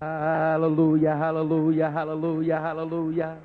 Hallelujah, 0.00 1.16
hallelujah, 1.16 1.90
hallelujah, 1.90 2.60
hallelujah. 2.60 3.38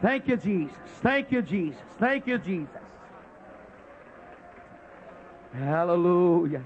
Thank 0.00 0.28
you, 0.28 0.36
Jesus. 0.36 0.76
Thank 1.02 1.32
you, 1.32 1.42
Jesus. 1.42 1.80
Thank 1.98 2.26
you, 2.28 2.38
Jesus. 2.38 2.68
Hallelujah. 5.52 6.64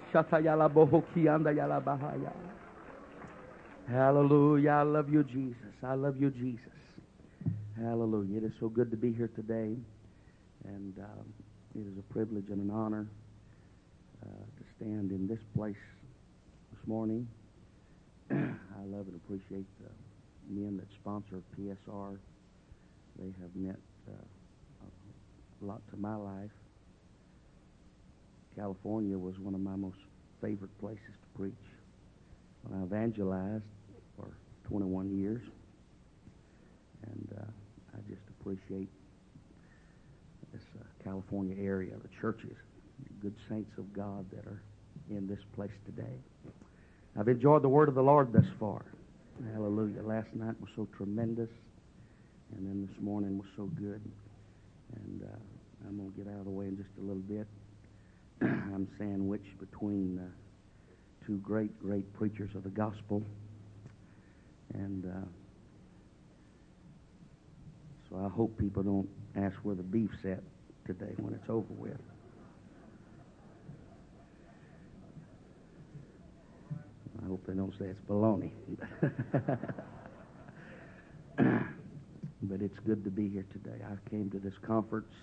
Hallelujah. 3.89 4.71
I 4.71 4.83
love 4.83 5.11
you, 5.11 5.25
Jesus. 5.25 5.57
I 5.83 5.95
love 5.95 6.21
you, 6.21 6.31
Jesus. 6.31 6.69
Hallelujah. 7.81 8.39
It 8.39 8.45
is 8.45 8.53
so 8.61 8.69
good 8.69 8.91
to 8.91 8.97
be 8.99 9.13
here 9.13 9.31
today. 9.35 9.77
And 10.65 10.99
um, 10.99 11.33
it 11.75 11.87
is 11.87 11.99
a 11.99 12.13
privilege 12.13 12.51
and 12.51 12.61
an 12.61 12.71
honor 12.71 13.07
uh, 14.23 14.29
to 14.29 14.65
stand 14.77 15.11
in 15.11 15.27
this 15.27 15.41
place 15.57 15.75
this 16.71 16.87
morning. 16.87 17.27
I 18.31 18.85
love 18.87 19.07
and 19.07 19.17
appreciate 19.17 19.67
the 19.81 19.91
men 20.49 20.77
that 20.77 20.87
sponsor 21.01 21.43
PSR. 21.59 22.19
They 23.19 23.33
have 23.41 23.55
meant 23.55 23.81
uh, 24.09 24.85
a 25.63 25.65
lot 25.65 25.81
to 25.91 25.97
my 25.97 26.17
life. 26.17 26.51
California 28.57 29.19
was 29.19 29.39
one 29.39 29.55
of 29.55 29.61
my 29.61 29.77
most 29.77 29.99
favorite 30.41 30.77
places 30.79 31.01
to 31.23 31.39
preach. 31.39 31.55
When 32.63 32.81
I 32.81 32.85
evangelized 32.85 33.65
for 34.17 34.29
21 34.65 35.11
years, 35.19 35.43
and 37.07 37.29
uh, 37.39 37.45
I 37.95 38.01
just 38.09 38.23
appreciate 38.41 38.89
this 40.53 40.63
uh, 40.79 40.85
California 41.03 41.57
area, 41.59 41.95
the 42.03 42.09
churches, 42.21 42.57
the 43.03 43.15
good 43.21 43.35
saints 43.49 43.73
of 43.79 43.93
God 43.93 44.27
that 44.31 44.47
are 44.47 44.63
in 45.11 45.27
this 45.27 45.41
place 45.55 45.73
today. 45.87 46.19
I've 47.19 47.29
enjoyed 47.29 47.63
the 47.63 47.69
word 47.69 47.89
of 47.89 47.95
the 47.95 48.03
Lord 48.03 48.33
thus 48.33 48.47
far. 48.59 48.85
Hallelujah. 49.53 50.03
Last 50.03 50.35
night 50.35 50.55
was 50.61 50.71
so 50.75 50.89
tremendous, 50.97 51.51
and 52.57 52.67
then 52.67 52.89
this 52.91 53.03
morning 53.03 53.39
was 53.39 53.49
so 53.57 53.65
good. 53.67 54.01
And 54.97 55.23
uh, 55.23 55.89
I'm 55.89 55.97
going 55.99 56.11
to 56.11 56.17
get 56.17 56.27
out 56.27 56.39
of 56.39 56.45
the 56.45 56.51
way 56.51 56.67
in 56.67 56.77
just 56.77 56.89
a 56.99 57.01
little 57.01 57.23
bit. 57.23 57.47
I'm 58.43 58.89
sandwiched 58.99 59.59
between 59.59 60.19
uh, 60.19 61.27
two 61.27 61.37
great, 61.39 61.79
great 61.81 62.11
preachers 62.15 62.51
of 62.55 62.63
the 62.63 62.71
gospel. 62.71 63.23
And 64.75 65.05
uh, 65.05 65.27
so 68.09 68.25
I 68.25 68.29
hope 68.29 68.57
people 68.59 68.83
don't 68.83 69.09
ask 69.37 69.57
where 69.63 69.75
the 69.75 69.83
beef's 69.83 70.25
at 70.25 70.41
today 70.87 71.13
when 71.19 71.35
it's 71.35 71.49
over 71.49 71.73
with. 71.75 71.99
Hope 77.33 77.47
they 77.47 77.55
don't 77.55 77.73
say 77.79 77.87
it's 77.87 78.03
baloney. 78.03 78.51
but 82.43 82.61
it's 82.61 82.79
good 82.81 83.03
to 83.05 83.11
be 83.11 83.27
here 83.27 83.47
today. 83.51 83.83
I 83.83 84.11
came 84.11 84.29
to 84.33 84.39
this 84.39 84.53
conference 84.61 85.15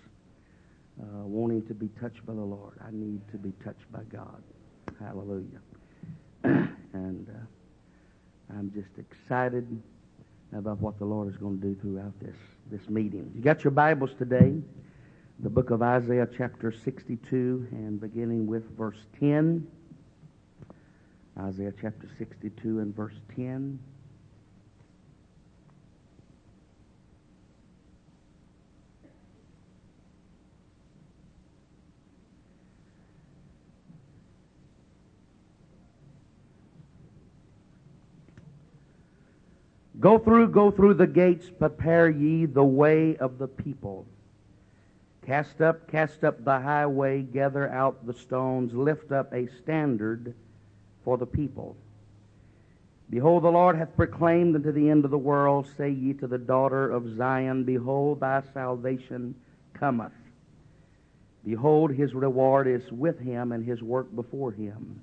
uh, 1.00 1.06
wanting 1.28 1.68
to 1.68 1.76
be 1.76 1.88
touched 2.02 2.26
by 2.26 2.34
the 2.34 2.42
Lord. 2.42 2.80
I 2.84 2.90
need 2.92 3.22
to 3.32 3.38
be 3.38 3.54
touched 3.64 3.92
by 3.92 4.02
God. 4.12 4.42
Hallelujah. 5.00 5.60
and 6.94 7.28
uh, 7.30 8.58
I'm 8.58 8.72
just 8.74 8.98
excited 8.98 9.68
about 10.52 10.80
what 10.80 10.98
the 10.98 11.06
Lord 11.06 11.30
is 11.30 11.38
going 11.38 11.62
to 11.62 11.68
do 11.68 11.76
throughout 11.80 12.20
this, 12.20 12.38
this 12.72 12.90
meeting. 12.90 13.32
You 13.36 13.44
got 13.44 13.64
your 13.64 13.70
Bibles 13.70 14.16
today, 14.18 14.56
the 15.42 15.50
book 15.52 15.70
of 15.70 15.84
Isaiah, 15.84 16.28
chapter 16.36 16.72
62, 16.72 17.68
and 17.70 18.02
beginning 18.02 18.48
with 18.48 18.76
verse 18.76 18.98
10. 19.20 19.68
Isaiah 21.40 21.74
chapter 21.80 22.08
62 22.18 22.80
and 22.80 22.94
verse 22.94 23.14
10. 23.36 23.80
Go 40.00 40.18
through, 40.18 40.50
go 40.50 40.72
through 40.72 40.96
the 40.96 41.08
gates, 41.08 41.50
prepare 41.50 42.10
ye 42.10 42.46
the 42.46 42.64
way 42.64 43.16
of 43.18 43.38
the 43.38 43.48
people. 43.48 44.06
Cast 45.26 45.62
up, 45.62 45.90
cast 45.90 46.24
up 46.24 46.44
the 46.44 46.60
highway, 46.60 47.22
gather 47.22 47.70
out 47.70 48.06
the 48.06 48.14
stones, 48.14 48.74
lift 48.74 49.12
up 49.12 49.34
a 49.34 49.48
standard 49.62 50.34
for 51.10 51.18
the 51.18 51.26
people. 51.26 51.76
Behold, 53.10 53.44
the 53.44 53.50
Lord 53.50 53.76
hath 53.76 53.96
proclaimed 53.96 54.54
unto 54.54 54.72
the 54.72 54.92
end 54.92 55.06
of 55.06 55.10
the 55.10 55.18
world, 55.18 55.68
say 55.76 55.90
ye 55.90 56.14
to 56.14 56.28
the 56.28 56.38
daughter 56.38 56.88
of 56.92 57.18
Zion, 57.18 57.64
Behold, 57.64 58.20
thy 58.20 58.44
salvation 58.54 59.34
cometh. 59.74 60.12
Behold, 61.44 61.92
his 61.92 62.14
reward 62.14 62.68
is 62.68 62.92
with 62.92 63.20
him, 63.20 63.52
and 63.52 63.66
his 63.66 63.82
work 63.82 64.16
before 64.16 64.52
him. 64.52 65.02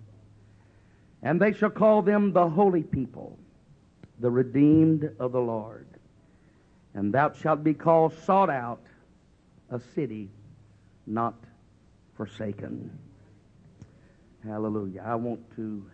And 1.25 1.41
they 1.41 1.53
shall 1.53 1.71
call 1.71 2.03
them 2.03 2.33
the 2.33 2.49
holy 2.49 2.85
people 2.85 3.37
the 4.21 4.31
redeemed 4.31 5.11
of 5.19 5.33
the 5.33 5.41
Lord. 5.41 5.89
And 6.95 7.13
thou 7.13 7.33
shalt 7.33 7.65
be 7.65 7.75
called 7.75 8.15
sought 8.23 8.49
out, 8.49 8.87
a 9.71 9.81
city 9.97 10.31
not 11.05 11.35
forsaken. 12.17 12.97
Hallelujah. 14.47 15.03
I 15.05 15.17
want 15.17 15.41
to 15.57 15.85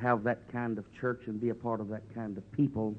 have 0.00 0.24
that 0.24 0.50
kind 0.52 0.78
of 0.78 0.84
church 1.00 1.22
and 1.26 1.40
be 1.40 1.48
a 1.48 1.54
part 1.54 1.80
of 1.80 1.88
that 1.88 2.02
kind 2.14 2.36
of 2.36 2.52
people 2.52 2.94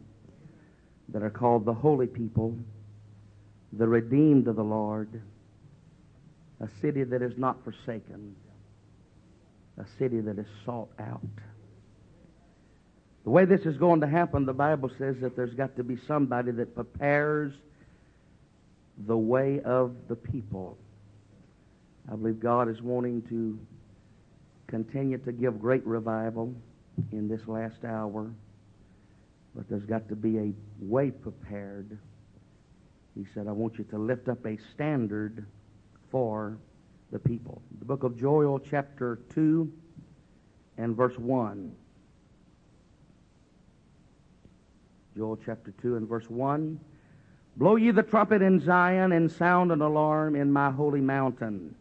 that 1.10 1.24
are 1.24 1.30
called 1.30 1.66
the 1.66 1.74
holy 1.74 2.08
people, 2.08 2.56
the 3.74 3.88
redeemed 3.88 4.48
of 4.48 4.56
the 4.56 4.64
Lord, 4.64 5.22
a 6.60 6.68
city 6.82 7.04
that 7.04 7.22
is 7.22 7.34
not 7.38 7.64
forsaken, 7.64 8.36
a 9.78 9.86
city 9.98 10.20
that 10.20 10.38
is 10.38 10.48
sought 10.66 10.90
out. 11.00 11.22
The 13.24 13.30
way 13.30 13.46
this 13.46 13.62
is 13.62 13.78
going 13.78 14.02
to 14.02 14.08
happen, 14.08 14.46
the 14.46 14.54
Bible 14.54 14.90
says 14.98 15.16
that 15.22 15.36
there's 15.36 15.54
got 15.54 15.76
to 15.78 15.84
be 15.84 15.98
somebody 16.08 16.52
that 16.52 16.76
prepares 16.76 17.54
the 19.08 19.18
way 19.18 19.62
of 19.62 19.94
the 20.08 20.16
people. 20.16 20.78
I 22.12 22.16
believe 22.16 22.40
God 22.40 22.70
is 22.70 22.82
wanting 22.82 23.22
to 23.30 23.58
continue 24.68 25.18
to 25.20 25.32
give 25.32 25.60
great 25.60 25.86
revival 25.86 26.54
in 27.12 27.28
this 27.28 27.48
last 27.48 27.84
hour, 27.86 28.32
but 29.56 29.68
there's 29.70 29.86
got 29.86 30.08
to 30.10 30.16
be 30.16 30.38
a 30.38 30.54
way 30.80 31.12
prepared. 31.12 31.98
He 33.16 33.26
said, 33.34 33.48
I 33.48 33.52
want 33.52 33.78
you 33.78 33.84
to 33.86 33.98
lift 33.98 34.30
up 34.30 34.46
a 34.46 34.58
standard 34.74 35.46
for 36.12 36.58
the 37.12 37.20
people. 37.20 37.62
The 37.80 37.86
book 37.86 38.04
of 38.04 38.18
Joel, 38.18 38.60
chapter 38.60 39.20
2 39.34 39.72
and 40.78 40.96
verse 40.96 41.18
1. 41.18 41.72
Joel 45.18 45.40
chapter 45.44 45.74
2 45.82 45.98
and 45.98 46.08
verse 46.08 46.30
1. 46.30 46.80
Blow 47.58 47.76
ye 47.76 47.92
the 47.92 48.04
trumpet 48.04 48.42
in 48.42 48.60
Zion 48.64 49.12
and 49.12 49.30
sound 49.30 49.72
an 49.72 49.82
alarm 49.82 50.36
in 50.36 50.52
my 50.52 50.72
holy 50.72 51.02
mountain. 51.02 51.76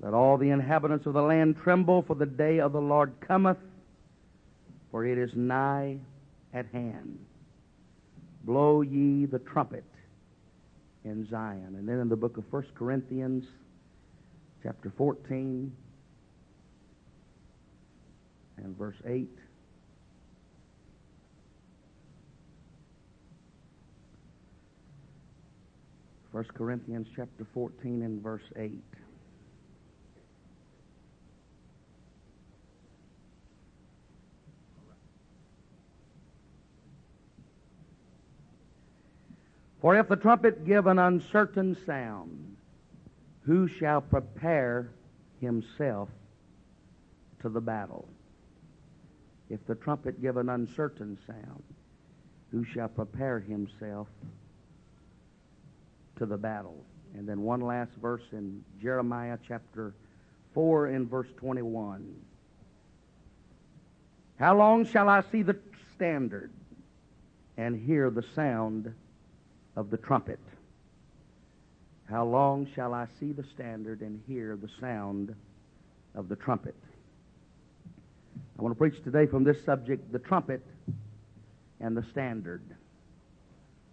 Let 0.00 0.14
all 0.14 0.36
the 0.36 0.50
inhabitants 0.50 1.06
of 1.06 1.12
the 1.12 1.22
land 1.22 1.56
tremble, 1.56 2.02
for 2.02 2.16
the 2.16 2.26
day 2.26 2.58
of 2.58 2.72
the 2.72 2.80
Lord 2.80 3.12
cometh, 3.20 3.58
for 4.92 5.06
it 5.06 5.18
is 5.18 5.30
nigh 5.34 5.96
at 6.54 6.66
hand. 6.66 7.18
Blow 8.44 8.82
ye 8.82 9.24
the 9.26 9.38
trumpet 9.40 9.84
in 11.04 11.26
Zion. 11.28 11.74
And 11.76 11.88
then 11.88 11.98
in 11.98 12.08
the 12.08 12.16
book 12.16 12.36
of 12.36 12.44
1 12.52 12.66
Corinthians, 12.76 13.44
chapter 14.62 14.92
14 14.96 15.72
and 18.58 18.78
verse 18.78 18.96
8. 19.06 19.28
1 26.32 26.44
Corinthians 26.54 27.06
chapter 27.14 27.46
14 27.52 28.02
and 28.02 28.22
verse 28.22 28.42
8. 28.56 28.72
For 39.82 39.96
if 39.96 40.08
the 40.08 40.14
trumpet 40.14 40.64
give 40.64 40.86
an 40.86 41.00
uncertain 41.00 41.76
sound, 41.84 42.56
who 43.42 43.66
shall 43.66 44.00
prepare 44.00 44.92
himself 45.40 46.08
to 47.40 47.48
the 47.48 47.60
battle? 47.60 48.08
If 49.50 49.66
the 49.66 49.74
trumpet 49.74 50.22
give 50.22 50.36
an 50.36 50.48
uncertain 50.48 51.18
sound, 51.26 51.64
who 52.52 52.64
shall 52.64 52.88
prepare 52.88 53.40
himself 53.40 54.06
to 56.16 56.26
the 56.26 56.36
battle. 56.36 56.84
And 57.14 57.28
then 57.28 57.42
one 57.42 57.60
last 57.60 57.90
verse 58.00 58.22
in 58.30 58.64
Jeremiah 58.80 59.38
chapter 59.48 59.94
4 60.54 60.86
and 60.86 61.10
verse 61.10 61.28
21. 61.38 62.14
How 64.38 64.56
long 64.56 64.86
shall 64.86 65.08
I 65.08 65.22
see 65.32 65.42
the 65.42 65.56
standard 65.96 66.52
and 67.56 67.74
hear 67.74 68.08
the 68.08 68.24
sound 68.34 68.94
of 69.76 69.90
the 69.90 69.96
trumpet? 69.96 70.38
How 72.10 72.24
long 72.24 72.66
shall 72.74 72.92
I 72.92 73.06
see 73.18 73.32
the 73.32 73.44
standard 73.54 74.00
and 74.00 74.20
hear 74.26 74.56
the 74.56 74.68
sound 74.80 75.34
of 76.14 76.28
the 76.28 76.36
trumpet? 76.36 76.74
I 78.58 78.62
want 78.62 78.74
to 78.74 78.78
preach 78.78 79.02
today 79.02 79.26
from 79.26 79.44
this 79.44 79.64
subject 79.64 80.12
the 80.12 80.18
trumpet 80.18 80.62
and 81.80 81.96
the 81.96 82.02
standard. 82.10 82.62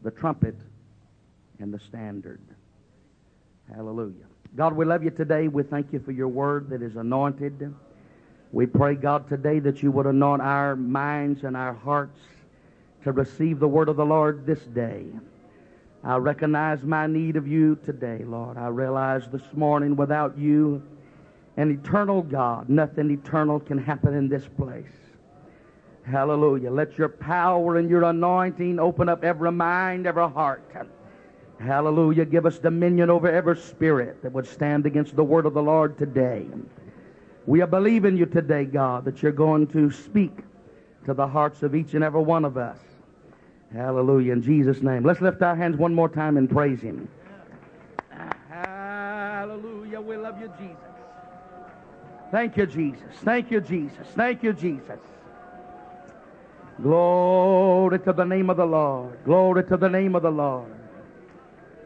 The 0.02 0.12
trumpet 0.12 0.56
and 1.60 1.74
the 1.74 1.80
standard. 1.80 2.42
Hallelujah. 3.74 4.26
God, 4.56 4.74
we 4.74 4.86
love 4.86 5.04
you 5.04 5.12
today. 5.12 5.48
We 5.48 5.64
thank 5.64 5.94
you 5.94 6.00
for 6.00 6.12
your 6.12 6.28
word 6.28 6.70
that 6.70 6.82
is 6.82 6.96
anointed. 6.96 7.74
We 8.52 8.66
pray, 8.66 8.96
God, 8.96 9.30
today 9.30 9.60
that 9.60 9.84
you 9.84 9.92
would 9.92 10.08
anoint 10.08 10.42
our 10.42 10.76
minds 10.76 11.44
and 11.44 11.56
our 11.56 11.74
hearts 11.74 12.20
to 13.04 13.12
receive 13.12 13.60
the 13.60 13.68
word 13.68 13.90
of 13.90 13.96
the 13.96 14.06
Lord 14.06 14.46
this 14.46 14.60
day. 14.60 15.06
I 16.04 16.16
recognize 16.16 16.84
my 16.84 17.08
need 17.08 17.36
of 17.36 17.48
you 17.48 17.78
today, 17.86 18.24
Lord. 18.26 18.58
I 18.58 18.68
realize 18.68 19.28
this 19.32 19.42
morning 19.54 19.96
without 19.98 20.38
you, 20.38 20.82
an 21.58 21.72
eternal 21.72 22.22
God, 22.22 22.70
nothing 22.70 23.12
eternal 23.12 23.60
can 23.60 23.78
happen 23.78 24.14
in 24.14 24.30
this 24.30 24.48
place. 24.58 24.86
Hallelujah. 26.04 26.72
Let 26.72 26.98
your 26.98 27.10
power 27.10 27.78
and 27.78 27.90
your 27.90 28.04
anointing 28.06 28.80
open 28.80 29.10
up 29.10 29.26
every 29.26 29.52
mind, 29.52 30.08
every 30.08 30.30
heart. 30.30 30.64
Hallelujah. 31.60 32.24
Give 32.24 32.46
us 32.46 32.58
dominion 32.58 33.10
over 33.10 33.30
every 33.30 33.58
spirit 33.58 34.24
that 34.24 34.32
would 34.32 34.48
stand 34.48 34.86
against 34.86 35.18
the 35.18 35.24
word 35.24 35.46
of 35.46 35.54
the 35.54 35.62
Lord 35.62 35.98
today. 35.98 36.48
We 37.46 37.62
are 37.62 37.68
believing 37.68 38.16
you 38.16 38.26
today, 38.26 38.64
God, 38.64 39.04
that 39.04 39.22
you're 39.22 39.34
going 39.34 39.68
to 39.68 39.92
speak 39.92 40.40
to 41.06 41.14
the 41.14 41.28
hearts 41.28 41.62
of 41.62 41.76
each 41.76 41.94
and 41.94 42.04
every 42.04 42.22
one 42.22 42.46
of 42.46 42.56
us. 42.56 42.80
Hallelujah. 43.74 44.34
In 44.34 44.42
Jesus' 44.42 44.82
name. 44.82 45.04
Let's 45.04 45.22
lift 45.22 45.42
our 45.42 45.56
hands 45.56 45.78
one 45.78 45.94
more 45.94 46.10
time 46.10 46.38
and 46.38 46.50
praise 46.50 46.82
him. 46.82 47.08
Hallelujah. 48.50 50.02
We 50.02 50.18
love 50.18 50.40
you, 50.42 50.52
Jesus. 50.60 50.78
Thank 52.32 52.58
you, 52.58 52.66
Jesus. 52.66 53.16
Thank 53.24 53.52
you, 53.52 53.62
Jesus. 53.62 54.08
Thank 54.16 54.44
you, 54.44 54.54
Jesus. 54.54 55.00
Glory 56.82 58.00
to 58.00 58.14
the 58.14 58.24
name 58.24 58.50
of 58.50 58.58
the 58.58 58.66
Lord. 58.66 59.24
Glory 59.26 59.64
to 59.66 59.78
the 59.78 59.90
name 59.90 60.16
of 60.16 60.24
the 60.24 60.32
Lord. 60.32 60.72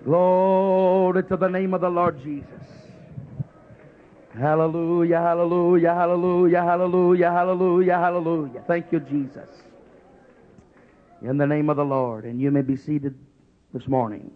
Glory 0.04 1.24
to 1.24 1.38
the 1.38 1.48
name 1.48 1.74
of 1.74 1.82
the 1.82 1.90
Lord 1.90 2.22
Jesus. 2.22 2.48
Hallelujah, 4.38 5.20
hallelujah, 5.20 5.94
hallelujah, 5.94 6.62
hallelujah, 6.62 7.32
hallelujah, 7.32 7.98
hallelujah. 7.98 8.64
Thank 8.68 8.92
you, 8.92 9.00
Jesus. 9.00 9.48
In 11.24 11.38
the 11.38 11.48
name 11.48 11.70
of 11.70 11.78
the 11.78 11.86
Lord. 11.86 12.26
And 12.26 12.40
you 12.40 12.52
may 12.52 12.62
be 12.62 12.76
seated 12.76 13.18
this 13.74 13.88
morning. 13.88 14.30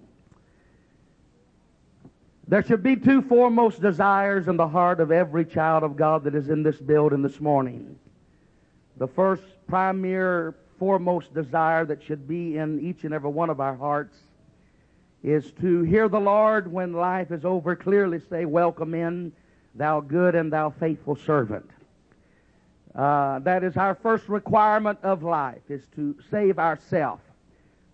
There 2.48 2.64
should 2.64 2.82
be 2.82 2.96
two 2.96 3.22
foremost 3.22 3.82
desires 3.82 4.48
in 4.48 4.56
the 4.56 4.68
heart 4.68 5.02
of 5.02 5.12
every 5.12 5.44
child 5.44 5.84
of 5.84 5.98
God 5.98 6.24
that 6.24 6.34
is 6.34 6.48
in 6.48 6.64
this 6.64 6.78
building 6.78 7.22
this 7.22 7.42
morning. 7.42 8.00
The 8.96 9.08
first 9.08 9.44
primary, 9.68 10.54
foremost 10.80 11.34
desire 11.34 11.84
that 11.86 12.02
should 12.02 12.26
be 12.26 12.58
in 12.58 12.80
each 12.80 13.04
and 13.04 13.14
every 13.14 13.32
one 13.32 13.50
of 13.50 13.60
our 13.60 13.76
hearts 13.76 14.18
is 15.24 15.52
to 15.60 15.82
hear 15.82 16.08
the 16.08 16.20
Lord 16.20 16.72
when 16.72 16.94
life 16.94 17.32
is 17.32 17.44
over 17.44 17.76
clearly 17.76 18.22
say, 18.30 18.46
Welcome 18.46 18.94
in, 18.94 19.34
thou 19.76 20.00
good 20.00 20.36
and 20.36 20.54
thou 20.54 20.70
faithful 20.70 21.18
servant. 21.18 21.70
Uh, 22.98 23.38
that 23.40 23.64
is 23.64 23.78
our 23.78 23.94
first 23.94 24.28
requirement 24.28 24.98
of 25.04 25.22
life, 25.22 25.62
is 25.70 25.84
to 25.96 26.16
save 26.32 26.58
ourselves 26.58 27.22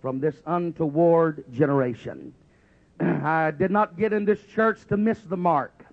from 0.01 0.19
this 0.19 0.35
untoward 0.45 1.43
generation. 1.51 2.33
I 2.99 3.51
did 3.51 3.69
not 3.69 3.97
get 3.97 4.13
in 4.13 4.23
this 4.23 4.41
church 4.45 4.85
to 4.87 4.95
miss 4.95 5.19
the 5.23 5.35
mark, 5.35 5.85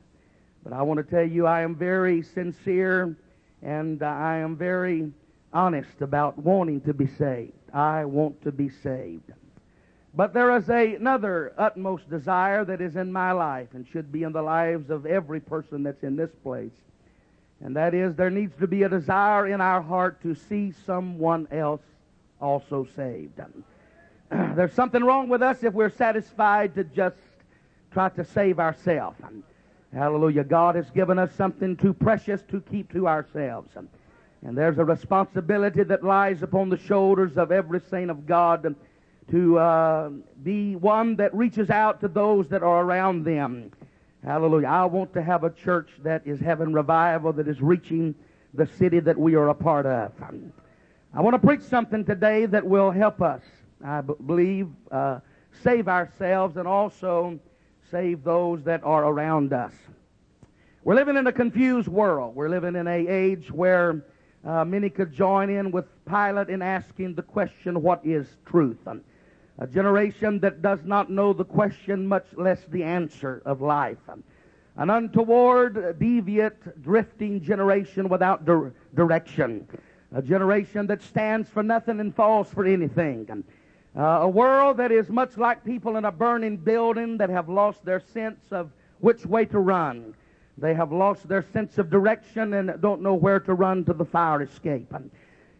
but 0.62 0.72
I 0.72 0.82
want 0.82 0.98
to 0.98 1.04
tell 1.04 1.26
you 1.26 1.46
I 1.46 1.62
am 1.62 1.74
very 1.74 2.22
sincere 2.22 3.16
and 3.62 4.00
uh, 4.00 4.06
I 4.06 4.36
am 4.36 4.56
very 4.56 5.10
honest 5.52 6.00
about 6.02 6.38
wanting 6.38 6.80
to 6.82 6.94
be 6.94 7.06
saved. 7.06 7.52
I 7.74 8.04
want 8.04 8.40
to 8.42 8.52
be 8.52 8.68
saved. 8.68 9.32
But 10.14 10.34
there 10.34 10.56
is 10.56 10.68
a, 10.70 10.94
another 10.94 11.52
utmost 11.58 12.08
desire 12.08 12.64
that 12.64 12.80
is 12.80 12.94
in 12.96 13.12
my 13.12 13.32
life 13.32 13.68
and 13.74 13.86
should 13.88 14.12
be 14.12 14.22
in 14.22 14.32
the 14.32 14.42
lives 14.42 14.90
of 14.90 15.04
every 15.06 15.40
person 15.40 15.82
that's 15.82 16.02
in 16.02 16.16
this 16.16 16.30
place. 16.44 16.72
And 17.62 17.76
that 17.76 17.94
is, 17.94 18.14
there 18.14 18.30
needs 18.30 18.54
to 18.60 18.66
be 18.66 18.84
a 18.84 18.88
desire 18.88 19.46
in 19.46 19.60
our 19.60 19.82
heart 19.82 20.22
to 20.22 20.34
see 20.34 20.72
someone 20.86 21.46
else 21.50 21.82
also 22.40 22.86
saved. 22.96 23.38
There's 24.30 24.72
something 24.72 25.04
wrong 25.04 25.28
with 25.28 25.42
us 25.42 25.62
if 25.62 25.74
we're 25.74 25.90
satisfied 25.90 26.74
to 26.76 26.84
just 26.84 27.16
try 27.92 28.08
to 28.10 28.24
save 28.24 28.58
ourselves. 28.58 29.18
Hallelujah. 29.92 30.44
God 30.44 30.76
has 30.76 30.88
given 30.90 31.18
us 31.18 31.34
something 31.34 31.76
too 31.76 31.92
precious 31.92 32.42
to 32.50 32.60
keep 32.60 32.92
to 32.92 33.08
ourselves. 33.08 33.76
And 34.42 34.56
there's 34.56 34.78
a 34.78 34.84
responsibility 34.84 35.82
that 35.82 36.04
lies 36.04 36.42
upon 36.42 36.70
the 36.70 36.78
shoulders 36.78 37.36
of 37.36 37.52
every 37.52 37.80
saint 37.90 38.10
of 38.10 38.26
God 38.26 38.74
to 39.30 39.58
uh, 39.58 40.10
be 40.42 40.76
one 40.76 41.16
that 41.16 41.34
reaches 41.34 41.70
out 41.70 42.00
to 42.00 42.08
those 42.08 42.48
that 42.48 42.62
are 42.62 42.82
around 42.82 43.24
them. 43.24 43.70
Hallelujah. 44.24 44.66
I 44.66 44.84
want 44.84 45.14
to 45.14 45.22
have 45.22 45.44
a 45.44 45.50
church 45.50 45.88
that 46.02 46.26
is 46.26 46.38
having 46.40 46.72
revival, 46.72 47.32
that 47.34 47.48
is 47.48 47.60
reaching 47.62 48.14
the 48.52 48.66
city 48.66 49.00
that 49.00 49.18
we 49.18 49.34
are 49.34 49.48
a 49.48 49.54
part 49.54 49.86
of. 49.86 50.12
I 51.14 51.20
want 51.22 51.40
to 51.40 51.46
preach 51.46 51.62
something 51.62 52.04
today 52.04 52.46
that 52.46 52.66
will 52.66 52.90
help 52.90 53.22
us, 53.22 53.42
I 53.84 54.02
b- 54.02 54.14
believe, 54.26 54.68
uh, 54.90 55.20
save 55.62 55.88
ourselves 55.88 56.56
and 56.56 56.68
also 56.68 57.38
save 57.90 58.22
those 58.22 58.62
that 58.64 58.84
are 58.84 59.04
around 59.04 59.52
us. 59.52 59.72
We're 60.84 60.94
living 60.94 61.16
in 61.16 61.26
a 61.26 61.32
confused 61.32 61.88
world. 61.88 62.34
We're 62.34 62.48
living 62.48 62.76
in 62.76 62.86
a 62.86 63.06
age 63.08 63.50
where 63.50 64.04
uh, 64.44 64.64
many 64.64 64.90
could 64.90 65.12
join 65.14 65.50
in 65.50 65.70
with 65.70 65.86
Pilate 66.06 66.48
in 66.48 66.62
asking 66.62 67.14
the 67.14 67.22
question, 67.22 67.82
what 67.82 68.00
is 68.04 68.26
truth? 68.46 68.78
A 69.60 69.66
generation 69.66 70.40
that 70.40 70.62
does 70.62 70.80
not 70.84 71.10
know 71.10 71.34
the 71.34 71.44
question, 71.44 72.06
much 72.06 72.26
less 72.36 72.60
the 72.70 72.82
answer 72.82 73.42
of 73.44 73.60
life. 73.60 73.98
An 74.76 74.88
untoward, 74.88 75.74
deviant, 76.00 76.82
drifting 76.82 77.42
generation 77.42 78.08
without 78.08 78.46
dir- 78.46 78.72
direction. 78.94 79.68
A 80.14 80.22
generation 80.22 80.86
that 80.86 81.02
stands 81.02 81.48
for 81.50 81.62
nothing 81.62 82.00
and 82.00 82.14
falls 82.14 82.50
for 82.50 82.64
anything. 82.64 83.44
Uh, 83.94 84.00
a 84.00 84.28
world 84.28 84.78
that 84.78 84.90
is 84.90 85.10
much 85.10 85.36
like 85.36 85.62
people 85.62 85.96
in 85.96 86.06
a 86.06 86.12
burning 86.12 86.56
building 86.56 87.18
that 87.18 87.28
have 87.28 87.50
lost 87.50 87.84
their 87.84 88.00
sense 88.00 88.40
of 88.50 88.70
which 89.00 89.26
way 89.26 89.44
to 89.44 89.58
run. 89.58 90.14
They 90.56 90.74
have 90.74 90.90
lost 90.90 91.28
their 91.28 91.44
sense 91.52 91.76
of 91.76 91.90
direction 91.90 92.54
and 92.54 92.80
don't 92.80 93.02
know 93.02 93.14
where 93.14 93.40
to 93.40 93.54
run 93.54 93.84
to 93.84 93.92
the 93.92 94.04
fire 94.04 94.42
escape. 94.42 94.92
And 94.94 95.10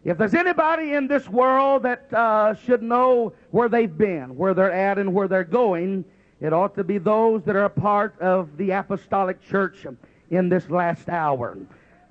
if 0.03 0.17
there's 0.17 0.33
anybody 0.33 0.93
in 0.93 1.07
this 1.07 1.29
world 1.29 1.83
that 1.83 2.11
uh, 2.11 2.55
should 2.55 2.81
know 2.81 3.33
where 3.51 3.69
they've 3.69 3.97
been, 3.97 4.35
where 4.35 4.53
they're 4.53 4.71
at, 4.71 4.97
and 4.97 5.13
where 5.13 5.27
they're 5.27 5.43
going, 5.43 6.03
it 6.39 6.53
ought 6.53 6.75
to 6.75 6.83
be 6.83 6.97
those 6.97 7.43
that 7.43 7.55
are 7.55 7.65
a 7.65 7.69
part 7.69 8.19
of 8.19 8.57
the 8.57 8.71
apostolic 8.71 9.41
church 9.47 9.85
in 10.31 10.49
this 10.49 10.69
last 10.71 11.07
hour. 11.07 11.57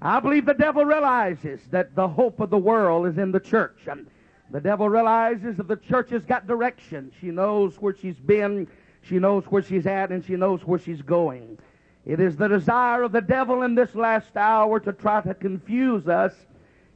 I 0.00 0.20
believe 0.20 0.46
the 0.46 0.54
devil 0.54 0.84
realizes 0.84 1.60
that 1.70 1.96
the 1.96 2.06
hope 2.06 2.38
of 2.38 2.48
the 2.50 2.58
world 2.58 3.06
is 3.08 3.18
in 3.18 3.32
the 3.32 3.40
church. 3.40 3.88
The 4.50 4.60
devil 4.60 4.88
realizes 4.88 5.56
that 5.56 5.66
the 5.66 5.76
church 5.76 6.10
has 6.10 6.24
got 6.24 6.46
direction. 6.46 7.10
She 7.20 7.26
knows 7.26 7.76
where 7.80 7.94
she's 7.94 8.18
been, 8.18 8.68
she 9.02 9.18
knows 9.18 9.44
where 9.44 9.62
she's 9.62 9.86
at, 9.86 10.10
and 10.10 10.24
she 10.24 10.36
knows 10.36 10.64
where 10.64 10.78
she's 10.78 11.02
going. 11.02 11.58
It 12.06 12.20
is 12.20 12.36
the 12.36 12.48
desire 12.48 13.02
of 13.02 13.12
the 13.12 13.20
devil 13.20 13.62
in 13.62 13.74
this 13.74 13.94
last 13.94 14.36
hour 14.36 14.78
to 14.80 14.92
try 14.92 15.20
to 15.22 15.34
confuse 15.34 16.08
us 16.08 16.34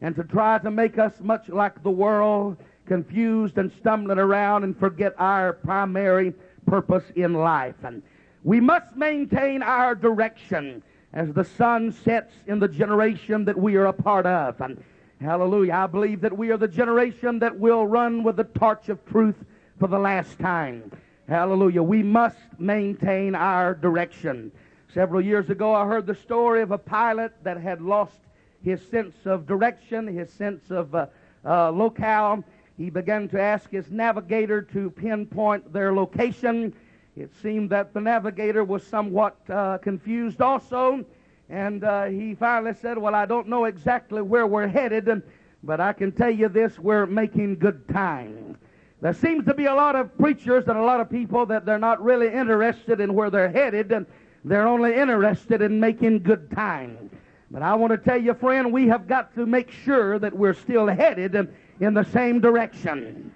and 0.05 0.15
to 0.15 0.23
try 0.23 0.59
to 0.59 0.71
make 0.71 0.99
us 0.99 1.15
much 1.21 1.49
like 1.49 1.83
the 1.83 1.91
world, 1.91 2.59
confused 2.85 3.57
and 3.57 3.73
stumbling 3.73 4.19
around 4.19 4.63
and 4.63 4.79
forget 4.79 5.15
our 5.17 5.55
primary 5.55 6.35
purpose 6.67 7.05
in 7.17 7.33
life. 7.33 7.77
And 7.83 8.03
we 8.43 8.61
must 8.61 8.95
maintain 8.97 9.63
our 9.63 9.95
direction 9.95 10.83
as 11.15 11.33
the 11.33 11.45
sun 11.45 11.91
sets 11.91 12.35
in 12.47 12.59
the 12.59 12.69
generation 12.69 13.47
that 13.47 13.57
we 13.57 13.77
are 13.77 13.87
a 13.87 13.95
part 13.95 14.27
of. 14.27 14.61
And 14.61 14.85
hallelujah, 15.23 15.73
I 15.73 15.87
believe 15.87 16.21
that 16.21 16.37
we 16.37 16.51
are 16.51 16.59
the 16.59 16.69
generation 16.69 17.39
that 17.39 17.59
will 17.59 17.87
run 17.87 18.23
with 18.23 18.37
the 18.37 18.45
torch 18.45 18.91
of 18.91 19.03
truth 19.07 19.43
for 19.81 19.89
the 19.89 19.99
last 19.99 20.39
time. 20.39 20.93
Hallelujah. 21.31 21.83
We 21.83 22.03
must 22.03 22.37
maintain 22.59 23.35
our 23.35 23.73
direction. 23.73 24.53
Several 24.93 25.23
years 25.23 25.49
ago, 25.49 25.75
I 25.75 25.87
heard 25.87 26.07
the 26.07 26.15
story 26.15 26.61
of 26.61 26.73
a 26.73 26.79
pilot 26.79 27.33
that 27.43 27.57
had 27.57 27.81
lost 27.81 28.19
his 28.65 28.81
sense 28.89 29.15
of 29.27 29.47
direction, 29.47 30.07
his 30.07 30.31
sense 30.31 30.71
of 30.71 30.95
uh, 30.95 31.07
uh, 31.45 31.71
locale. 31.71 32.43
He 32.77 32.91
began 32.91 33.29
to 33.29 33.41
ask 33.41 33.71
his 33.71 33.91
navigator 33.91 34.63
to 34.63 34.91
pinpoint 34.91 35.73
their 35.73 35.93
location. 35.93 36.73
It 37.17 37.31
seemed 37.43 37.71
that 37.71 37.95
the 37.95 38.01
navigator 38.01 38.65
was 38.65 38.85
somewhat 38.85 39.37
uh, 39.49 39.79
confused 39.79 40.41
also, 40.41 41.05
and 41.49 41.85
uh, 41.85 42.07
he 42.07 42.35
finally 42.35 42.75
said, 42.81 42.99
Well, 42.99 43.15
I 43.15 43.27
don't 43.27 43.49
know 43.49 43.67
exactly 43.67 44.23
where 44.23 44.47
we're 44.47 44.67
headed, 44.67 45.23
But 45.63 45.81
I 45.81 45.93
can 45.93 46.11
tell 46.11 46.31
you 46.31 46.49
this, 46.49 46.79
we're 46.79 47.07
making 47.07 47.59
good 47.59 47.89
time. 47.89 48.57
There 49.01 49.13
seems 49.13 49.45
to 49.45 49.55
be 49.55 49.67
a 49.67 49.75
lot 49.75 49.97
of 49.97 50.17
preachers 50.19 50.67
and 50.67 50.79
a 50.79 50.83
lot 50.83 51.01
of 51.01 51.11
people 51.11 51.45
that 51.47 51.67
they're 51.67 51.79
not 51.79 52.03
really 52.03 52.33
interested 52.33 53.01
in 53.01 53.13
where 53.13 53.31
they're 53.31 53.51
headed, 53.51 54.07
they're 54.45 54.67
only 54.67 54.95
interested 54.95 55.63
in 55.63 55.79
making 55.79 56.23
good 56.23 56.51
time. 56.51 57.11
But 57.51 57.63
I 57.63 57.75
want 57.75 57.93
to 57.93 57.99
tell 57.99 58.21
you, 58.21 58.35
friend, 58.35 58.73
we 58.73 58.89
have 58.89 59.07
got 59.07 59.35
to 59.35 59.47
make 59.47 59.71
sure 59.71 60.19
that 60.19 60.35
we're 60.35 60.55
still 60.55 60.87
headed 60.87 61.35
in 61.81 61.95
the 61.95 62.05
same 62.05 62.41
direction. 62.41 63.35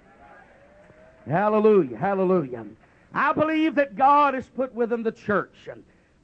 Hallelujah, 1.27 1.97
hallelujah. 1.97 2.65
I 3.13 3.33
believe 3.33 3.75
that 3.75 3.95
God 3.95 4.33
has 4.33 4.47
put 4.47 4.73
within 4.73 5.03
the 5.03 5.11
church 5.11 5.69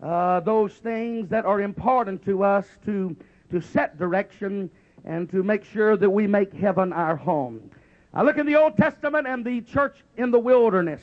uh, 0.02 0.40
those 0.42 0.74
things 0.74 1.30
that 1.30 1.46
are 1.46 1.62
important 1.62 2.24
to 2.26 2.44
us 2.44 2.66
to, 2.86 3.16
to 3.52 3.62
set 3.62 3.98
direction 3.98 4.70
and 5.04 5.30
to 5.32 5.44
make 5.44 5.64
sure 5.64 5.96
that 5.98 6.10
we 6.10 6.28
make 6.28 6.54
heaven 6.54 6.92
our 6.92 7.16
home. 7.16 7.70
I 8.14 8.24
look 8.24 8.38
in 8.38 8.46
the 8.46 8.56
Old 8.56 8.78
Testament 8.78 9.28
and 9.28 9.46
the 9.46 9.62
church 9.62 10.04
in 10.18 10.32
the 10.32 10.40
wilderness 10.40 11.02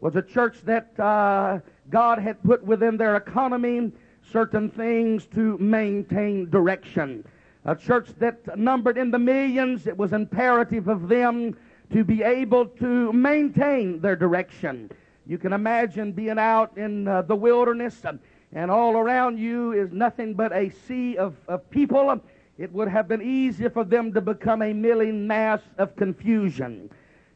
was 0.00 0.16
a 0.16 0.22
church 0.22 0.56
that 0.64 0.98
uh, 0.98 1.58
God 1.90 2.18
had 2.18 2.42
put 2.42 2.62
within 2.62 2.96
their 2.96 3.16
economy 3.16 3.92
certain 4.30 4.70
things 4.70 5.26
to 5.34 5.58
maintain 5.58 6.50
direction. 6.50 7.24
A 7.64 7.74
church 7.74 8.08
that 8.18 8.56
numbered 8.58 8.96
in 8.96 9.10
the 9.10 9.18
millions, 9.18 9.86
it 9.86 9.96
was 9.96 10.12
imperative 10.12 10.88
of 10.88 11.08
them 11.08 11.56
to 11.92 12.04
be 12.04 12.22
able 12.22 12.66
to 12.66 13.12
maintain 13.12 14.00
their 14.00 14.16
direction. 14.16 14.90
You 15.26 15.38
can 15.38 15.52
imagine 15.52 16.12
being 16.12 16.38
out 16.38 16.76
in 16.76 17.06
uh, 17.06 17.22
the 17.22 17.36
wilderness 17.36 18.04
and, 18.04 18.18
and 18.52 18.70
all 18.70 18.96
around 18.96 19.38
you 19.38 19.72
is 19.72 19.92
nothing 19.92 20.34
but 20.34 20.52
a 20.52 20.70
sea 20.86 21.16
of, 21.16 21.36
of 21.48 21.68
people. 21.70 22.20
It 22.58 22.72
would 22.72 22.88
have 22.88 23.08
been 23.08 23.22
easier 23.22 23.70
for 23.70 23.84
them 23.84 24.12
to 24.14 24.20
become 24.20 24.62
a 24.62 24.72
milling 24.72 25.26
mass 25.26 25.60
of 25.76 25.96
confusion. 25.96 26.90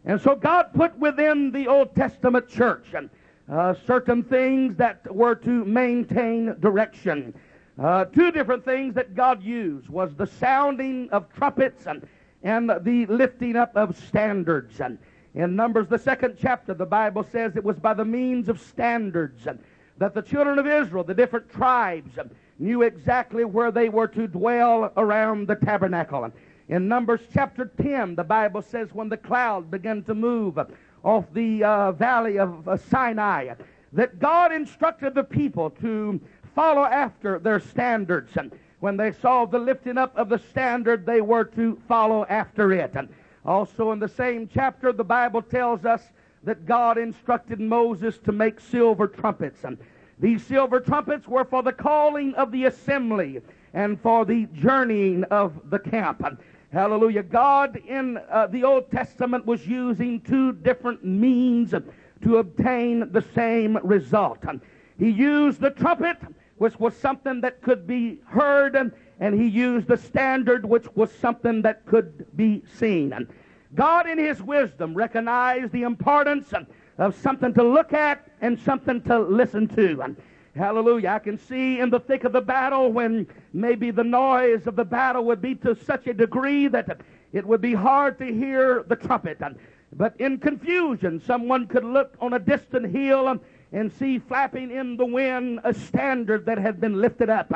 And 0.05 0.21
so 0.21 0.35
God 0.35 0.73
put 0.75 0.99
within 0.99 1.53
the 1.53 1.69
Old 1.69 1.95
Testament 1.95 2.49
church 2.49 2.95
uh, 3.51 3.75
certain 3.87 4.23
things 4.23 4.77
that 4.77 5.15
were 5.15 5.35
to 5.35 5.65
maintain 5.65 6.55
direction. 6.61 7.35
Uh, 7.83 8.05
two 8.05 8.31
different 8.31 8.65
things 8.65 8.95
that 8.95 9.15
God 9.15 9.43
used 9.43 9.89
was 9.89 10.15
the 10.15 10.27
sounding 10.27 11.09
of 11.11 11.33
trumpets 11.33 11.87
and, 11.87 12.07
and 12.43 12.71
the 12.83 13.07
lifting 13.07 13.57
up 13.57 13.75
of 13.77 13.97
standards. 13.97 14.81
And 14.81 14.99
in 15.35 15.57
Numbers, 15.57 15.89
the 15.89 15.99
second 15.99 16.37
chapter, 16.39 16.75
the 16.75 16.87
Bible 16.87 17.23
says 17.23 17.57
it 17.57 17.65
was 17.65 17.79
by 17.79 17.95
the 17.95 18.05
means 18.05 18.49
of 18.49 18.61
standards 18.61 19.47
that 19.99 20.15
the 20.15 20.23
children 20.23 20.59
of 20.59 20.67
Israel, 20.67 21.05
the 21.05 21.15
different 21.15 21.49
tribes, 21.51 22.19
knew 22.59 22.83
exactly 22.83 23.45
where 23.45 23.71
they 23.71 23.89
were 23.89 24.09
to 24.09 24.27
dwell 24.27 24.93
around 24.97 25.49
the 25.49 25.57
tabernacle. 25.57 26.31
In 26.69 26.89
Numbers 26.89 27.21
chapter 27.33 27.71
10, 27.81 28.15
the 28.15 28.25
Bible 28.25 28.63
says 28.63 28.93
when 28.93 29.09
the 29.09 29.17
cloud 29.17 29.71
began 29.71 30.03
to 30.05 30.15
move 30.15 30.59
off 31.05 31.25
the 31.33 31.65
uh, 31.65 31.93
valley 31.93 32.39
of 32.39 32.69
uh, 32.69 32.77
Sinai, 32.77 33.55
that 33.93 34.19
God 34.19 34.53
instructed 34.53 35.15
the 35.15 35.25
people 35.25 35.71
to 35.71 36.21
follow 36.55 36.85
after 36.85 37.39
their 37.39 37.61
standards. 37.61 38.37
And 38.37 38.53
when 38.81 38.97
they 38.97 39.13
saw 39.13 39.45
the 39.45 39.59
lifting 39.59 39.99
up 39.99 40.17
of 40.17 40.29
the 40.29 40.39
standard, 40.39 41.07
they 41.07 41.21
were 41.21 41.45
to 41.45 41.81
follow 41.89 42.27
after 42.27 42.73
it. 42.73 42.93
And 42.95 43.09
also 43.45 43.93
in 43.93 43.99
the 43.99 44.09
same 44.09 44.49
chapter, 44.53 44.93
the 44.93 45.05
Bible 45.05 45.43
tells 45.43 45.85
us 45.85 46.03
that 46.45 46.67
God 46.67 46.99
instructed 46.99 47.61
Moses 47.61 48.19
to 48.25 48.33
make 48.33 48.61
silver 48.61 49.07
trumpets. 49.07 49.65
And 49.65 49.79
these 50.19 50.45
silver 50.45 50.81
trumpets 50.81 51.29
were 51.29 51.45
for 51.45 51.63
the 51.63 51.73
calling 51.73 52.35
of 52.35 52.53
the 52.53 52.65
assembly 52.65 53.41
and 53.75 54.01
for 54.01 54.25
the 54.25 54.47
journeying 54.55 55.25
of 55.25 55.71
the 55.71 55.79
camp. 55.79 56.25
Hallelujah. 56.73 57.23
God 57.23 57.77
in 57.87 58.19
uh, 58.31 58.47
the 58.47 58.65
Old 58.65 58.91
Testament 58.91 59.45
was 59.45 59.67
using 59.67 60.23
two 60.23 60.55
different 60.55 61.05
means 61.05 61.75
to 62.23 62.37
obtain 62.39 63.13
the 63.13 63.23
same 63.35 63.77
result. 63.83 64.39
He 64.99 65.11
used 65.11 65.61
the 65.61 65.71
trumpet, 65.71 66.17
which 66.57 66.79
was 66.81 66.97
something 66.97 67.43
that 67.43 67.61
could 67.61 67.87
be 67.87 68.21
heard 68.27 68.77
and 69.21 69.41
he 69.41 69.47
used 69.47 69.87
the 69.87 69.99
standard 69.99 70.65
which 70.65 70.87
was 70.95 71.13
something 71.13 71.61
that 71.63 71.85
could 71.85 72.27
be 72.37 72.63
seen. 72.79 73.29
God, 73.75 74.09
in 74.09 74.19
his 74.19 74.43
wisdom, 74.43 74.95
recognized 74.95 75.73
the 75.73 75.83
importance 75.83 76.53
of 76.99 77.15
something 77.17 77.53
to 77.55 77.63
look 77.63 77.93
at 77.93 78.31
and 78.41 78.59
something 78.59 79.03
to 79.03 79.19
listen 79.19 79.69
to. 79.69 80.17
Hallelujah, 80.55 81.09
I 81.09 81.19
can 81.19 81.39
see 81.39 81.81
in 81.81 81.89
the 81.89 82.01
thick 82.01 82.25
of 82.25 82.33
the 82.33 82.41
battle 82.43 82.93
when 82.93 83.27
maybe 83.55 83.91
the 83.91 84.05
noise 84.05 84.67
of 84.67 84.77
the 84.77 84.85
battle 84.85 85.25
would 85.25 85.41
be 85.41 85.55
to 85.57 85.75
such 85.75 86.07
a 86.07 86.13
degree 86.13 86.69
that 86.69 87.01
it 87.33 87.47
would 87.47 87.63
be 87.63 87.73
hard 87.73 88.19
to 88.19 88.27
hear 88.27 88.85
the 88.87 88.97
trumpet. 88.97 89.39
But 89.95 90.15
in 90.19 90.39
confusion, 90.39 91.23
someone 91.25 91.67
could 91.67 91.85
look 91.85 92.15
on 92.21 92.35
a 92.35 92.39
distant 92.39 92.95
hill 92.95 93.41
and 93.73 93.93
see 93.93 94.19
flapping 94.19 94.71
in 94.71 94.99
the 94.99 95.07
wind 95.07 95.61
a 95.65 95.73
standard 95.73 96.45
that 96.45 96.59
had 96.59 96.81
been 96.81 97.01
lifted 97.01 97.31
up. 97.31 97.51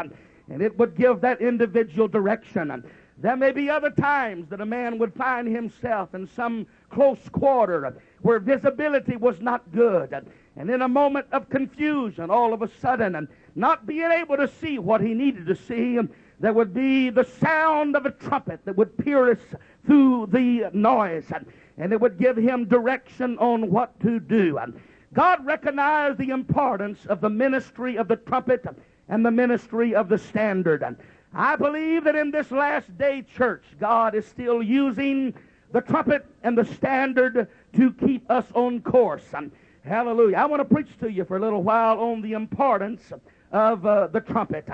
And 0.49 0.63
it 0.63 0.79
would 0.79 0.97
give 0.97 1.21
that 1.21 1.43
individual 1.43 2.09
direction. 2.09 2.83
There 3.19 3.37
may 3.37 3.53
be 3.53 3.69
other 3.69 3.91
times 3.91 4.49
that 4.49 4.63
a 4.63 4.67
man 4.67 4.99
would 4.99 5.15
find 5.15 5.49
himself 5.49 6.15
in 6.15 6.27
some 6.27 6.67
close 6.91 7.29
quarter 7.31 8.01
where 8.23 8.39
visibility 8.39 9.17
was 9.17 9.41
not 9.41 9.71
good. 9.73 10.15
And 10.57 10.71
in 10.71 10.83
a 10.83 10.89
moment 10.89 11.27
of 11.33 11.51
confusion, 11.51 12.31
all 12.31 12.55
of 12.55 12.63
a 12.63 12.71
sudden, 12.81 13.15
and 13.15 13.29
not 13.55 13.87
being 13.87 14.11
able 14.11 14.37
to 14.37 14.49
see 14.49 14.79
what 14.79 15.01
he 15.01 15.13
needed 15.13 15.47
to 15.47 15.55
see, 15.55 15.99
um, 15.99 16.11
there 16.41 16.53
would 16.53 16.75
be 16.75 17.11
the 17.11 17.25
sound 17.25 17.97
of 17.97 18.07
a 18.07 18.11
trumpet 18.11 18.61
that 18.65 18.77
would 18.77 18.97
pierce 18.99 19.41
through 19.87 20.29
the 20.33 20.71
noise, 20.73 21.25
and, 21.35 21.47
and 21.79 21.93
it 21.93 22.01
would 22.01 22.19
give 22.19 22.37
him 22.37 22.65
direction 22.67 23.39
on 23.39 23.71
what 23.71 23.99
to 24.01 24.21
do. 24.21 24.59
And 24.59 24.79
God 25.13 25.45
recognized 25.45 26.19
the 26.19 26.31
importance 26.31 27.07
of 27.07 27.21
the 27.21 27.31
ministry 27.31 27.97
of 27.97 28.09
the 28.09 28.17
trumpet 28.17 28.65
and 29.09 29.25
the 29.25 29.31
ministry 29.31 29.95
of 29.95 30.09
the 30.09 30.19
standard. 30.19 30.83
And 30.83 30.97
I 31.33 31.57
believe 31.57 32.05
that 32.05 32.17
in 32.17 32.31
this 32.31 32.51
last 32.51 32.97
day 32.99 33.23
church, 33.23 33.65
God 33.79 34.15
is 34.15 34.27
still 34.27 34.63
using 34.63 35.35
the 35.73 35.81
trumpet 35.81 36.27
and 36.43 36.57
the 36.57 36.65
standard 36.65 37.49
to 37.75 37.93
keep 37.93 38.31
us 38.31 38.47
on 38.55 38.81
course. 38.81 39.25
And 39.35 39.51
hallelujah. 39.87 40.37
I 40.37 40.47
want 40.47 40.61
to 40.61 40.75
preach 40.75 40.99
to 40.99 41.11
you 41.11 41.25
for 41.25 41.37
a 41.37 41.41
little 41.41 41.63
while 41.63 41.99
on 42.01 42.21
the 42.21 42.33
importance 42.33 43.13
of 43.53 43.87
uh, 43.87 44.09
the 44.09 44.21
trumpet. 44.21 44.69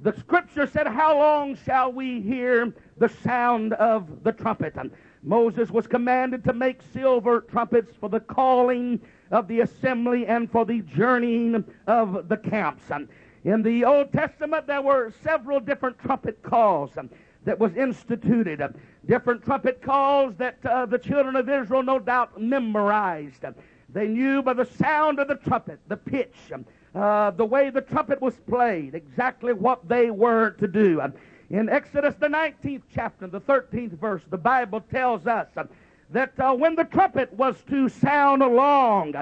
The 0.00 0.16
scripture 0.18 0.66
said, 0.66 0.86
How 0.86 1.18
long 1.18 1.56
shall 1.56 1.92
we 1.92 2.20
hear 2.20 2.74
the 2.96 3.08
sound 3.08 3.74
of 3.74 4.22
the 4.22 4.32
trumpet? 4.32 4.74
And 4.76 4.90
Moses 5.22 5.70
was 5.70 5.86
commanded 5.86 6.44
to 6.44 6.52
make 6.52 6.80
silver 6.92 7.42
trumpets 7.42 7.94
for 8.00 8.08
the 8.08 8.20
calling 8.20 9.00
of 9.30 9.46
the 9.48 9.60
assembly 9.60 10.26
and 10.26 10.50
for 10.50 10.64
the 10.64 10.80
journeying 10.80 11.64
of 11.86 12.28
the 12.28 12.36
camps. 12.36 12.84
And 12.90 13.08
in 13.44 13.62
the 13.62 13.84
Old 13.84 14.12
Testament, 14.12 14.66
there 14.66 14.82
were 14.82 15.12
several 15.22 15.60
different 15.60 15.98
trumpet 15.98 16.42
calls 16.42 16.96
um, 16.96 17.10
that 17.44 17.58
was 17.58 17.76
instituted. 17.76 18.62
Um, 18.62 18.74
different 19.06 19.44
trumpet 19.44 19.82
calls 19.82 20.34
that 20.36 20.64
uh, 20.64 20.86
the 20.86 20.98
children 20.98 21.36
of 21.36 21.48
Israel 21.48 21.82
no 21.82 21.98
doubt 21.98 22.40
memorized. 22.40 23.44
They 23.92 24.06
knew 24.06 24.42
by 24.42 24.52
the 24.52 24.64
sound 24.64 25.18
of 25.18 25.28
the 25.28 25.36
trumpet, 25.36 25.80
the 25.88 25.96
pitch, 25.96 26.36
um, 26.52 26.64
uh, 26.94 27.30
the 27.32 27.44
way 27.44 27.70
the 27.70 27.80
trumpet 27.80 28.20
was 28.20 28.34
played, 28.48 28.94
exactly 28.94 29.52
what 29.52 29.88
they 29.88 30.10
were 30.10 30.50
to 30.50 30.68
do. 30.68 31.00
Um, 31.00 31.14
in 31.50 31.68
Exodus, 31.68 32.14
the 32.20 32.28
19th 32.28 32.82
chapter, 32.94 33.26
the 33.26 33.40
13th 33.40 33.98
verse, 33.98 34.22
the 34.30 34.38
Bible 34.38 34.80
tells 34.80 35.26
us 35.26 35.48
um, 35.56 35.68
that 36.10 36.38
uh, 36.38 36.52
when 36.54 36.76
the 36.76 36.84
trumpet 36.84 37.32
was 37.32 37.56
to 37.68 37.88
sound 37.88 38.42
along, 38.42 39.14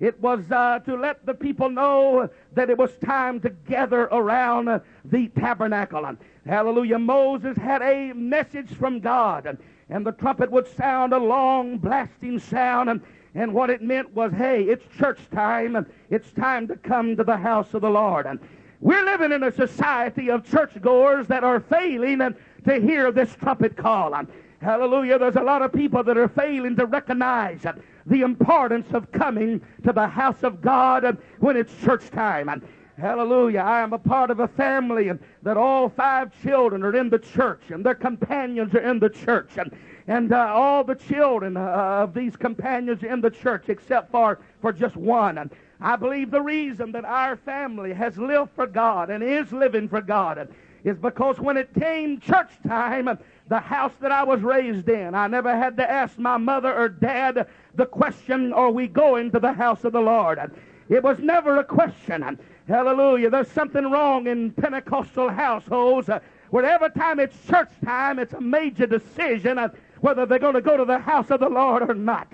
it 0.00 0.20
was 0.20 0.50
uh, 0.50 0.80
to 0.80 0.96
let 0.96 1.24
the 1.24 1.34
people 1.34 1.70
know 1.70 2.28
that 2.54 2.70
it 2.70 2.76
was 2.76 2.96
time 2.98 3.40
to 3.40 3.50
gather 3.50 4.02
around 4.04 4.80
the 5.04 5.28
tabernacle. 5.28 6.16
Hallelujah. 6.44 6.98
Moses 6.98 7.56
had 7.56 7.82
a 7.82 8.12
message 8.12 8.74
from 8.74 9.00
God, 9.00 9.58
and 9.88 10.04
the 10.04 10.12
trumpet 10.12 10.50
would 10.50 10.66
sound 10.76 11.12
a 11.12 11.18
long, 11.18 11.78
blasting 11.78 12.38
sound. 12.38 13.00
And, 13.36 13.52
what 13.52 13.68
it 13.68 13.82
meant 13.82 14.14
was, 14.14 14.32
hey, 14.32 14.62
it's 14.62 14.84
church 14.96 15.20
time, 15.30 15.86
it's 16.08 16.32
time 16.32 16.66
to 16.68 16.76
come 16.76 17.16
to 17.16 17.24
the 17.24 17.36
house 17.36 17.74
of 17.74 17.82
the 17.82 17.90
Lord. 17.90 18.24
And 18.26 18.40
we're 18.80 19.04
living 19.04 19.30
in 19.30 19.42
a 19.42 19.52
society 19.52 20.30
of 20.30 20.48
churchgoers 20.50 21.26
that 21.26 21.44
are 21.44 21.60
failing 21.60 22.18
to 22.18 22.80
hear 22.80 23.12
this 23.12 23.36
trumpet 23.36 23.76
call. 23.76 24.14
Hallelujah. 24.60 25.18
There's 25.18 25.36
a 25.36 25.42
lot 25.42 25.60
of 25.60 25.72
people 25.72 26.02
that 26.02 26.16
are 26.16 26.28
failing 26.28 26.76
to 26.76 26.86
recognize 26.86 27.66
uh, 27.66 27.74
the 28.06 28.22
importance 28.22 28.86
of 28.94 29.12
coming 29.12 29.60
to 29.84 29.92
the 29.92 30.06
house 30.06 30.42
of 30.42 30.62
God 30.62 31.04
uh, 31.04 31.12
when 31.38 31.56
it's 31.56 31.72
church 31.82 32.10
time. 32.10 32.62
Hallelujah. 32.98 33.60
I 33.60 33.82
am 33.82 33.92
a 33.92 33.98
part 33.98 34.30
of 34.30 34.40
a 34.40 34.48
family 34.48 35.08
and 35.08 35.20
that 35.42 35.58
all 35.58 35.90
five 35.90 36.32
children 36.42 36.82
are 36.82 36.96
in 36.96 37.10
the 37.10 37.18
church 37.18 37.60
and 37.68 37.84
their 37.84 37.94
companions 37.94 38.74
are 38.74 38.80
in 38.80 38.98
the 38.98 39.10
church. 39.10 39.50
And 40.08 40.32
uh, 40.32 40.52
all 40.52 40.84
the 40.84 40.94
children 40.94 41.56
uh, 41.56 41.60
of 41.60 42.14
these 42.14 42.36
companions 42.36 43.02
in 43.02 43.20
the 43.20 43.30
church 43.30 43.64
except 43.68 44.10
for, 44.10 44.38
for 44.60 44.72
just 44.72 44.96
one. 44.96 45.50
I 45.80 45.96
believe 45.96 46.30
the 46.30 46.40
reason 46.40 46.92
that 46.92 47.04
our 47.04 47.36
family 47.36 47.92
has 47.92 48.16
lived 48.16 48.50
for 48.54 48.66
God 48.66 49.10
and 49.10 49.22
is 49.22 49.52
living 49.52 49.88
for 49.88 50.00
God 50.00 50.48
is 50.84 50.96
because 50.96 51.38
when 51.40 51.56
it 51.56 51.74
came 51.74 52.20
church 52.20 52.50
time, 52.66 53.18
the 53.48 53.58
house 53.58 53.92
that 54.00 54.12
I 54.12 54.24
was 54.24 54.40
raised 54.40 54.88
in. 54.88 55.14
I 55.14 55.26
never 55.26 55.56
had 55.56 55.76
to 55.76 55.90
ask 55.90 56.18
my 56.18 56.36
mother 56.36 56.72
or 56.74 56.88
dad 56.88 57.46
the 57.74 57.86
question, 57.86 58.52
are 58.52 58.70
we 58.70 58.86
going 58.86 59.30
to 59.32 59.40
the 59.40 59.52
house 59.52 59.84
of 59.84 59.92
the 59.92 60.00
Lord? 60.00 60.40
It 60.88 61.02
was 61.02 61.18
never 61.18 61.58
a 61.58 61.64
question. 61.64 62.38
Hallelujah. 62.68 63.30
There's 63.30 63.50
something 63.50 63.90
wrong 63.90 64.26
in 64.26 64.52
Pentecostal 64.52 65.28
households 65.28 66.08
where 66.50 66.64
every 66.64 66.90
time 66.90 67.20
it's 67.20 67.36
church 67.46 67.70
time, 67.84 68.18
it's 68.18 68.32
a 68.32 68.40
major 68.40 68.86
decision 68.86 69.58
whether 70.06 70.24
they're 70.24 70.38
going 70.38 70.54
to 70.54 70.60
go 70.60 70.76
to 70.76 70.84
the 70.84 71.00
house 71.00 71.32
of 71.32 71.40
the 71.40 71.48
Lord 71.48 71.82
or 71.82 71.92
not. 71.92 72.28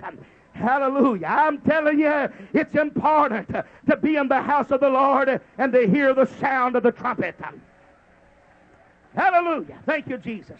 Hallelujah. 0.51 1.25
I'm 1.25 1.59
telling 1.61 1.97
you, 1.97 2.29
it's 2.53 2.75
important 2.75 3.49
to 3.49 3.97
be 3.97 4.15
in 4.15 4.27
the 4.27 4.43
house 4.43 4.69
of 4.69 4.79
the 4.79 4.89
Lord 4.89 5.41
and 5.57 5.73
to 5.73 5.87
hear 5.87 6.13
the 6.13 6.27
sound 6.39 6.75
of 6.75 6.83
the 6.83 6.91
trumpet. 6.91 7.35
Hallelujah. 9.15 9.79
Thank 9.87 10.07
you, 10.07 10.19
Jesus. 10.19 10.59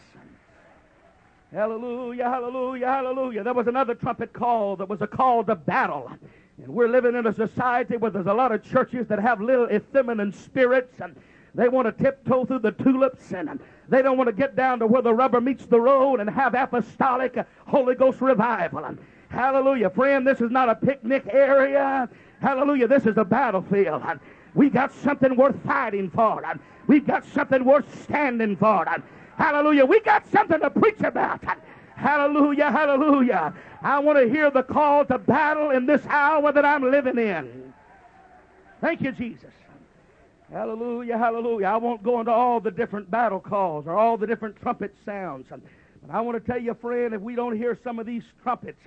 Hallelujah, 1.51 2.27
hallelujah, 2.27 2.88
hallelujah. 2.88 3.43
There 3.43 3.53
was 3.53 3.67
another 3.67 3.93
trumpet 3.93 4.34
call 4.34 4.75
that 4.77 4.89
was 4.89 5.03
a 5.03 5.08
call 5.08 5.43
to 5.43 5.53
battle. 5.53 6.10
And 6.58 6.67
we're 6.67 6.88
living 6.88 7.13
in 7.13 7.27
a 7.27 7.34
society 7.34 7.96
where 7.96 8.10
there's 8.10 8.25
a 8.25 8.34
lot 8.34 8.51
of 8.51 8.63
churches 8.63 9.05
that 9.10 9.20
have 9.20 9.39
little 9.39 9.70
effeminate 9.70 10.34
spirits 10.34 11.00
and 11.00 11.15
they 11.55 11.69
want 11.69 11.86
to 11.86 12.03
tiptoe 12.03 12.45
through 12.45 12.60
the 12.60 12.72
tulips 12.72 13.31
and 13.31 13.60
they 13.89 14.01
don't 14.01 14.17
want 14.17 14.27
to 14.27 14.33
get 14.33 14.55
down 14.55 14.79
to 14.79 14.88
where 14.88 15.01
the 15.01 15.13
rubber 15.13 15.39
meets 15.39 15.65
the 15.65 15.79
road 15.79 16.19
and 16.19 16.29
have 16.29 16.55
apostolic 16.55 17.38
Holy 17.67 17.95
Ghost 17.95 18.22
revival. 18.22 18.98
Hallelujah, 19.29 19.89
friend, 19.89 20.25
this 20.25 20.41
is 20.41 20.51
not 20.51 20.69
a 20.69 20.75
picnic 20.75 21.25
area. 21.31 22.10
Hallelujah, 22.41 22.88
this 22.88 23.05
is 23.05 23.17
a 23.17 23.25
battlefield. 23.25 24.03
We 24.53 24.69
got 24.69 24.93
something 24.93 25.36
worth 25.36 25.62
fighting 25.63 26.10
for. 26.12 26.43
We've 26.88 27.05
got 27.05 27.25
something 27.25 27.63
worth 27.65 28.03
standing 28.03 28.55
for. 28.57 28.86
Hallelujah, 29.38 29.86
we 29.86 30.00
got 30.01 30.27
something 30.31 30.60
to 30.60 30.69
preach 30.69 31.00
about. 31.01 31.41
Hallelujah, 31.95 32.72
hallelujah. 32.72 33.53
I 33.81 34.00
want 34.00 34.19
to 34.19 34.29
hear 34.29 34.50
the 34.51 34.63
call 34.63 35.05
to 35.05 35.17
battle 35.17 35.72
in 35.72 35.86
this 35.86 36.05
hour 36.07 36.51
that 36.51 36.65
I'm 36.65 36.89
living 36.89 37.17
in. 37.17 37.74
Thank 38.81 39.01
you, 39.01 39.12
Jesus. 39.12 39.51
Hallelujah, 40.53 41.17
hallelujah. 41.17 41.65
I 41.65 41.77
won't 41.77 42.03
go 42.03 42.19
into 42.19 42.31
all 42.31 42.60
the 42.60 42.69
different 42.69 43.10
battle 43.10 43.39
calls 43.39 43.88
or 43.88 43.98
all 43.98 44.17
the 44.17 44.27
different 44.27 44.55
trumpet 44.55 44.93
sounds. 45.03 45.48
But 45.50 45.62
I 46.12 46.22
want 46.22 46.38
to 46.38 46.51
tell 46.51 46.62
you, 46.62 46.75
friend, 46.75 47.15
if 47.15 47.22
we 47.22 47.33
don't 47.33 47.57
hear 47.57 47.75
some 47.83 47.98
of 47.98 48.05
these 48.05 48.24
trumpets, 48.43 48.79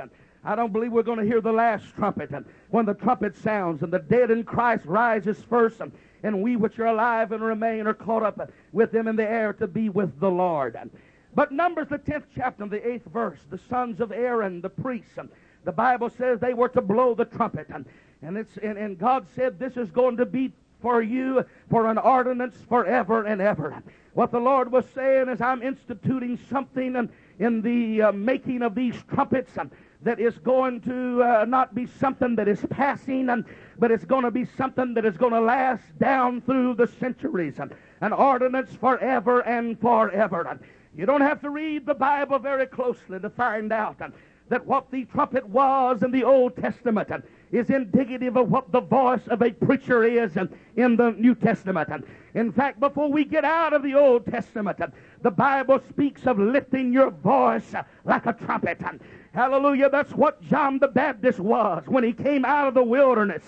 I 0.44 0.54
don't 0.54 0.72
believe 0.72 0.92
we're 0.92 1.02
going 1.02 1.18
to 1.18 1.24
hear 1.24 1.40
the 1.40 1.50
last 1.50 1.86
trumpet. 1.96 2.30
And 2.30 2.44
when 2.70 2.86
the 2.86 2.94
trumpet 2.94 3.36
sounds 3.36 3.82
and 3.82 3.92
the 3.92 3.98
dead 3.98 4.30
in 4.30 4.44
Christ 4.44 4.84
rises 4.86 5.42
first, 5.50 5.80
and, 6.22 6.40
we 6.40 6.54
which 6.54 6.78
are 6.78 6.86
alive 6.86 7.32
and 7.32 7.42
remain 7.42 7.88
are 7.88 7.94
caught 7.94 8.22
up 8.22 8.48
with 8.72 8.92
them 8.92 9.08
in 9.08 9.16
the 9.16 9.28
air 9.28 9.52
to 9.54 9.66
be 9.66 9.88
with 9.88 10.20
the 10.20 10.30
Lord. 10.30 10.78
But 11.34 11.50
Numbers, 11.50 11.88
the 11.88 11.98
10th 11.98 12.24
chapter, 12.34 12.66
the 12.68 12.78
8th 12.78 13.10
verse, 13.12 13.40
the 13.50 13.58
sons 13.68 14.00
of 14.00 14.12
Aaron, 14.12 14.60
the 14.60 14.70
priests, 14.70 15.18
the 15.64 15.72
Bible 15.72 16.10
says 16.10 16.38
they 16.38 16.54
were 16.54 16.68
to 16.70 16.80
blow 16.80 17.14
the 17.14 17.24
trumpet. 17.24 17.68
And, 18.22 18.36
it's, 18.36 18.56
and, 18.56 18.78
and 18.78 18.96
God 18.96 19.26
said, 19.34 19.58
This 19.58 19.76
is 19.76 19.90
going 19.90 20.16
to 20.18 20.26
be 20.26 20.52
for 20.80 21.02
you 21.02 21.44
for 21.70 21.88
an 21.88 21.98
ordinance 21.98 22.56
forever 22.68 23.24
and 23.24 23.40
ever. 23.40 23.82
What 24.14 24.32
the 24.32 24.40
Lord 24.40 24.72
was 24.72 24.84
saying 24.94 25.28
is, 25.28 25.40
I'm 25.40 25.62
instituting 25.62 26.38
something 26.48 27.10
in, 27.38 27.62
the 27.62 28.02
uh, 28.02 28.12
making 28.12 28.62
of 28.62 28.74
these 28.74 28.94
trumpets 29.12 29.58
um, 29.58 29.70
that 30.02 30.18
is 30.18 30.38
going 30.38 30.80
to 30.82 31.22
uh, 31.22 31.44
not 31.46 31.74
be 31.74 31.86
something 31.86 32.34
that 32.36 32.48
is 32.48 32.64
passing, 32.70 33.28
um, 33.28 33.44
but 33.78 33.90
it's 33.90 34.04
going 34.04 34.24
to 34.24 34.30
be 34.30 34.46
something 34.56 34.94
that 34.94 35.04
is 35.04 35.16
going 35.16 35.32
to 35.32 35.40
last 35.40 35.82
down 35.98 36.40
through 36.40 36.74
the 36.74 36.86
centuries. 36.86 37.60
Um, 37.60 37.70
an 38.00 38.12
ordinance 38.12 38.74
forever 38.76 39.40
and 39.40 39.78
forever. 39.80 40.48
Um, 40.48 40.60
you 40.96 41.04
don't 41.04 41.20
have 41.20 41.40
to 41.42 41.50
read 41.50 41.84
the 41.84 41.94
Bible 41.94 42.38
very 42.38 42.66
closely 42.66 43.20
to 43.20 43.28
find 43.28 43.72
out 43.72 44.00
that 44.48 44.64
what 44.64 44.90
the 44.90 45.04
trumpet 45.06 45.46
was 45.46 46.02
in 46.02 46.10
the 46.10 46.24
Old 46.24 46.56
Testament 46.56 47.10
is 47.52 47.70
indicative 47.70 48.36
of 48.36 48.50
what 48.50 48.72
the 48.72 48.80
voice 48.80 49.26
of 49.28 49.42
a 49.42 49.50
preacher 49.50 50.04
is 50.04 50.36
in 50.76 50.96
the 50.96 51.14
New 51.18 51.34
Testament. 51.34 51.88
In 52.34 52.52
fact, 52.52 52.80
before 52.80 53.10
we 53.10 53.24
get 53.24 53.44
out 53.44 53.72
of 53.72 53.82
the 53.82 53.94
Old 53.94 54.26
Testament, 54.26 54.78
the 55.22 55.30
Bible 55.30 55.80
speaks 55.88 56.26
of 56.26 56.38
lifting 56.38 56.92
your 56.92 57.10
voice 57.10 57.74
like 58.04 58.26
a 58.26 58.32
trumpet. 58.32 58.80
Hallelujah. 59.32 59.90
That's 59.90 60.12
what 60.12 60.42
John 60.42 60.78
the 60.78 60.88
Baptist 60.88 61.38
was 61.38 61.84
when 61.86 62.04
he 62.04 62.12
came 62.12 62.44
out 62.44 62.68
of 62.68 62.74
the 62.74 62.82
wilderness. 62.82 63.44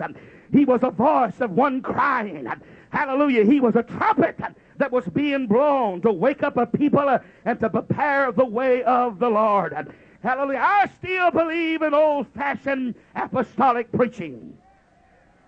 He 0.53 0.65
was 0.65 0.83
a 0.83 0.91
voice 0.91 1.41
of 1.41 1.51
one 1.51 1.83
crying. 1.83 2.49
Hallelujah. 2.91 3.45
He 3.45 3.61
was 3.61 3.77
a 3.77 3.83
trumpet 3.83 4.39
that 4.79 4.93
was 4.93 5.05
being 5.09 5.47
blown 5.47 6.01
to 6.03 6.13
wake 6.13 6.43
up 6.43 6.57
a 6.57 6.67
people 6.67 7.19
and 7.45 7.61
to 7.61 7.69
prepare 7.69 8.33
the 8.33 8.47
way 8.47 8.83
of 8.85 9.19
the 9.19 9.29
Lord. 9.29 9.93
Hallelujah. 10.23 10.61
I 10.61 10.91
still 10.99 11.31
believe 11.31 11.83
in 11.83 11.95
old 11.95 12.27
fashioned 12.29 12.95
apostolic 13.15 13.91
preaching. 13.93 14.57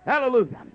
Hallelujah. 0.05 0.65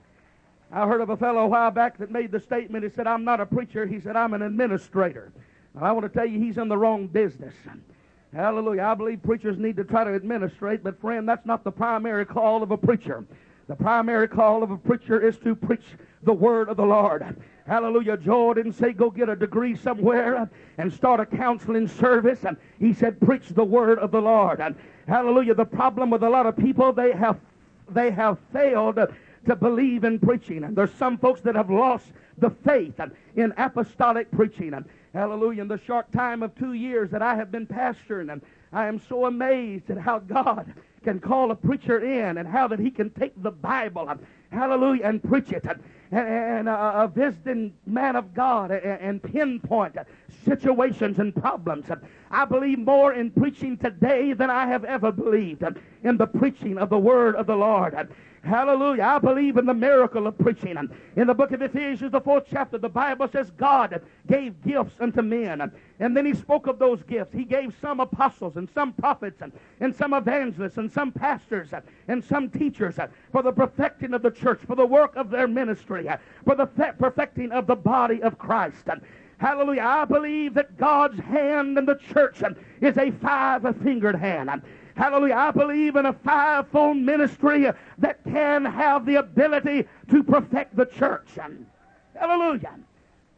I 0.71 0.87
heard 0.87 1.01
of 1.01 1.11
a 1.11 1.17
fellow 1.17 1.45
a 1.45 1.47
while 1.47 1.71
back 1.71 1.97
that 1.99 2.11
made 2.11 2.31
the 2.31 2.41
statement. 2.41 2.85
He 2.85 2.91
said, 2.91 3.07
I'm 3.07 3.25
not 3.25 3.41
a 3.41 3.47
preacher. 3.47 3.87
He 3.87 4.01
said, 4.01 4.17
I'm 4.17 4.35
an 4.35 4.43
administrator. 4.43 5.33
And 5.75 5.85
I 5.85 5.93
want 5.93 6.05
to 6.05 6.09
tell 6.09 6.27
you, 6.27 6.39
he's 6.39 6.59
in 6.59 6.69
the 6.69 6.77
wrong 6.77 7.07
business. 7.07 7.55
Hallelujah. 8.35 8.83
I 8.83 8.95
believe 8.95 9.23
preachers 9.23 9.57
need 9.59 9.77
to 9.77 9.85
try 9.85 10.05
to 10.05 10.15
administrate, 10.15 10.83
but 10.83 11.01
friend, 11.01 11.29
that's 11.29 11.47
not 11.47 11.65
the 11.65 11.71
primary 11.71 12.27
call 12.27 12.63
of 12.63 12.71
a 12.71 12.77
preacher. 12.77 13.25
The 13.69 13.77
primary 13.77 14.29
call 14.29 14.63
of 14.63 14.71
a 14.71 14.77
preacher 14.77 15.21
is 15.21 15.39
to 15.39 15.57
preach 15.57 15.85
the 16.23 16.33
word 16.33 16.69
of 16.69 16.77
the 16.77 16.85
Lord. 16.85 17.37
Hallelujah. 17.67 18.17
Joel 18.17 18.55
didn't 18.55 18.75
say 18.75 18.93
go 18.93 19.11
get 19.11 19.29
a 19.29 19.35
degree 19.35 19.75
somewhere 19.75 20.49
and 20.79 20.93
start 20.93 21.19
a 21.19 21.27
counseling 21.27 21.89
service. 21.89 22.45
And 22.45 22.57
he 22.79 22.93
said 22.93 23.21
preach 23.21 23.49
the 23.49 23.65
word 23.65 23.99
of 23.99 24.13
the 24.13 24.21
Lord. 24.21 24.63
Hallelujah. 25.09 25.55
The 25.55 25.65
problem 25.65 26.11
with 26.11 26.23
a 26.23 26.31
lot 26.31 26.47
of 26.47 26.57
people, 26.57 26.93
they 26.93 27.13
have 27.13 27.41
they 27.89 28.11
have 28.11 28.39
failed 28.53 28.99
to 29.47 29.57
believe 29.57 30.05
in 30.05 30.19
preaching. 30.19 30.65
And 30.65 30.77
there's 30.77 30.95
some 30.95 31.19
folks 31.19 31.41
that 31.43 31.57
have 31.57 31.71
lost 31.71 32.07
the 32.39 32.51
faith 32.51 33.01
in 33.35 33.53
apostolic 33.57 34.31
preaching. 34.31 34.75
Hallelujah. 35.13 35.63
In 35.63 35.69
the 35.69 35.81
short 35.87 36.11
time 36.13 36.43
of 36.43 36.55
two 36.57 36.75
years 36.75 37.11
that 37.11 37.23
I 37.23 37.35
have 37.35 37.51
been 37.51 37.67
pastoring, 37.67 38.41
I 38.73 38.87
am 38.87 39.01
so 39.09 39.27
amazed 39.27 39.91
at 39.91 39.99
how 39.99 40.19
God 40.21 40.73
can 41.07 41.21
call 41.21 41.53
a 41.53 41.55
preacher 41.55 42.01
in 42.01 42.37
and 42.37 42.49
how 42.49 42.67
that 42.67 42.81
he 42.81 42.91
can 42.91 43.11
take 43.11 43.41
the 43.41 43.53
Bible, 43.53 44.13
hallelujah, 44.51 45.05
and 45.05 45.23
preach 45.23 45.53
it. 45.53 45.65
And, 46.11 46.29
and 46.29 46.69
a, 46.69 46.73
a 46.73 46.75
uh, 46.75 47.05
uh, 47.05 47.07
visiting 47.07 47.73
man 47.87 48.17
of 48.17 48.35
God 48.35 48.73
and, 48.73 49.01
and 49.01 49.23
pinpoint 49.23 49.97
situations 50.45 51.21
and 51.21 51.33
problems. 51.33 51.87
I 52.33 52.45
believe 52.45 52.81
more 52.81 53.13
in 53.13 53.31
preaching 53.31 53.77
today 53.77 54.33
than 54.33 54.51
I 54.51 54.67
have 54.67 54.85
ever 54.85 55.13
believed 55.13 55.63
in 56.03 56.17
the 56.17 56.27
preaching 56.27 56.77
of 56.77 56.91
the 56.91 56.99
word 56.99 57.37
of 57.37 57.47
the 57.47 57.57
Lord. 57.57 57.95
Hallelujah. 58.47 59.03
I 59.03 59.19
believe 59.19 59.57
in 59.57 59.67
the 59.67 59.75
miracle 59.75 60.27
of 60.27 60.39
preaching. 60.39 60.77
In 61.17 61.27
the 61.27 61.35
book 61.35 61.51
of 61.51 61.63
Ephesians, 61.63 62.13
the 62.13 62.21
fourth 62.21 62.45
chapter, 62.49 62.79
the 62.79 62.89
Bible 62.89 63.29
says 63.29 63.51
God 63.51 64.01
gave 64.29 64.63
gifts 64.63 64.95
unto 65.01 65.21
men. 65.21 65.73
And 65.99 66.17
then 66.17 66.25
he 66.25 66.33
spoke 66.33 66.69
of 66.69 66.79
those 66.79 67.03
gifts. 67.03 67.35
He 67.35 67.45
gave 67.45 67.75
some 67.81 67.99
apostles 67.99 68.57
and 68.57 68.69
some 68.73 68.93
prophets 68.93 69.43
and, 69.43 69.95
some 69.95 70.15
evangelists 70.15 70.77
and 70.77 70.91
some 70.91 71.11
pastors 71.11 71.71
and 72.07 72.23
some 72.25 72.49
teachers 72.49 72.97
for 73.33 73.43
the 73.43 73.53
perfecting 73.53 74.15
of 74.15 74.23
the 74.23 74.31
church, 74.31 74.61
for 74.67 74.77
the 74.77 74.87
work 74.87 75.17
of 75.17 75.29
their 75.31 75.49
ministry, 75.49 76.09
for 76.45 76.55
the 76.55 76.67
perfecting 76.67 77.51
of 77.51 77.67
the 77.67 77.77
body 77.77 78.23
of 78.23 78.39
Christ. 78.39 78.89
Hallelujah. 79.39 79.83
I 79.83 80.05
believe 80.05 80.55
that 80.55 80.79
God's 80.79 81.19
hand 81.19 81.77
in 81.77 81.85
the 81.85 81.97
church 81.97 82.43
is 82.81 82.97
a 82.97 83.11
five-fingered 83.11 84.17
hand. 84.17 84.63
Hallelujah. 84.97 85.35
I 85.35 85.51
believe 85.51 85.97
in 85.97 86.07
a 86.07 86.13
fivefold 86.13 86.97
ministry 86.97 87.67
that 87.99 88.25
can 88.25 88.65
have 88.65 89.05
the 89.05 89.17
ability 89.17 89.85
to 90.11 90.23
perfect 90.23 90.75
the 90.75 90.87
church. 90.87 91.29
Hallelujah. 92.15 92.79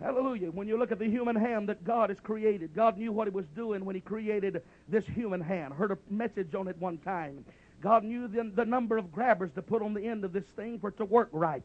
Hallelujah. 0.00 0.52
When 0.52 0.68
you 0.68 0.78
look 0.78 0.92
at 0.92 1.00
the 1.00 1.10
human 1.10 1.34
hand 1.34 1.68
that 1.68 1.82
God 1.82 2.10
has 2.10 2.20
created, 2.20 2.74
God 2.76 2.96
knew 2.96 3.10
what 3.10 3.26
he 3.26 3.32
was 3.32 3.46
doing 3.56 3.84
when 3.84 3.96
he 3.96 4.00
created 4.00 4.62
this 4.88 5.04
human 5.04 5.40
hand. 5.40 5.74
Heard 5.74 5.90
a 5.90 5.98
message 6.08 6.54
on 6.54 6.68
it 6.68 6.78
one 6.78 6.98
time. 6.98 7.44
God 7.80 8.04
knew 8.04 8.28
the, 8.28 8.50
the 8.54 8.64
number 8.64 8.96
of 8.96 9.10
grabbers 9.10 9.50
to 9.52 9.62
put 9.62 9.82
on 9.82 9.94
the 9.94 10.06
end 10.06 10.24
of 10.24 10.32
this 10.32 10.44
thing 10.54 10.78
for 10.78 10.90
it 10.90 10.96
to 10.98 11.04
work 11.04 11.28
right. 11.32 11.62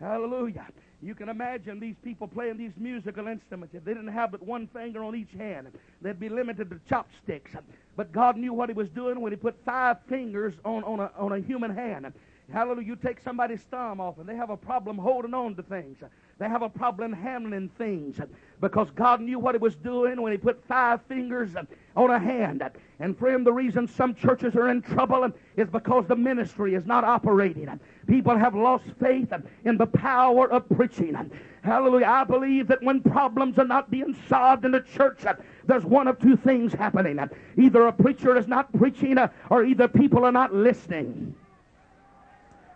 Hallelujah. 0.00 0.66
You 1.00 1.14
can 1.14 1.28
imagine 1.28 1.78
these 1.78 1.94
people 2.02 2.26
playing 2.26 2.56
these 2.56 2.72
musical 2.76 3.28
instruments. 3.28 3.74
If 3.74 3.84
they 3.84 3.94
didn't 3.94 4.12
have 4.12 4.32
but 4.32 4.42
one 4.42 4.66
finger 4.68 5.04
on 5.04 5.14
each 5.14 5.30
hand, 5.36 5.68
they'd 6.02 6.18
be 6.18 6.28
limited 6.28 6.70
to 6.70 6.80
chopsticks. 6.88 7.52
But 7.96 8.12
God 8.12 8.36
knew 8.36 8.52
what 8.52 8.68
He 8.68 8.74
was 8.74 8.88
doing 8.90 9.20
when 9.20 9.32
He 9.32 9.36
put 9.36 9.56
five 9.64 9.98
fingers 10.08 10.54
on, 10.64 10.82
on, 10.84 11.00
a, 11.00 11.10
on 11.16 11.32
a 11.32 11.38
human 11.38 11.74
hand. 11.74 12.12
Hallelujah. 12.52 12.86
You 12.86 12.96
take 12.96 13.20
somebody's 13.20 13.60
thumb 13.70 14.00
off 14.00 14.18
and 14.18 14.26
they 14.26 14.34
have 14.34 14.48
a 14.48 14.56
problem 14.56 14.96
holding 14.96 15.34
on 15.34 15.54
to 15.56 15.62
things. 15.62 15.98
They 16.38 16.48
have 16.48 16.62
a 16.62 16.68
problem 16.68 17.12
handling 17.12 17.68
things 17.76 18.20
because 18.60 18.90
God 18.92 19.20
knew 19.20 19.38
what 19.38 19.54
He 19.54 19.58
was 19.58 19.74
doing 19.76 20.22
when 20.22 20.32
He 20.32 20.38
put 20.38 20.64
five 20.66 21.00
fingers 21.08 21.50
on 21.96 22.10
a 22.10 22.18
hand. 22.18 22.62
And 23.00 23.18
friend, 23.18 23.44
the 23.44 23.52
reason 23.52 23.86
some 23.86 24.14
churches 24.14 24.54
are 24.54 24.68
in 24.68 24.80
trouble 24.80 25.30
is 25.56 25.68
because 25.68 26.06
the 26.06 26.16
ministry 26.16 26.74
is 26.74 26.86
not 26.86 27.04
operating. 27.04 27.68
People 28.06 28.38
have 28.38 28.54
lost 28.54 28.84
faith 28.98 29.32
in 29.64 29.76
the 29.76 29.86
power 29.86 30.50
of 30.50 30.68
preaching. 30.70 31.30
Hallelujah. 31.62 32.06
I 32.06 32.24
believe 32.24 32.68
that 32.68 32.82
when 32.82 33.02
problems 33.02 33.58
are 33.58 33.66
not 33.66 33.90
being 33.90 34.16
solved 34.28 34.64
in 34.64 34.70
the 34.70 34.80
church, 34.80 35.24
there's 35.66 35.84
one 35.84 36.08
of 36.08 36.18
two 36.18 36.36
things 36.36 36.72
happening. 36.72 37.18
Either 37.58 37.88
a 37.88 37.92
preacher 37.92 38.36
is 38.38 38.48
not 38.48 38.72
preaching 38.72 39.18
or 39.50 39.64
either 39.64 39.86
people 39.86 40.24
are 40.24 40.32
not 40.32 40.54
listening. 40.54 41.34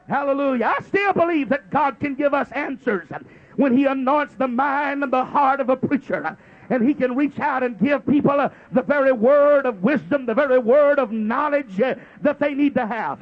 Hallelujah. 0.08 0.74
I 0.78 0.82
still 0.82 1.12
believe 1.12 1.48
that 1.50 1.70
God 1.70 1.98
can 2.00 2.14
give 2.14 2.34
us 2.34 2.50
answers 2.52 3.08
when 3.56 3.76
He 3.76 3.86
anoints 3.86 4.34
the 4.34 4.48
mind 4.48 5.02
and 5.02 5.12
the 5.12 5.24
heart 5.24 5.60
of 5.60 5.68
a 5.68 5.76
preacher. 5.76 6.36
And 6.70 6.86
he 6.86 6.94
can 6.94 7.14
reach 7.14 7.38
out 7.38 7.62
and 7.62 7.78
give 7.78 8.06
people 8.06 8.30
uh, 8.30 8.48
the 8.70 8.82
very 8.82 9.12
word 9.12 9.66
of 9.66 9.82
wisdom, 9.82 10.24
the 10.24 10.32
very 10.32 10.58
word 10.58 10.98
of 10.98 11.12
knowledge 11.12 11.78
uh, 11.80 11.96
that 12.22 12.38
they 12.38 12.54
need 12.54 12.72
to 12.74 12.86
have. 12.86 13.20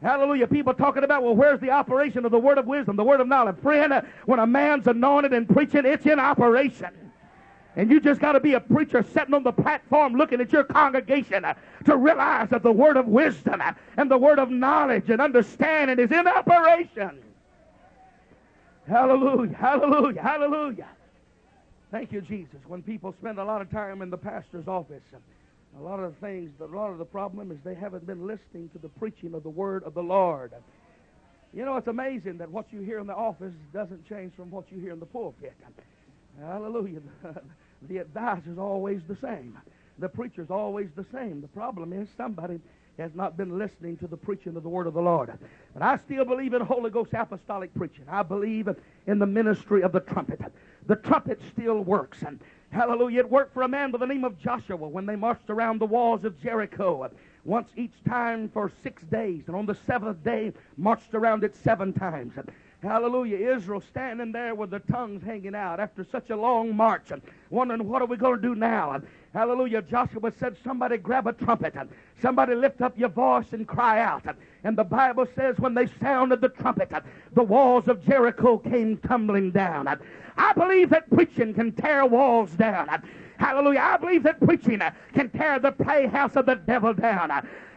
Hallelujah. 0.00 0.46
People 0.46 0.72
talking 0.72 1.02
about, 1.02 1.22
well, 1.22 1.34
where's 1.34 1.60
the 1.60 1.70
operation 1.70 2.24
of 2.24 2.30
the 2.30 2.38
word 2.38 2.56
of 2.56 2.66
wisdom, 2.66 2.96
the 2.96 3.04
word 3.04 3.20
of 3.20 3.26
knowledge? 3.26 3.56
Friend, 3.58 3.92
uh, 3.92 4.02
when 4.26 4.38
a 4.38 4.46
man's 4.46 4.86
anointed 4.86 5.32
and 5.32 5.48
preaching, 5.48 5.84
it's 5.84 6.06
in 6.06 6.18
operation. 6.18 7.07
And 7.76 7.90
you 7.90 8.00
just 8.00 8.20
got 8.20 8.32
to 8.32 8.40
be 8.40 8.54
a 8.54 8.60
preacher 8.60 9.04
sitting 9.14 9.34
on 9.34 9.44
the 9.44 9.52
platform 9.52 10.14
looking 10.14 10.40
at 10.40 10.52
your 10.52 10.64
congregation 10.64 11.44
uh, 11.44 11.54
to 11.84 11.96
realize 11.96 12.48
that 12.50 12.62
the 12.62 12.72
word 12.72 12.96
of 12.96 13.06
wisdom 13.06 13.60
uh, 13.60 13.72
and 13.96 14.10
the 14.10 14.18
word 14.18 14.38
of 14.38 14.50
knowledge 14.50 15.10
and 15.10 15.20
understanding 15.20 15.98
is 15.98 16.10
in 16.10 16.26
operation. 16.26 17.20
Hallelujah, 18.88 19.54
hallelujah, 19.54 20.22
hallelujah. 20.22 20.88
Thank 21.90 22.12
you, 22.12 22.20
Jesus. 22.20 22.58
When 22.66 22.82
people 22.82 23.14
spend 23.20 23.38
a 23.38 23.44
lot 23.44 23.62
of 23.62 23.70
time 23.70 24.02
in 24.02 24.10
the 24.10 24.16
pastor's 24.16 24.66
office, 24.66 25.02
a 25.78 25.82
lot 25.82 26.00
of 26.00 26.14
the 26.14 26.26
things, 26.26 26.50
a 26.60 26.64
lot 26.64 26.90
of 26.90 26.98
the 26.98 27.04
problem 27.04 27.52
is 27.52 27.58
they 27.64 27.74
haven't 27.74 28.06
been 28.06 28.26
listening 28.26 28.68
to 28.70 28.78
the 28.78 28.88
preaching 28.88 29.34
of 29.34 29.42
the 29.42 29.50
word 29.50 29.84
of 29.84 29.94
the 29.94 30.02
Lord. 30.02 30.52
You 31.54 31.64
know, 31.64 31.76
it's 31.76 31.86
amazing 31.86 32.38
that 32.38 32.50
what 32.50 32.66
you 32.72 32.80
hear 32.80 32.98
in 32.98 33.06
the 33.06 33.14
office 33.14 33.54
doesn't 33.72 34.06
change 34.08 34.34
from 34.34 34.50
what 34.50 34.70
you 34.70 34.80
hear 34.80 34.92
in 34.92 35.00
the 35.00 35.06
pulpit. 35.06 35.54
Hallelujah. 36.40 37.00
The 37.82 37.98
advice 37.98 38.42
is 38.50 38.58
always 38.58 39.02
the 39.06 39.14
same. 39.14 39.56
The 40.00 40.08
preacher's 40.08 40.50
always 40.50 40.88
the 40.96 41.06
same. 41.12 41.40
The 41.40 41.46
problem 41.46 41.92
is 41.92 42.08
somebody 42.16 42.60
has 42.98 43.14
not 43.14 43.36
been 43.36 43.56
listening 43.56 43.96
to 43.98 44.08
the 44.08 44.16
preaching 44.16 44.56
of 44.56 44.64
the 44.64 44.68
word 44.68 44.88
of 44.88 44.94
the 44.94 45.00
Lord. 45.00 45.32
But 45.72 45.82
I 45.82 45.96
still 45.98 46.24
believe 46.24 46.54
in 46.54 46.60
Holy 46.60 46.90
Ghost 46.90 47.14
apostolic 47.14 47.72
preaching. 47.74 48.04
I 48.08 48.24
believe 48.24 48.68
in 49.06 49.18
the 49.20 49.26
ministry 49.26 49.82
of 49.82 49.92
the 49.92 50.00
trumpet. 50.00 50.40
The 50.86 50.96
trumpet 50.96 51.40
still 51.52 51.84
works. 51.84 52.22
And 52.22 52.40
hallelujah, 52.70 53.20
it 53.20 53.30
worked 53.30 53.54
for 53.54 53.62
a 53.62 53.68
man 53.68 53.92
by 53.92 53.98
the 53.98 54.06
name 54.06 54.24
of 54.24 54.38
Joshua 54.40 54.76
when 54.76 55.06
they 55.06 55.14
marched 55.14 55.50
around 55.50 55.80
the 55.80 55.86
walls 55.86 56.24
of 56.24 56.40
Jericho 56.42 57.08
once 57.44 57.68
each 57.76 57.94
time 58.08 58.48
for 58.48 58.72
six 58.82 59.04
days. 59.04 59.44
And 59.46 59.54
on 59.54 59.66
the 59.66 59.76
seventh 59.86 60.24
day, 60.24 60.52
marched 60.76 61.14
around 61.14 61.44
it 61.44 61.54
seven 61.54 61.92
times. 61.92 62.34
Hallelujah. 62.82 63.56
Israel 63.56 63.80
standing 63.80 64.30
there 64.30 64.54
with 64.54 64.70
their 64.70 64.78
tongues 64.78 65.24
hanging 65.24 65.56
out 65.56 65.80
after 65.80 66.04
such 66.04 66.30
a 66.30 66.36
long 66.36 66.76
march 66.76 67.10
and 67.10 67.20
wondering 67.50 67.88
what 67.88 68.02
are 68.02 68.06
we 68.06 68.16
going 68.16 68.36
to 68.36 68.42
do 68.42 68.54
now. 68.54 68.92
And 68.92 69.06
hallelujah. 69.34 69.82
Joshua 69.82 70.32
said, 70.38 70.56
Somebody 70.62 70.96
grab 70.96 71.26
a 71.26 71.32
trumpet 71.32 71.74
and 71.74 71.88
somebody 72.22 72.54
lift 72.54 72.80
up 72.80 72.96
your 72.96 73.08
voice 73.08 73.52
and 73.52 73.66
cry 73.66 74.00
out. 74.00 74.22
And 74.62 74.78
the 74.78 74.84
Bible 74.84 75.26
says 75.34 75.58
when 75.58 75.74
they 75.74 75.88
sounded 76.00 76.40
the 76.40 76.50
trumpet, 76.50 76.92
the 77.32 77.42
walls 77.42 77.88
of 77.88 78.04
Jericho 78.06 78.58
came 78.58 78.96
tumbling 78.98 79.50
down. 79.50 79.88
I 80.36 80.52
believe 80.52 80.90
that 80.90 81.10
preaching 81.10 81.54
can 81.54 81.72
tear 81.72 82.06
walls 82.06 82.52
down. 82.52 82.88
Hallelujah. 83.38 83.80
I 83.80 83.96
believe 83.96 84.22
that 84.22 84.40
preaching 84.40 84.80
can 85.14 85.30
tear 85.30 85.58
the 85.58 85.72
playhouse 85.72 86.36
of 86.36 86.46
the 86.46 86.54
devil 86.54 86.94
down. 86.94 87.30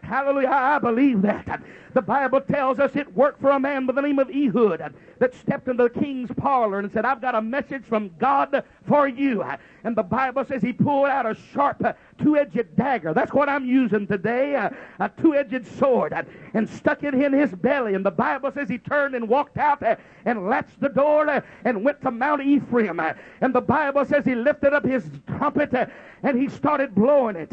Hallelujah. 0.04 0.50
I 0.50 0.78
believe 0.78 1.24
that. 1.24 1.64
The 1.94 2.02
Bible 2.02 2.42
tells 2.42 2.80
us 2.80 2.96
it 2.96 3.14
worked 3.14 3.42
for 3.42 3.52
a 3.52 3.60
man 3.60 3.86
by 3.86 3.94
the 3.94 4.02
name 4.02 4.20
of 4.20 4.30
Ehud 4.30 4.94
that 5.20 5.36
stepped 5.36 5.68
into 5.68 5.84
the 5.84 5.90
king's 5.90 6.30
parlor 6.38 6.80
and 6.80 6.92
said, 6.92 7.06
I've 7.06 7.22
got 7.22 7.36
a 7.36 7.42
message 7.42 7.84
from 7.84 8.12
God 8.18 8.64
for 8.88 9.08
you. 9.08 9.44
And 9.84 9.96
the 9.96 10.04
Bible 10.04 10.46
says 10.46 10.62
he 10.62 10.74
pulled 10.74 11.08
out 11.08 11.26
a 11.26 11.36
sharp 11.54 11.84
two-edged 12.22 12.76
dagger. 12.76 13.14
That's 13.14 13.34
what 13.34 13.50
I'm 13.50 13.66
using 13.66 14.08
today, 14.08 14.54
a, 14.54 15.12
two-edged 15.22 15.68
sword, 15.80 16.14
and 16.54 16.70
stuck 16.70 17.04
it 17.04 17.14
in 17.14 17.34
his 17.34 17.52
belly. 17.52 17.94
And 17.94 18.06
the 18.06 18.12
Bible 18.12 18.52
says 18.52 18.70
he 18.70 18.78
turned 18.78 19.16
and 19.16 19.28
walked 19.28 19.58
out 19.58 19.84
and 20.26 20.48
latched 20.48 20.80
the 20.80 20.90
door 20.90 21.44
and 21.66 21.84
went 21.84 22.02
to 22.02 22.12
Mount 22.12 22.42
Ephraim. 22.42 23.02
And 23.42 23.54
the 23.54 23.62
Bible 23.62 24.06
says 24.06 24.24
he 24.24 24.36
lifted 24.36 24.74
up 24.74 24.86
his 24.86 25.04
trumpet 25.28 25.74
and 26.24 26.40
he 26.40 26.48
started 26.50 26.94
blowing 26.94 27.36
it. 27.36 27.52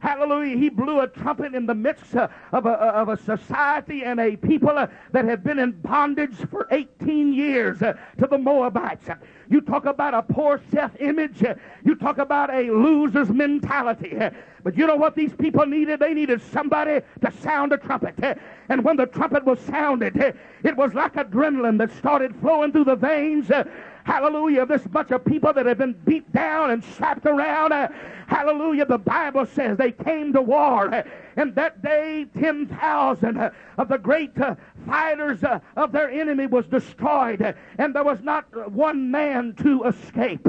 Hallelujah. 0.00 0.56
He 0.56 0.68
blew 0.68 1.00
a 1.00 1.08
trumpet 1.08 1.54
in 1.54 1.66
the 1.66 1.74
midst 1.74 2.14
of 2.14 2.66
a, 2.66 2.70
of 2.70 3.08
a 3.08 3.16
society 3.16 3.77
and 3.88 4.20
a 4.20 4.36
people 4.36 4.70
uh, 4.70 4.86
that 5.12 5.24
have 5.24 5.44
been 5.44 5.58
in 5.58 5.72
bondage 5.72 6.34
for 6.50 6.66
18 6.70 7.32
years 7.32 7.82
uh, 7.82 7.94
to 8.18 8.26
the 8.26 8.38
Moabites. 8.38 9.08
You 9.48 9.60
talk 9.60 9.86
about 9.86 10.14
a 10.14 10.22
poor 10.22 10.60
self 10.70 10.92
image. 11.00 11.42
Uh, 11.42 11.54
you 11.84 11.94
talk 11.94 12.18
about 12.18 12.52
a 12.52 12.70
loser's 12.70 13.30
mentality. 13.30 14.18
But 14.64 14.76
you 14.76 14.86
know 14.86 14.96
what 14.96 15.14
these 15.14 15.32
people 15.32 15.64
needed? 15.64 16.00
They 16.00 16.12
needed 16.12 16.42
somebody 16.42 17.00
to 17.22 17.32
sound 17.40 17.72
a 17.72 17.78
trumpet. 17.78 18.38
And 18.68 18.84
when 18.84 18.96
the 18.96 19.06
trumpet 19.06 19.44
was 19.44 19.60
sounded, 19.60 20.16
it 20.62 20.76
was 20.76 20.92
like 20.94 21.14
adrenaline 21.14 21.78
that 21.78 21.92
started 21.92 22.34
flowing 22.36 22.72
through 22.72 22.84
the 22.84 22.96
veins 22.96 23.50
hallelujah, 24.08 24.64
this 24.64 24.82
bunch 24.86 25.10
of 25.10 25.22
people 25.22 25.52
that 25.52 25.66
have 25.66 25.76
been 25.76 25.92
beat 26.06 26.32
down 26.32 26.70
and 26.70 26.82
slapped 26.82 27.26
around. 27.26 27.72
Uh, 27.72 27.88
hallelujah, 28.26 28.86
the 28.86 28.96
Bible 28.96 29.44
says 29.44 29.76
they 29.76 29.92
came 29.92 30.32
to 30.32 30.40
war. 30.40 30.92
Uh, 30.92 31.02
and 31.38 31.54
that 31.54 31.82
day, 31.82 32.26
10,000 32.36 33.38
uh, 33.38 33.50
of 33.78 33.86
the 33.86 33.96
great 33.96 34.36
uh, 34.40 34.56
fighters 34.84 35.44
uh, 35.44 35.60
of 35.76 35.92
their 35.92 36.10
enemy 36.10 36.48
was 36.48 36.66
destroyed. 36.66 37.54
And 37.78 37.94
there 37.94 38.02
was 38.02 38.20
not 38.22 38.72
one 38.72 39.08
man 39.12 39.54
to 39.62 39.84
escape. 39.84 40.48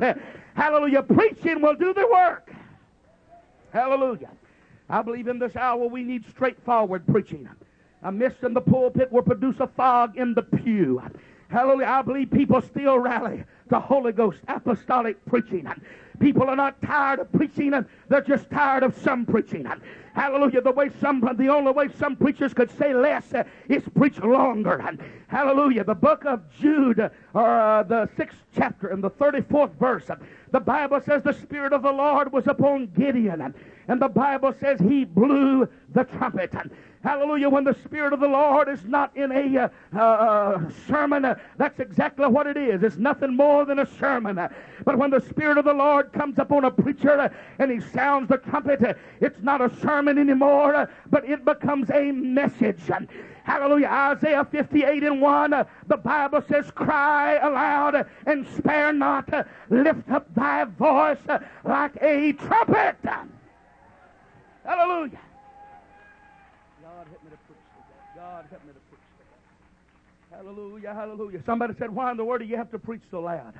hallelujah, 0.56 1.04
preaching 1.04 1.62
will 1.62 1.76
do 1.76 1.94
the 1.94 2.08
work. 2.12 2.52
Hallelujah. 3.72 4.32
I 4.90 5.04
believe 5.04 5.28
in 5.28 5.38
this 5.38 5.56
hour 5.56 5.86
we 5.86 6.02
need 6.02 6.28
straightforward 6.28 7.06
preaching. 7.06 7.48
A 8.02 8.12
mist 8.12 8.38
in 8.42 8.56
the 8.56 8.62
pulpit 8.62 9.12
will 9.12 9.22
produce 9.22 9.60
a 9.60 9.68
fog 9.68 10.18
in 10.18 10.34
the 10.34 10.42
pew. 10.42 11.04
Hallelujah. 11.50 11.86
I 11.86 12.02
believe 12.02 12.32
people 12.32 12.64
still 12.64 12.98
rally 12.98 13.44
to 13.70 13.80
Holy 13.80 14.12
Ghost 14.12 14.40
apostolic 14.48 15.24
preaching. 15.26 15.68
People 16.20 16.50
are 16.50 16.56
not 16.56 16.82
tired 16.82 17.20
of 17.20 17.32
preaching, 17.32 17.74
they're 18.10 18.22
just 18.22 18.50
tired 18.50 18.84
of 18.84 18.98
some 18.98 19.26
preaching. 19.26 19.68
Hallelujah. 20.20 20.60
The 20.60 20.72
way 20.72 20.90
some, 21.00 21.22
the 21.38 21.48
only 21.48 21.72
way 21.72 21.88
some 21.98 22.18
preachers 22.18 22.54
could 22.54 22.70
say 22.78 22.94
less 22.94 23.34
uh, 23.34 23.46
is 23.70 23.84
preach 23.96 24.20
longer. 24.20 24.84
Hallelujah. 25.28 25.86
The 25.86 25.96
book 25.96 26.26
of 26.26 26.42
Jude, 26.60 27.10
or 27.34 27.62
uh, 27.62 27.84
the 27.84 28.10
sixth 28.18 28.38
chapter 28.54 28.90
and 28.90 29.02
the 29.02 29.12
34th 29.12 29.72
verse, 29.80 30.10
the 30.52 30.60
Bible 30.60 31.02
says 31.06 31.24
the 31.24 31.34
Spirit 31.34 31.74
of 31.74 31.84
the 31.84 31.92
Lord 31.92 32.32
was 32.32 32.48
upon 32.48 32.88
Gideon. 32.88 33.54
And 33.88 34.02
the 34.02 34.08
Bible 34.08 34.54
says 34.60 34.80
he 34.80 35.06
blew 35.06 35.68
the 35.94 36.04
trumpet. 36.04 36.54
Hallelujah. 37.04 37.50
When 37.50 37.64
the 37.64 37.76
Spirit 37.86 38.14
of 38.14 38.20
the 38.20 38.28
Lord 38.28 38.68
is 38.68 38.84
not 38.84 39.16
in 39.16 39.32
a 39.32 39.72
uh, 39.96 39.98
uh, 39.98 40.70
sermon, 40.88 41.24
uh, 41.24 41.36
that's 41.58 41.80
exactly 41.80 42.28
what 42.28 42.46
it 42.46 42.58
is. 42.58 42.84
It's 42.84 42.98
nothing 42.98 43.36
more 43.36 43.66
than 43.66 43.80
a 43.80 43.88
sermon. 43.98 44.36
But 44.84 44.98
when 44.98 45.10
the 45.10 45.22
Spirit 45.22 45.58
of 45.58 45.66
the 45.66 45.74
Lord 45.74 46.12
comes 46.12 46.38
upon 46.40 46.66
a 46.66 46.72
preacher 46.72 47.34
and 47.58 47.72
he 47.72 47.80
sounds 47.80 48.28
the 48.28 48.38
trumpet, 48.38 48.98
it's 49.22 49.42
not 49.42 49.62
a 49.62 49.74
sermon 49.80 50.18
anymore, 50.18 50.90
but 51.10 51.28
it 51.28 51.46
becomes 51.46 51.90
a 51.90 52.12
message. 52.12 52.82
Hallelujah. 53.50 53.88
Isaiah 53.88 54.46
58 54.46 55.04
and 55.04 55.20
1, 55.20 55.66
the 55.88 55.98
Bible 55.98 56.44
says, 56.48 56.70
Cry 56.70 57.38
aloud 57.38 58.06
and 58.28 58.48
spare 58.56 58.94
not. 58.94 59.28
Lift 59.72 60.08
up 60.12 60.32
thy 60.36 60.66
voice 60.66 61.18
like 61.64 61.98
a 62.00 62.34
trumpet. 62.34 62.98
Hallelujah. 64.64 65.20
God 66.84 67.08
help 67.08 67.24
me 67.24 67.32
to 67.32 67.38
preach. 67.48 67.58
God 68.16 68.46
help 68.52 68.66
me 68.66 68.74
to 68.74 68.80
preach. 68.88 69.00
Hallelujah, 70.30 70.94
hallelujah. 70.94 71.42
Somebody 71.44 71.74
said, 71.80 71.90
Why 71.90 72.12
in 72.12 72.18
the 72.18 72.24
world 72.24 72.42
do 72.42 72.46
you 72.46 72.56
have 72.56 72.70
to 72.70 72.78
preach 72.78 73.02
so 73.10 73.22
loud? 73.22 73.56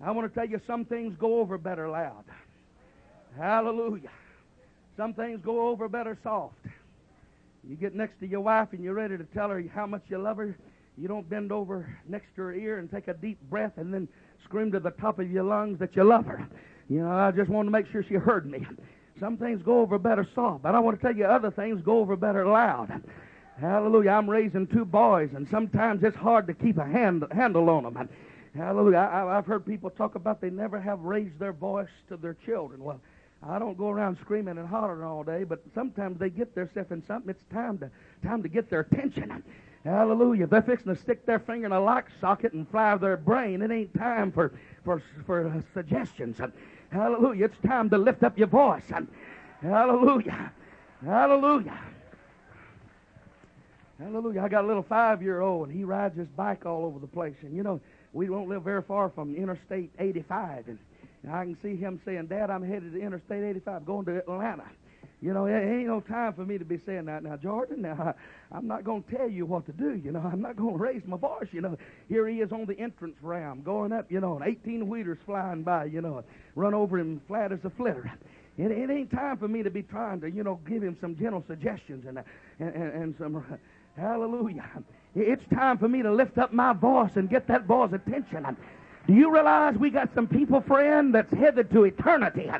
I 0.00 0.12
want 0.12 0.32
to 0.32 0.34
tell 0.38 0.48
you 0.48 0.60
some 0.68 0.84
things 0.84 1.16
go 1.18 1.40
over 1.40 1.58
better 1.58 1.88
loud. 1.88 2.22
Hallelujah. 3.36 4.10
Some 4.96 5.14
things 5.14 5.40
go 5.44 5.68
over 5.68 5.88
better 5.88 6.16
soft. 6.22 6.54
You 7.68 7.76
get 7.76 7.94
next 7.94 8.20
to 8.20 8.26
your 8.26 8.40
wife 8.40 8.68
and 8.72 8.82
you're 8.82 8.94
ready 8.94 9.16
to 9.16 9.24
tell 9.24 9.48
her 9.50 9.62
how 9.74 9.86
much 9.86 10.02
you 10.08 10.18
love 10.18 10.36
her. 10.36 10.56
You 10.96 11.08
don't 11.08 11.28
bend 11.28 11.52
over 11.52 11.98
next 12.08 12.28
to 12.36 12.42
her 12.42 12.54
ear 12.54 12.78
and 12.78 12.90
take 12.90 13.08
a 13.08 13.14
deep 13.14 13.38
breath 13.50 13.72
and 13.76 13.92
then 13.92 14.08
scream 14.44 14.70
to 14.72 14.80
the 14.80 14.92
top 14.92 15.18
of 15.18 15.30
your 15.30 15.42
lungs 15.42 15.78
that 15.80 15.96
you 15.96 16.04
love 16.04 16.26
her. 16.26 16.48
You 16.88 17.00
know, 17.00 17.10
I 17.10 17.32
just 17.32 17.50
wanted 17.50 17.66
to 17.66 17.72
make 17.72 17.90
sure 17.90 18.04
she 18.04 18.14
heard 18.14 18.46
me. 18.50 18.64
Some 19.18 19.36
things 19.36 19.62
go 19.62 19.80
over 19.80 19.98
better 19.98 20.26
soft, 20.34 20.62
but 20.62 20.74
I 20.74 20.78
want 20.78 21.00
to 21.00 21.02
tell 21.06 21.16
you 21.16 21.24
other 21.24 21.50
things 21.50 21.82
go 21.82 21.98
over 21.98 22.16
better 22.16 22.46
loud. 22.46 23.02
Hallelujah. 23.60 24.10
I'm 24.10 24.28
raising 24.28 24.66
two 24.66 24.84
boys, 24.84 25.30
and 25.34 25.48
sometimes 25.50 26.02
it's 26.04 26.16
hard 26.16 26.46
to 26.46 26.54
keep 26.54 26.76
a 26.76 26.84
hand, 26.84 27.24
handle 27.32 27.68
on 27.70 27.84
them. 27.84 28.08
Hallelujah. 28.54 28.98
I, 28.98 29.38
I've 29.38 29.46
heard 29.46 29.66
people 29.66 29.90
talk 29.90 30.14
about 30.14 30.40
they 30.40 30.50
never 30.50 30.80
have 30.80 31.00
raised 31.00 31.38
their 31.38 31.52
voice 31.52 31.88
to 32.08 32.16
their 32.16 32.36
children. 32.44 32.84
Well, 32.84 33.00
I 33.42 33.58
don't 33.58 33.76
go 33.76 33.90
around 33.90 34.18
screaming 34.18 34.58
and 34.58 34.66
hollering 34.66 35.02
all 35.02 35.22
day, 35.22 35.44
but 35.44 35.62
sometimes 35.74 36.18
they 36.18 36.30
get 36.30 36.54
themselves 36.54 36.90
in 36.90 37.04
something. 37.06 37.30
It's 37.30 37.44
time 37.52 37.78
to 37.78 37.90
time 38.22 38.42
to 38.42 38.48
get 38.48 38.70
their 38.70 38.80
attention. 38.80 39.42
Hallelujah. 39.84 40.48
they're 40.48 40.62
fixing 40.62 40.92
to 40.92 41.00
stick 41.00 41.24
their 41.26 41.38
finger 41.38 41.66
in 41.66 41.72
a 41.72 41.80
lock 41.80 42.08
socket 42.20 42.52
and 42.54 42.68
fly 42.68 42.96
their 42.96 43.16
brain. 43.16 43.62
It 43.62 43.70
ain't 43.70 43.94
time 43.94 44.32
for 44.32 44.52
for 44.84 45.02
for 45.26 45.62
suggestions. 45.74 46.40
Hallelujah. 46.90 47.44
It's 47.46 47.58
time 47.64 47.90
to 47.90 47.98
lift 47.98 48.24
up 48.24 48.36
your 48.36 48.48
voice. 48.48 48.90
Hallelujah. 49.62 50.52
Hallelujah. 51.04 51.78
Hallelujah. 53.98 54.42
I 54.42 54.48
got 54.48 54.64
a 54.64 54.66
little 54.66 54.82
five 54.82 55.22
year 55.22 55.40
old, 55.40 55.68
and 55.68 55.76
he 55.76 55.84
rides 55.84 56.16
his 56.16 56.28
bike 56.28 56.66
all 56.66 56.84
over 56.84 56.98
the 56.98 57.06
place. 57.06 57.36
And, 57.42 57.56
you 57.56 57.62
know, 57.62 57.80
we 58.12 58.26
don't 58.26 58.48
live 58.48 58.62
very 58.62 58.82
far 58.82 59.08
from 59.08 59.34
Interstate 59.34 59.90
85. 59.98 60.68
And, 60.68 60.78
and 61.22 61.32
I 61.32 61.44
can 61.44 61.56
see 61.62 61.76
him 61.76 62.00
saying, 62.04 62.26
Dad, 62.26 62.50
I'm 62.50 62.62
headed 62.62 62.92
to 62.92 63.00
Interstate 63.00 63.44
85, 63.44 63.84
going 63.84 64.04
to 64.06 64.18
Atlanta. 64.18 64.64
You 65.22 65.32
know, 65.32 65.46
it 65.46 65.54
ain't 65.54 65.86
no 65.86 66.00
time 66.00 66.34
for 66.34 66.44
me 66.44 66.58
to 66.58 66.64
be 66.64 66.78
saying 66.84 67.06
that. 67.06 67.22
Now, 67.22 67.36
Jordan, 67.36 67.82
now, 67.82 68.14
I'm 68.52 68.66
not 68.66 68.84
going 68.84 69.02
to 69.02 69.16
tell 69.16 69.28
you 69.28 69.46
what 69.46 69.64
to 69.66 69.72
do. 69.72 69.94
You 69.94 70.12
know, 70.12 70.20
I'm 70.20 70.42
not 70.42 70.56
going 70.56 70.76
to 70.76 70.78
raise 70.78 71.02
my 71.06 71.16
voice. 71.16 71.48
You 71.52 71.62
know, 71.62 71.78
here 72.08 72.28
he 72.28 72.40
is 72.40 72.52
on 72.52 72.66
the 72.66 72.78
entrance 72.78 73.16
ramp 73.22 73.64
going 73.64 73.92
up, 73.92 74.10
you 74.10 74.20
know, 74.20 74.36
and 74.36 74.46
18 74.46 74.86
wheelers 74.88 75.18
flying 75.24 75.62
by, 75.62 75.86
you 75.86 76.02
know, 76.02 76.22
run 76.54 76.74
over 76.74 76.98
him 76.98 77.20
flat 77.26 77.50
as 77.50 77.60
a 77.64 77.70
flitter. 77.70 78.12
It, 78.58 78.70
it 78.70 78.90
ain't 78.90 79.10
time 79.10 79.38
for 79.38 79.48
me 79.48 79.62
to 79.62 79.70
be 79.70 79.82
trying 79.82 80.20
to, 80.20 80.30
you 80.30 80.42
know, 80.42 80.60
give 80.68 80.82
him 80.82 80.96
some 81.00 81.16
gentle 81.16 81.44
suggestions 81.46 82.04
and, 82.06 82.18
and, 82.58 82.74
and, 82.74 82.92
and 83.02 83.14
some 83.18 83.42
Hallelujah. 83.96 84.68
It's 85.14 85.42
time 85.54 85.78
for 85.78 85.88
me 85.88 86.02
to 86.02 86.12
lift 86.12 86.36
up 86.36 86.52
my 86.52 86.74
voice 86.74 87.16
and 87.16 87.30
get 87.30 87.46
that 87.48 87.66
boy's 87.66 87.92
attention. 87.94 88.44
Do 89.06 89.14
you 89.14 89.32
realize 89.32 89.76
we 89.76 89.90
got 89.90 90.12
some 90.14 90.26
people, 90.26 90.60
friend, 90.60 91.14
that's 91.14 91.32
headed 91.32 91.70
to 91.70 91.84
eternity? 91.84 92.50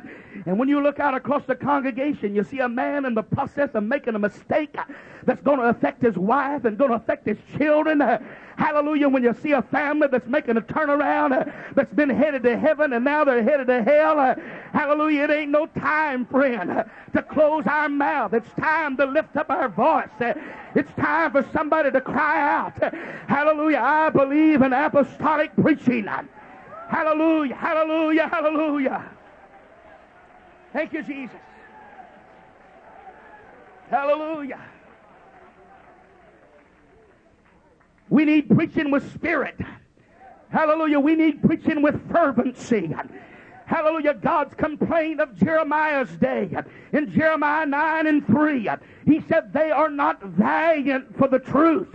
And 0.46 0.58
when 0.60 0.68
you 0.68 0.80
look 0.80 1.00
out 1.00 1.14
across 1.14 1.44
the 1.46 1.56
congregation, 1.56 2.36
you 2.36 2.44
see 2.44 2.60
a 2.60 2.68
man 2.68 3.04
in 3.04 3.14
the 3.14 3.22
process 3.24 3.70
of 3.74 3.82
making 3.82 4.14
a 4.14 4.18
mistake 4.20 4.76
that's 5.24 5.42
going 5.42 5.58
to 5.58 5.64
affect 5.64 6.02
his 6.02 6.16
wife 6.16 6.64
and 6.64 6.78
going 6.78 6.90
to 6.90 6.96
affect 6.96 7.26
his 7.26 7.38
children. 7.58 8.00
Hallelujah. 8.56 9.08
When 9.08 9.24
you 9.24 9.34
see 9.42 9.52
a 9.52 9.62
family 9.62 10.06
that's 10.06 10.28
making 10.28 10.56
a 10.56 10.60
turnaround, 10.60 11.52
that's 11.74 11.92
been 11.94 12.10
headed 12.10 12.44
to 12.44 12.56
heaven 12.56 12.92
and 12.92 13.04
now 13.04 13.24
they're 13.24 13.42
headed 13.42 13.66
to 13.66 13.82
hell. 13.82 14.36
Hallelujah. 14.72 15.24
It 15.24 15.30
ain't 15.30 15.50
no 15.50 15.66
time, 15.66 16.26
friend, 16.26 16.84
to 17.12 17.22
close 17.24 17.64
our 17.66 17.88
mouth. 17.88 18.34
It's 18.34 18.52
time 18.60 18.96
to 18.98 19.04
lift 19.04 19.36
up 19.36 19.50
our 19.50 19.68
voice. 19.68 20.34
It's 20.76 20.92
time 20.92 21.32
for 21.32 21.44
somebody 21.52 21.90
to 21.90 22.00
cry 22.00 22.40
out. 22.40 22.94
Hallelujah. 23.28 23.80
I 23.82 24.10
believe 24.10 24.62
in 24.62 24.72
apostolic 24.72 25.50
preaching. 25.56 26.08
Hallelujah, 26.88 27.54
hallelujah, 27.54 28.28
hallelujah. 28.28 29.10
Thank 30.72 30.92
you, 30.92 31.02
Jesus. 31.02 31.36
Hallelujah. 33.90 34.60
We 38.08 38.24
need 38.24 38.48
preaching 38.48 38.90
with 38.90 39.12
spirit. 39.14 39.58
Hallelujah. 40.50 41.00
We 41.00 41.14
need 41.14 41.42
preaching 41.42 41.82
with 41.82 42.10
fervency. 42.10 42.94
Hallelujah. 43.66 44.14
God's 44.14 44.54
complaint 44.54 45.20
of 45.20 45.34
Jeremiah's 45.34 46.10
day 46.16 46.50
in 46.92 47.10
Jeremiah 47.10 47.66
9 47.66 48.06
and 48.06 48.26
3. 48.26 48.68
He 49.04 49.22
said, 49.28 49.52
They 49.52 49.70
are 49.70 49.90
not 49.90 50.22
valiant 50.22 51.16
for 51.18 51.28
the 51.28 51.40
truth. 51.40 51.94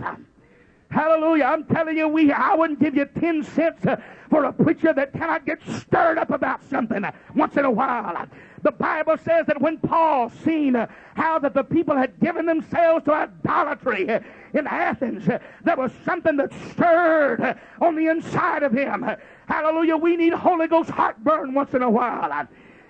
Hallelujah. 0.92 1.44
I'm 1.44 1.64
telling 1.64 1.96
you, 1.96 2.06
we 2.06 2.30
I 2.30 2.54
wouldn't 2.54 2.78
give 2.78 2.94
you 2.94 3.06
10 3.06 3.44
cents 3.44 3.86
uh, 3.86 3.96
for 4.28 4.44
a 4.44 4.52
preacher 4.52 4.92
that 4.92 5.14
cannot 5.14 5.46
get 5.46 5.58
stirred 5.66 6.18
up 6.18 6.30
about 6.30 6.62
something 6.68 7.02
uh, 7.02 7.12
once 7.34 7.56
in 7.56 7.64
a 7.64 7.70
while. 7.70 8.26
The 8.60 8.72
Bible 8.72 9.16
says 9.16 9.46
that 9.46 9.58
when 9.58 9.78
Paul 9.78 10.30
seen 10.44 10.76
uh, 10.76 10.86
how 11.14 11.38
that 11.38 11.54
the 11.54 11.62
people 11.62 11.96
had 11.96 12.20
given 12.20 12.44
themselves 12.44 13.06
to 13.06 13.14
idolatry 13.14 14.06
in 14.52 14.66
Athens, 14.66 15.24
there 15.64 15.76
was 15.78 15.92
something 16.04 16.36
that 16.36 16.52
stirred 16.70 17.58
on 17.80 17.96
the 17.96 18.08
inside 18.08 18.62
of 18.62 18.72
him. 18.72 19.06
Hallelujah. 19.48 19.96
We 19.96 20.18
need 20.18 20.34
Holy 20.34 20.68
Ghost 20.68 20.90
heartburn 20.90 21.54
once 21.54 21.72
in 21.72 21.80
a 21.80 21.90
while. 21.90 22.46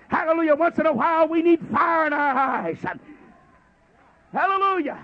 Hallelujah. 0.09 0.55
Once 0.55 0.77
in 0.77 0.87
a 0.87 0.93
while, 0.93 1.29
we 1.29 1.41
need 1.41 1.61
fire 1.71 2.05
in 2.07 2.11
our 2.11 2.35
eyes. 2.35 2.77
Hallelujah. 4.33 4.99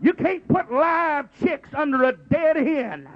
You 0.00 0.12
can't 0.12 0.46
put 0.46 0.70
live 0.70 1.28
chicks 1.40 1.70
under 1.74 2.04
a 2.04 2.12
dead 2.12 2.56
hen. 2.56 3.08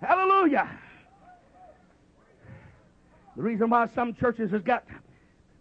Hallelujah. 0.00 0.68
The 3.36 3.42
reason 3.42 3.70
why 3.70 3.86
some 3.94 4.14
churches 4.14 4.50
has 4.52 4.62
got 4.62 4.84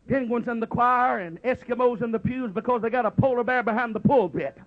penguins 0.07 0.47
in 0.47 0.59
the 0.59 0.67
choir 0.67 1.19
and 1.19 1.41
Eskimos 1.43 2.01
in 2.01 2.11
the 2.11 2.19
pews 2.19 2.51
because 2.51 2.81
they 2.81 2.89
got 2.89 3.05
a 3.05 3.11
polar 3.11 3.43
bear 3.43 3.63
behind 3.63 3.95
the 3.95 3.99
pulpit. 3.99 4.57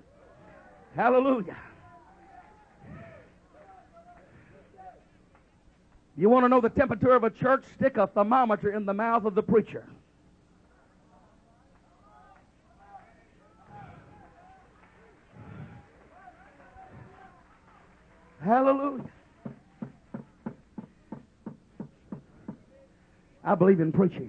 Hallelujah. 0.97 1.57
You 6.17 6.29
want 6.29 6.45
to 6.45 6.49
know 6.49 6.61
the 6.61 6.69
temperature 6.69 7.15
of 7.15 7.25
a 7.25 7.31
church? 7.31 7.65
Stick 7.77 7.97
a 7.97 8.07
thermometer 8.07 8.75
in 8.75 8.85
the 8.85 8.93
mouth 8.93 9.25
of 9.25 9.35
the 9.35 9.43
preacher. 9.43 9.85
Hallelujah. 18.51 19.05
I 23.45 23.55
believe 23.55 23.79
in 23.79 23.93
preaching. 23.93 24.29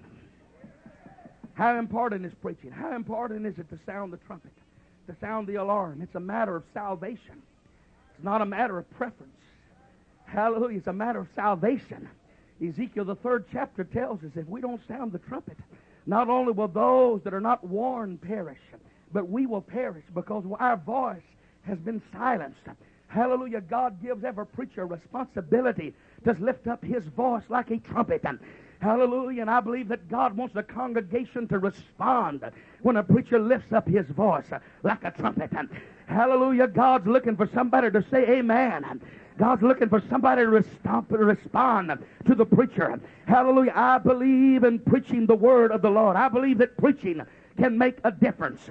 How 1.55 1.79
important 1.79 2.27
is 2.27 2.31
preaching? 2.39 2.69
How 2.69 2.95
important 2.95 3.47
is 3.47 3.57
it 3.57 3.67
to 3.71 3.79
sound 3.83 4.13
the 4.13 4.17
trumpet, 4.17 4.51
to 5.07 5.15
sound 5.19 5.47
the 5.47 5.55
alarm? 5.55 6.03
It's 6.03 6.13
a 6.13 6.19
matter 6.19 6.55
of 6.55 6.63
salvation. 6.71 7.41
It's 8.13 8.23
not 8.23 8.43
a 8.43 8.45
matter 8.45 8.77
of 8.77 8.87
preference. 8.91 9.33
Hallelujah. 10.25 10.77
It's 10.77 10.85
a 10.85 10.93
matter 10.93 11.21
of 11.21 11.27
salvation. 11.35 12.07
Ezekiel, 12.63 13.05
the 13.05 13.15
third 13.15 13.45
chapter, 13.51 13.83
tells 13.85 14.23
us 14.23 14.33
if 14.35 14.47
we 14.47 14.61
don't 14.61 14.81
sound 14.87 15.13
the 15.13 15.19
trumpet, 15.19 15.57
not 16.05 16.29
only 16.29 16.51
will 16.51 16.67
those 16.67 17.21
that 17.23 17.33
are 17.33 17.41
not 17.41 17.63
warned 17.63 18.21
perish, 18.21 18.61
but 19.11 19.27
we 19.27 19.47
will 19.47 19.63
perish 19.63 20.05
because 20.13 20.43
our 20.59 20.77
voice 20.77 21.23
has 21.63 21.79
been 21.79 22.03
silenced. 22.13 22.59
Hallelujah. 23.11 23.59
God 23.59 24.01
gives 24.01 24.23
every 24.23 24.45
preacher 24.45 24.85
responsibility 24.85 25.93
to 26.23 26.31
lift 26.39 26.67
up 26.67 26.83
his 26.83 27.03
voice 27.03 27.43
like 27.49 27.69
a 27.69 27.77
trumpet. 27.77 28.21
And 28.23 28.39
Hallelujah. 28.79 29.41
And 29.41 29.49
I 29.49 29.59
believe 29.59 29.89
that 29.89 30.09
God 30.09 30.35
wants 30.35 30.55
the 30.55 30.63
congregation 30.63 31.47
to 31.49 31.59
respond 31.59 32.49
when 32.81 32.95
a 32.95 33.03
preacher 33.03 33.37
lifts 33.37 33.73
up 33.73 33.87
his 33.87 34.07
voice 34.07 34.45
like 34.83 35.03
a 35.03 35.11
trumpet. 35.11 35.51
And 35.51 35.69
Hallelujah. 36.07 36.67
God's 36.67 37.05
looking 37.05 37.35
for 37.35 37.47
somebody 37.53 37.91
to 37.91 38.03
say 38.09 38.23
amen. 38.39 38.85
And 38.85 39.01
God's 39.37 39.61
looking 39.61 39.89
for 39.89 40.01
somebody 40.09 40.43
to 40.43 40.49
respond 40.49 41.91
to 42.27 42.35
the 42.35 42.45
preacher. 42.45 42.97
Hallelujah. 43.27 43.73
I 43.75 43.97
believe 43.97 44.63
in 44.63 44.79
preaching 44.79 45.25
the 45.25 45.35
word 45.35 45.71
of 45.71 45.81
the 45.81 45.89
Lord. 45.89 46.15
I 46.15 46.29
believe 46.29 46.59
that 46.59 46.77
preaching 46.77 47.21
can 47.57 47.77
make 47.77 47.97
a 48.05 48.11
difference. 48.11 48.69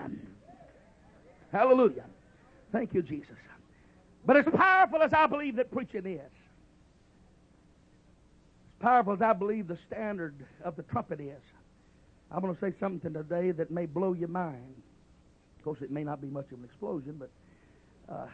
Hallelujah. 1.53 2.05
Thank 2.72 2.94
you, 2.94 3.03
Jesus. 3.03 3.37
But 4.24 4.37
as 4.37 4.44
powerful 4.54 5.02
as 5.02 5.12
I 5.12 5.26
believe 5.26 5.56
that 5.56 5.70
preaching 5.70 6.06
is, 6.06 6.20
as 6.20 6.30
powerful 8.80 9.14
as 9.14 9.22
I 9.22 9.33
believe 9.33 9.66
the 9.66 9.78
standard 9.87 10.35
of 10.62 10.76
the 10.76 10.83
trumpet 10.83 11.20
is, 11.20 11.40
I'm 12.30 12.40
going 12.40 12.54
to 12.54 12.61
say 12.61 12.72
something 12.78 13.12
today 13.12 13.50
that 13.50 13.70
may 13.70 13.87
blow 13.87 14.12
your 14.12 14.28
mind. 14.28 14.83
Of 15.59 15.64
course, 15.64 15.80
it 15.83 15.90
may 15.90 16.04
not 16.04 16.20
be 16.20 16.28
much 16.28 16.46
of 16.52 16.59
an 16.59 16.64
explosion, 16.64 17.18
but 17.18 17.30
uh, 18.09 18.26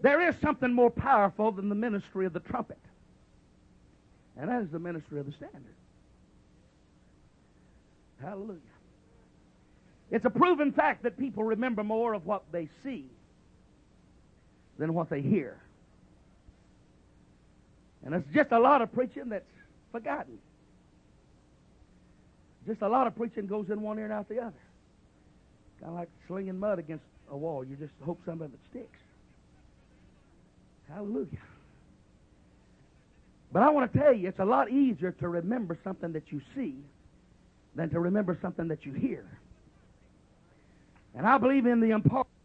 there 0.00 0.28
is 0.28 0.34
something 0.42 0.72
more 0.72 0.90
powerful 0.90 1.52
than 1.52 1.68
the 1.68 1.74
ministry 1.74 2.26
of 2.26 2.32
the 2.32 2.40
trumpet, 2.40 2.78
and 4.36 4.48
that 4.50 4.62
is 4.62 4.70
the 4.70 4.78
ministry 4.78 5.20
of 5.20 5.26
the 5.26 5.32
standard. 5.32 5.74
Hallelujah. 8.20 8.58
It's 10.10 10.24
a 10.24 10.30
proven 10.30 10.72
fact 10.72 11.02
that 11.02 11.18
people 11.18 11.44
remember 11.44 11.84
more 11.84 12.14
of 12.14 12.24
what 12.24 12.44
they 12.50 12.68
see 12.82 13.06
than 14.78 14.94
what 14.94 15.10
they 15.10 15.20
hear. 15.20 15.60
And 18.04 18.14
it's 18.14 18.26
just 18.34 18.52
a 18.52 18.58
lot 18.58 18.80
of 18.80 18.92
preaching 18.92 19.28
that's 19.28 19.44
forgotten. 19.92 20.38
Just 22.66 22.80
a 22.82 22.88
lot 22.88 23.06
of 23.06 23.16
preaching 23.16 23.46
goes 23.46 23.66
in 23.70 23.82
one 23.82 23.98
ear 23.98 24.04
and 24.04 24.12
out 24.12 24.28
the 24.28 24.38
other. 24.38 24.52
Kind 25.80 25.90
of 25.90 25.94
like 25.94 26.08
slinging 26.26 26.58
mud 26.58 26.78
against 26.78 27.04
a 27.30 27.36
wall. 27.36 27.64
You 27.64 27.76
just 27.76 27.92
hope 28.04 28.20
some 28.24 28.40
of 28.40 28.52
it 28.52 28.60
sticks. 28.70 28.98
Hallelujah. 30.88 31.26
But 33.52 33.62
I 33.62 33.70
want 33.70 33.92
to 33.92 33.98
tell 33.98 34.12
you, 34.12 34.28
it's 34.28 34.38
a 34.38 34.44
lot 34.44 34.70
easier 34.70 35.12
to 35.12 35.28
remember 35.28 35.78
something 35.82 36.12
that 36.12 36.30
you 36.30 36.40
see 36.54 36.76
than 37.74 37.90
to 37.90 38.00
remember 38.00 38.38
something 38.40 38.68
that 38.68 38.84
you 38.84 38.92
hear. 38.92 39.24
And 41.18 41.26
I 41.26 41.36
believe 41.36 41.66
in 41.66 41.80
the 41.80 41.90
important. 41.90 42.37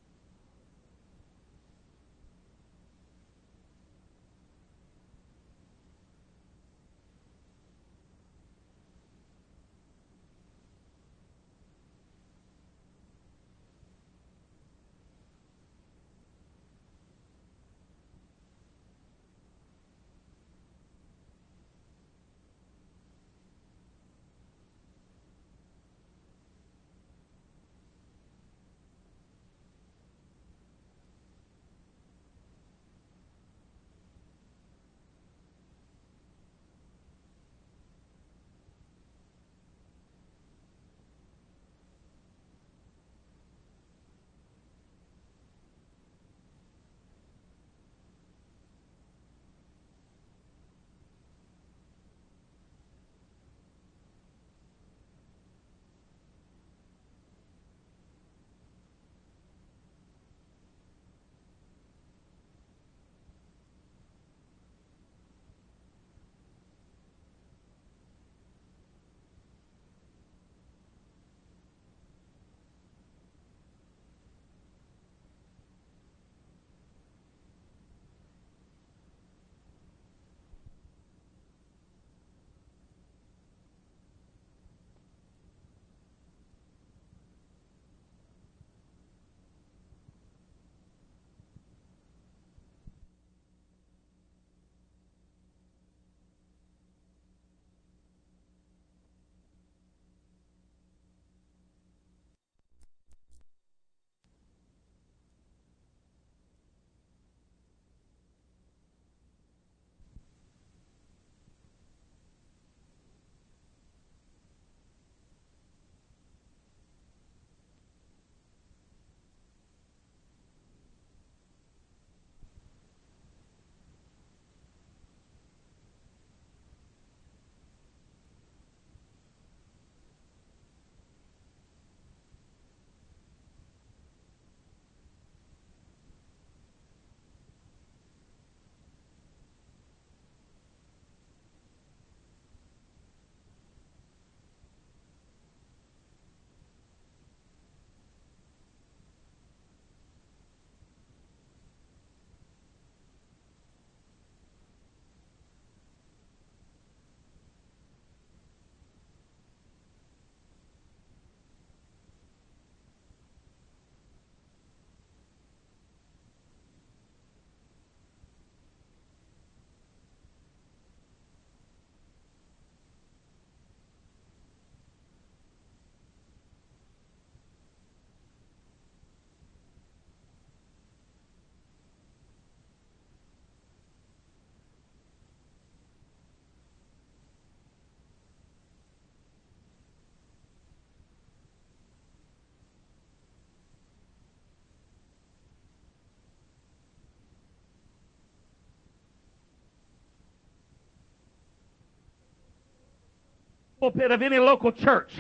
Pulpit 203.84 204.12
of 204.12 204.22
any 204.22 204.40
local 204.40 204.72
church. 204.72 205.20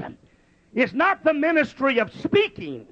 It's 0.73 0.93
not 0.93 1.26
the 1.26 1.34
ministry 1.34 1.99
of 1.99 2.13
speaking 2.13 2.88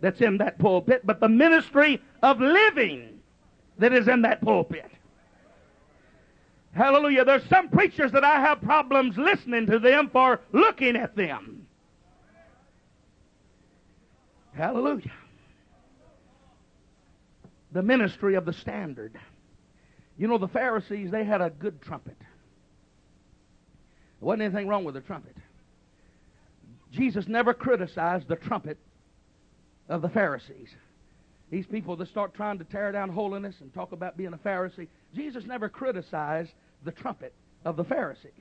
that's 0.00 0.20
in 0.20 0.36
that 0.38 0.58
pulpit, 0.58 1.06
but 1.06 1.20
the 1.20 1.28
ministry 1.28 2.02
of 2.22 2.38
living 2.38 3.20
that 3.78 3.94
is 3.94 4.08
in 4.08 4.20
that 4.22 4.42
pulpit. 4.42 4.90
Hallelujah. 6.72 7.24
There's 7.24 7.46
some 7.46 7.70
preachers 7.70 8.12
that 8.12 8.24
I 8.24 8.40
have 8.40 8.60
problems 8.60 9.16
listening 9.16 9.64
to 9.68 9.78
them 9.78 10.10
for 10.10 10.40
looking 10.52 10.96
at 10.96 11.16
them. 11.16 11.66
Hallelujah. 14.52 15.12
The 17.72 17.82
ministry 17.82 18.34
of 18.34 18.44
the 18.44 18.52
standard. 18.52 19.18
You 20.18 20.28
know, 20.28 20.36
the 20.36 20.48
Pharisees, 20.48 21.10
they 21.10 21.24
had 21.24 21.40
a 21.40 21.48
good 21.48 21.80
trumpet. 21.80 22.18
There 24.24 24.28
wasn't 24.28 24.54
anything 24.54 24.68
wrong 24.68 24.84
with 24.84 24.94
the 24.94 25.02
trumpet. 25.02 25.36
Jesus 26.90 27.28
never 27.28 27.52
criticized 27.52 28.26
the 28.26 28.36
trumpet 28.36 28.78
of 29.90 30.00
the 30.00 30.08
Pharisees. 30.08 30.70
These 31.50 31.66
people 31.66 31.94
that 31.96 32.08
start 32.08 32.32
trying 32.32 32.56
to 32.56 32.64
tear 32.64 32.90
down 32.90 33.10
holiness 33.10 33.56
and 33.60 33.74
talk 33.74 33.92
about 33.92 34.16
being 34.16 34.32
a 34.32 34.38
Pharisee, 34.38 34.88
Jesus 35.14 35.44
never 35.44 35.68
criticized 35.68 36.52
the 36.86 36.90
trumpet 36.90 37.34
of 37.66 37.76
the 37.76 37.84
Pharisees. 37.84 38.32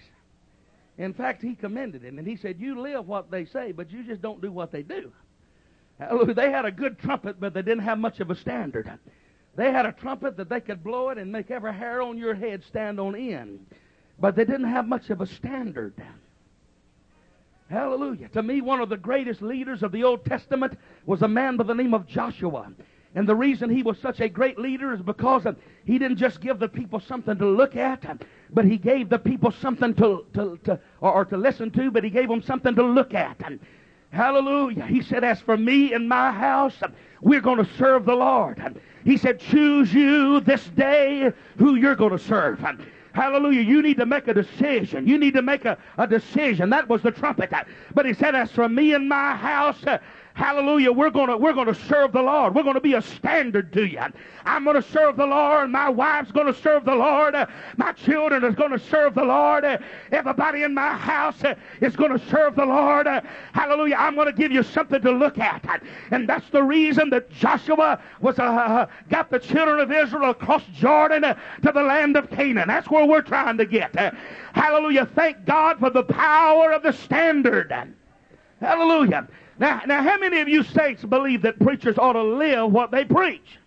In 0.98 1.14
fact, 1.14 1.42
he 1.42 1.54
commended 1.54 2.06
it, 2.06 2.14
and 2.14 2.26
he 2.26 2.38
said, 2.38 2.62
You 2.62 2.80
live 2.80 3.06
what 3.06 3.30
they 3.30 3.44
say, 3.44 3.74
but 3.74 3.92
you 3.92 4.06
just 4.06 4.22
don't 4.22 4.42
do 4.42 4.54
what 4.54 4.72
they 4.72 4.84
do. 4.84 5.12
They 6.00 6.50
had 6.50 6.64
a 6.64 6.72
good 6.72 6.98
trumpet, 6.98 7.42
but 7.42 7.54
they 7.54 7.62
didn't 7.62 7.84
have 7.84 8.00
much 8.00 8.22
of 8.22 8.32
a 8.32 8.36
standard. 8.36 8.90
They 9.58 9.70
had 9.70 9.86
a 9.86 9.92
trumpet 9.92 10.38
that 10.38 10.48
they 10.48 10.62
could 10.62 10.82
blow 10.82 11.10
it 11.10 11.18
and 11.18 11.30
make 11.30 11.52
every 11.52 11.74
hair 11.74 12.02
on 12.02 12.18
your 12.18 12.36
head 12.36 12.64
stand 12.70 13.02
on 13.02 13.16
end 13.16 13.66
but 14.20 14.36
they 14.36 14.46
didn't 14.46 14.70
have 14.70 14.88
much 14.88 15.10
of 15.10 15.22
a 15.22 15.28
standard. 15.28 15.94
Hallelujah. 17.70 18.30
To 18.30 18.44
me, 18.44 18.62
one 18.62 18.82
of 18.82 18.90
the 18.90 18.98
greatest 18.98 19.42
leaders 19.42 19.84
of 19.84 19.92
the 19.92 20.04
Old 20.04 20.26
Testament 20.26 20.78
was 21.06 21.22
a 21.22 21.28
man 21.28 21.58
by 21.58 21.64
the 21.64 21.74
name 21.74 21.94
of 21.94 22.06
Joshua. 22.06 22.72
And 23.16 23.28
the 23.28 23.36
reason 23.36 23.70
he 23.70 23.84
was 23.84 23.98
such 24.00 24.20
a 24.20 24.30
great 24.30 24.58
leader 24.58 24.94
is 24.94 25.02
because 25.02 25.46
he 25.86 26.00
didn't 26.00 26.18
just 26.18 26.42
give 26.42 26.60
the 26.60 26.68
people 26.68 27.00
something 27.00 27.38
to 27.38 27.46
look 27.46 27.76
at, 27.76 28.04
but 28.52 28.66
he 28.66 28.78
gave 28.78 29.10
the 29.10 29.20
people 29.20 29.52
something 29.52 29.94
to, 29.96 30.26
to, 30.34 30.60
to 30.66 30.80
or, 31.00 31.12
or, 31.12 31.26
to 31.26 31.38
listen 31.38 31.70
to, 31.72 31.92
but 31.92 32.04
he 32.04 32.10
gave 32.10 32.28
them 32.28 32.42
something 32.42 32.76
to 32.76 32.84
look 32.84 33.14
at. 33.14 33.40
Hallelujah. 34.10 34.86
He 34.86 35.02
said, 35.02 35.24
As 35.24 35.40
for 35.42 35.58
me 35.58 35.94
and 35.94 36.08
my 36.08 36.32
house, 36.32 36.76
we're 37.22 37.42
going 37.42 37.64
to 37.64 37.74
serve 37.78 38.06
the 38.06 38.16
Lord. 38.16 38.80
He 39.04 39.18
said, 39.18 39.40
Choose 39.40 39.94
you 39.94 40.40
this 40.40 40.64
day 40.70 41.32
who 41.58 41.76
you're 41.76 41.96
going 41.96 42.12
to 42.12 42.20
serve. 42.20 42.64
Hallelujah. 43.14 43.62
You 43.62 43.82
need 43.82 43.98
to 43.98 44.06
make 44.06 44.28
a 44.28 44.34
decision. 44.34 45.08
You 45.08 45.20
need 45.20 45.36
to 45.36 45.44
make 45.44 45.66
a, 45.66 45.78
a 45.98 46.08
decision. 46.08 46.72
That 46.72 46.90
was 46.90 47.04
the 47.04 47.12
trumpet. 47.12 47.52
But 47.94 48.06
he 48.06 48.14
said, 48.14 48.36
As 48.36 48.52
for 48.52 48.68
me 48.68 48.94
and 48.94 49.08
my 49.08 49.36
house, 49.36 49.84
Hallelujah. 50.36 50.92
We're 50.92 51.12
going 51.12 51.30
to 51.30 51.38
we're 51.38 51.54
to 51.54 51.76
serve 51.76 52.12
the 52.12 52.22
Lord. 52.22 52.56
We're 52.56 52.64
going 52.64 52.74
to 52.74 52.82
be 52.82 52.96
a 52.96 53.02
standard 53.02 53.72
to 53.74 53.86
you. 53.86 54.02
I'm 54.46 54.64
going 54.64 54.76
to 54.76 54.90
serve 54.90 55.16
the 55.16 55.28
Lord. 55.28 55.70
My 55.70 55.90
wife's 55.90 56.32
going 56.32 56.48
to 56.48 56.60
serve 56.60 56.86
the 56.86 56.96
Lord. 56.96 57.36
My 57.78 57.92
children 57.92 58.44
is 58.44 58.56
going 58.56 58.72
to 58.72 58.80
serve 58.80 59.14
the 59.14 59.24
Lord. 59.24 59.64
Everybody 60.12 60.64
in 60.64 60.74
my 60.74 60.94
house 60.94 61.42
is 61.82 61.96
going 61.96 62.18
to 62.18 62.30
serve 62.30 62.56
the 62.56 62.66
Lord. 62.66 63.08
Hallelujah. 63.54 63.96
I'm 63.96 64.16
going 64.16 64.26
to 64.26 64.34
give 64.34 64.52
you 64.52 64.64
something 64.64 65.02
to 65.02 65.12
look 65.12 65.38
at. 65.38 65.84
And 66.10 66.28
that's 66.28 66.50
the 66.50 66.64
reason 66.64 67.12
that 67.12 67.30
Joshua 67.30 68.02
was 68.20 68.40
uh, 68.40 68.88
got 69.10 69.30
the 69.30 69.40
children 69.40 69.80
of 69.80 69.92
Israel 69.92 70.32
across 70.32 70.64
Jordan 70.74 71.22
to 71.22 71.72
the 71.72 71.84
land 71.84 72.18
of 72.18 72.30
Canaan. 72.32 72.68
That's 72.68 72.90
where 72.90 73.06
we're 73.06 73.22
trying 73.22 73.58
to 73.58 73.66
get. 73.66 73.94
Hallelujah. 74.54 75.06
Thank 75.14 75.46
God 75.46 75.78
for 75.78 75.92
the 75.92 76.04
power 76.04 76.72
of 76.72 76.82
the 76.82 76.92
standard. 76.92 77.72
Hallelujah. 78.60 79.28
Now, 79.60 79.82
now, 79.86 80.02
how 80.02 80.18
many 80.18 80.40
of 80.42 80.48
you 80.48 80.64
saints 80.64 81.04
believe 81.04 81.44
that 81.44 81.60
preachers 81.60 81.98
ought 81.98 82.14
to 82.14 82.24
live 82.24 82.72
what 82.72 82.92
they 82.92 83.06
preach? 83.06 83.60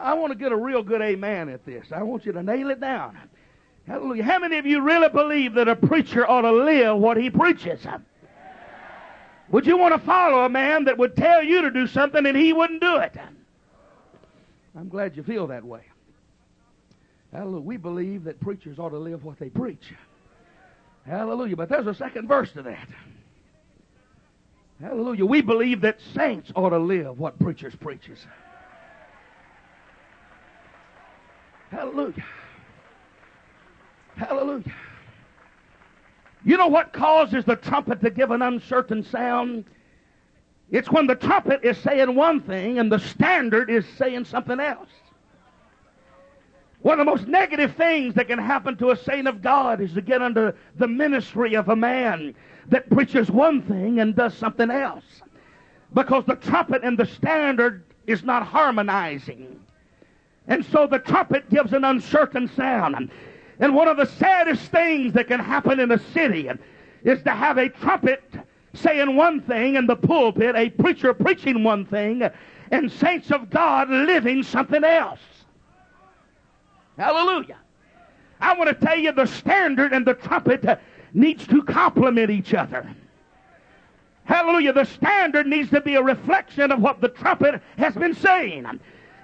I 0.00 0.14
want 0.14 0.32
to 0.32 0.38
get 0.38 0.50
a 0.50 0.56
real 0.56 0.82
good 0.82 1.02
amen 1.02 1.48
at 1.48 1.64
this. 1.64 1.86
I 1.92 2.02
want 2.02 2.24
you 2.24 2.32
to 2.32 2.42
nail 2.42 2.70
it 2.70 2.80
down. 2.80 3.18
Hallelujah. 3.86 4.24
How 4.24 4.38
many 4.38 4.58
of 4.58 4.66
you 4.66 4.80
really 4.80 5.08
believe 5.08 5.54
that 5.54 5.68
a 5.68 5.76
preacher 5.76 6.28
ought 6.28 6.42
to 6.42 6.52
live 6.52 6.96
what 6.96 7.16
he 7.16 7.30
preaches? 7.30 7.86
Would 9.50 9.66
you 9.66 9.76
want 9.76 9.94
to 9.94 10.00
follow 10.06 10.44
a 10.44 10.48
man 10.48 10.84
that 10.84 10.96
would 10.96 11.16
tell 11.16 11.42
you 11.42 11.62
to 11.62 11.70
do 11.70 11.86
something 11.86 12.24
and 12.24 12.36
he 12.36 12.52
wouldn't 12.52 12.80
do 12.80 12.96
it? 12.96 13.16
I'm 14.76 14.88
glad 14.88 15.16
you 15.16 15.22
feel 15.22 15.48
that 15.48 15.64
way. 15.64 15.82
Hallelujah. 17.32 17.60
We 17.60 17.76
believe 17.76 18.24
that 18.24 18.40
preachers 18.40 18.78
ought 18.78 18.90
to 18.90 18.98
live 18.98 19.24
what 19.24 19.38
they 19.38 19.50
preach. 19.50 19.92
Hallelujah. 21.06 21.56
But 21.56 21.68
there's 21.68 21.86
a 21.86 21.94
second 21.94 22.28
verse 22.28 22.52
to 22.52 22.62
that. 22.62 22.88
Hallelujah. 24.80 25.26
We 25.26 25.42
believe 25.42 25.82
that 25.82 25.98
saints 26.14 26.50
ought 26.56 26.70
to 26.70 26.78
live 26.78 27.18
what 27.18 27.38
preachers 27.38 27.74
preaches. 27.74 28.26
Hallelujah. 31.70 32.24
Hallelujah. 34.16 34.74
You 36.44 36.56
know 36.56 36.68
what 36.68 36.92
causes 36.92 37.44
the 37.44 37.56
trumpet 37.56 38.00
to 38.00 38.10
give 38.10 38.30
an 38.30 38.40
uncertain 38.40 39.04
sound? 39.04 39.66
It's 40.70 40.90
when 40.90 41.06
the 41.06 41.14
trumpet 41.14 41.60
is 41.62 41.76
saying 41.78 42.14
one 42.14 42.40
thing 42.40 42.78
and 42.78 42.90
the 42.90 42.98
standard 42.98 43.68
is 43.70 43.84
saying 43.98 44.24
something 44.24 44.58
else. 44.58 44.88
One 46.80 46.98
of 46.98 47.04
the 47.04 47.10
most 47.10 47.28
negative 47.28 47.74
things 47.74 48.14
that 48.14 48.28
can 48.28 48.38
happen 48.38 48.76
to 48.78 48.90
a 48.90 48.96
saint 48.96 49.28
of 49.28 49.42
God 49.42 49.82
is 49.82 49.92
to 49.92 50.00
get 50.00 50.22
under 50.22 50.56
the 50.76 50.88
ministry 50.88 51.54
of 51.54 51.68
a 51.68 51.76
man 51.76 52.34
that 52.70 52.88
preaches 52.90 53.30
one 53.30 53.62
thing 53.62 54.00
and 54.00 54.16
does 54.16 54.34
something 54.34 54.70
else. 54.70 55.04
Because 55.92 56.24
the 56.24 56.36
trumpet 56.36 56.82
and 56.82 56.98
the 56.98 57.06
standard 57.06 57.84
is 58.06 58.22
not 58.22 58.46
harmonizing. 58.46 59.60
And 60.46 60.64
so 60.64 60.86
the 60.86 60.98
trumpet 60.98 61.50
gives 61.50 61.72
an 61.72 61.84
uncertain 61.84 62.48
sound. 62.48 63.10
And 63.58 63.74
one 63.74 63.88
of 63.88 63.96
the 63.96 64.06
saddest 64.06 64.70
things 64.70 65.12
that 65.12 65.28
can 65.28 65.40
happen 65.40 65.80
in 65.80 65.90
a 65.90 65.98
city 66.12 66.48
is 67.04 67.22
to 67.24 67.30
have 67.30 67.58
a 67.58 67.68
trumpet 67.68 68.22
saying 68.74 69.16
one 69.16 69.40
thing 69.42 69.76
in 69.76 69.86
the 69.86 69.96
pulpit, 69.96 70.54
a 70.56 70.70
preacher 70.70 71.12
preaching 71.12 71.64
one 71.64 71.84
thing, 71.84 72.22
and 72.70 72.90
saints 72.90 73.30
of 73.32 73.50
God 73.50 73.90
living 73.90 74.42
something 74.42 74.84
else. 74.84 75.20
Hallelujah. 76.96 77.56
I 78.40 78.54
want 78.54 78.68
to 78.68 78.86
tell 78.86 78.98
you 78.98 79.12
the 79.12 79.26
standard 79.26 79.92
and 79.92 80.06
the 80.06 80.14
trumpet 80.14 80.80
needs 81.12 81.46
to 81.48 81.62
complement 81.62 82.30
each 82.30 82.54
other. 82.54 82.88
Hallelujah. 84.24 84.72
The 84.72 84.84
standard 84.84 85.46
needs 85.46 85.70
to 85.70 85.80
be 85.80 85.96
a 85.96 86.02
reflection 86.02 86.70
of 86.70 86.80
what 86.80 87.00
the 87.00 87.08
trumpet 87.08 87.60
has 87.78 87.94
been 87.94 88.14
saying. 88.14 88.66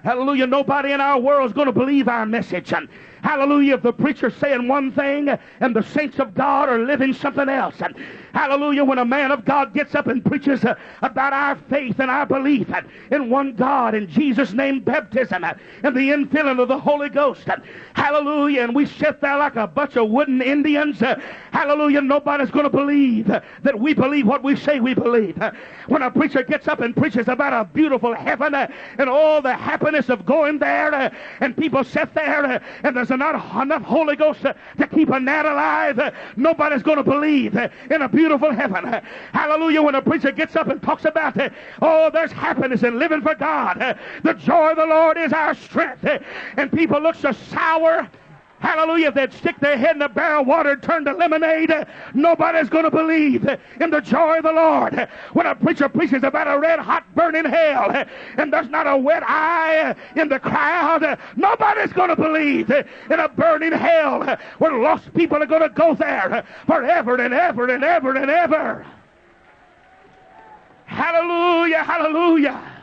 Hallelujah. 0.03 0.47
Nobody 0.47 0.91
in 0.91 1.01
our 1.01 1.19
world 1.19 1.49
is 1.49 1.53
going 1.53 1.67
to 1.67 1.71
believe 1.71 2.07
our 2.07 2.25
message. 2.25 2.73
Hallelujah. 3.21 3.75
If 3.75 3.83
the 3.83 3.93
preacher's 3.93 4.35
saying 4.35 4.67
one 4.67 4.91
thing 4.91 5.29
and 5.59 5.75
the 5.75 5.81
saints 5.81 6.19
of 6.19 6.33
God 6.33 6.69
are 6.69 6.79
living 6.79 7.13
something 7.13 7.49
else. 7.49 7.75
Hallelujah. 8.37 8.83
When 8.83 8.99
a 8.99 9.05
man 9.05 9.31
of 9.31 9.45
God 9.45 9.73
gets 9.73 9.95
up 9.95 10.05
and 10.05 10.23
preaches 10.23 10.63
uh, 10.63 10.75
about 11.01 11.33
our 11.33 11.55
faith 11.55 11.99
and 11.99 12.11
our 12.11 12.27
belief 12.27 12.71
uh, 12.71 12.83
in 13.09 13.31
one 13.31 13.55
God, 13.55 13.95
in 13.95 14.07
Jesus' 14.07 14.53
name, 14.53 14.79
baptism, 14.79 15.43
uh, 15.43 15.55
and 15.81 15.95
the 15.95 16.11
infilling 16.11 16.61
of 16.61 16.67
the 16.67 16.77
Holy 16.77 17.09
Ghost. 17.09 17.49
Uh, 17.49 17.55
hallelujah. 17.95 18.61
And 18.61 18.75
we 18.75 18.85
sit 18.85 19.21
there 19.21 19.39
like 19.39 19.55
a 19.55 19.65
bunch 19.65 19.97
of 19.97 20.11
wooden 20.11 20.43
Indians. 20.43 20.99
Hallelujah. 21.51 22.01
Nobody's 22.01 22.51
going 22.51 22.65
to 22.65 22.69
believe 22.69 23.25
that 23.25 23.79
we 23.79 23.95
believe 23.95 24.27
what 24.27 24.43
we 24.43 24.55
say 24.55 24.79
we 24.79 24.93
believe. 24.93 25.41
When 25.87 26.03
a 26.03 26.11
preacher 26.11 26.43
gets 26.43 26.67
up 26.67 26.79
and 26.79 26.95
preaches 26.95 27.27
about 27.27 27.53
a 27.53 27.67
beautiful 27.67 28.13
heaven 28.13 28.53
and 28.53 29.09
all 29.09 29.41
the 29.41 29.55
happiness 29.55 30.09
of 30.09 30.27
going 30.27 30.59
there, 30.59 31.11
and 31.41 31.57
people 31.57 31.83
sit 31.83 32.13
there 32.13 32.61
and 32.83 32.95
there's 32.95 33.09
not 33.09 33.63
enough 33.63 33.81
Holy 33.81 34.15
Ghost 34.15 34.41
to 34.41 34.87
keep 34.93 35.09
a 35.09 35.19
gnat 35.19 35.47
alive, 35.47 36.13
nobody's 36.35 36.83
going 36.83 36.97
to 36.97 37.03
believe 37.03 37.55
in 37.55 38.01
a 38.03 38.07
beautiful 38.07 38.26
heaven. 38.29 39.01
Hallelujah. 39.33 39.81
When 39.81 39.95
a 39.95 40.01
preacher 40.01 40.31
gets 40.31 40.55
up 40.55 40.67
and 40.67 40.81
talks 40.81 41.05
about, 41.05 41.37
it, 41.37 41.53
oh, 41.81 42.09
there's 42.11 42.31
happiness 42.31 42.83
in 42.83 42.99
living 42.99 43.21
for 43.21 43.35
God. 43.35 43.97
The 44.23 44.33
joy 44.33 44.71
of 44.71 44.77
the 44.77 44.85
Lord 44.85 45.17
is 45.17 45.33
our 45.33 45.53
strength. 45.55 46.05
And 46.57 46.71
people 46.71 47.01
look 47.01 47.15
so 47.15 47.31
sour 47.31 48.09
Hallelujah. 48.59 49.09
If 49.09 49.13
they'd 49.13 49.33
stick 49.33 49.59
their 49.59 49.77
head 49.77 49.97
in 49.97 50.01
a 50.01 50.09
barrel 50.09 50.41
of 50.41 50.47
water 50.47 50.71
and 50.71 50.81
turn 50.81 51.05
to 51.05 51.13
lemonade, 51.13 51.71
nobody's 52.15 52.69
going 52.69 52.85
to 52.85 52.91
believe 52.91 53.47
in 53.79 53.89
the 53.91 54.01
joy 54.01 54.37
of 54.37 54.43
the 54.43 54.51
Lord. 54.51 55.07
When 55.33 55.45
a 55.45 55.53
preacher 55.53 55.87
preaches 55.87 56.23
about 56.23 56.47
a 56.47 56.57
red 56.57 56.79
hot 56.79 57.03
burning 57.13 57.45
hell 57.45 58.05
and 58.37 58.51
there's 58.51 58.69
not 58.69 58.87
a 58.87 58.97
wet 58.97 59.21
eye 59.23 59.95
in 60.15 60.27
the 60.27 60.39
crowd, 60.39 61.19
nobody's 61.35 61.93
going 61.93 62.09
to 62.09 62.15
believe 62.15 62.71
in 62.71 63.19
a 63.19 63.29
burning 63.29 63.73
hell 63.73 64.37
where 64.57 64.73
lost 64.73 65.13
people 65.13 65.41
are 65.41 65.45
going 65.45 65.61
to 65.61 65.69
go 65.69 65.93
there 65.93 66.43
forever 66.65 67.15
and 67.21 67.35
ever 67.35 67.69
and 67.69 67.83
ever 67.83 68.15
and 68.15 68.31
ever. 68.31 68.87
Hallelujah. 70.85 71.83
Hallelujah. 71.83 72.73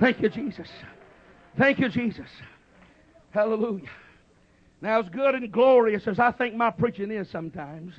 Thank 0.00 0.22
you, 0.22 0.30
Jesus. 0.30 0.68
Thank 1.56 1.78
you, 1.78 1.88
Jesus. 1.88 2.26
Hallelujah. 3.30 3.88
Now, 4.80 5.00
as 5.00 5.08
good 5.08 5.34
and 5.34 5.50
glorious 5.52 6.06
as 6.06 6.18
I 6.18 6.32
think 6.32 6.54
my 6.54 6.70
preaching 6.70 7.10
is 7.10 7.28
sometimes, 7.30 7.94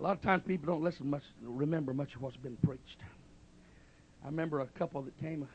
a 0.00 0.02
lot 0.02 0.12
of 0.12 0.22
times 0.22 0.42
people 0.46 0.72
don't 0.72 0.82
listen 0.82 1.10
much, 1.10 1.22
remember 1.42 1.92
much 1.92 2.14
of 2.14 2.22
what's 2.22 2.36
been 2.38 2.56
preached. 2.64 3.02
I 4.24 4.26
remember 4.26 4.60
a 4.60 4.66
couple 4.78 5.02
that 5.02 5.18
came 5.20 5.42
a 5.42 5.46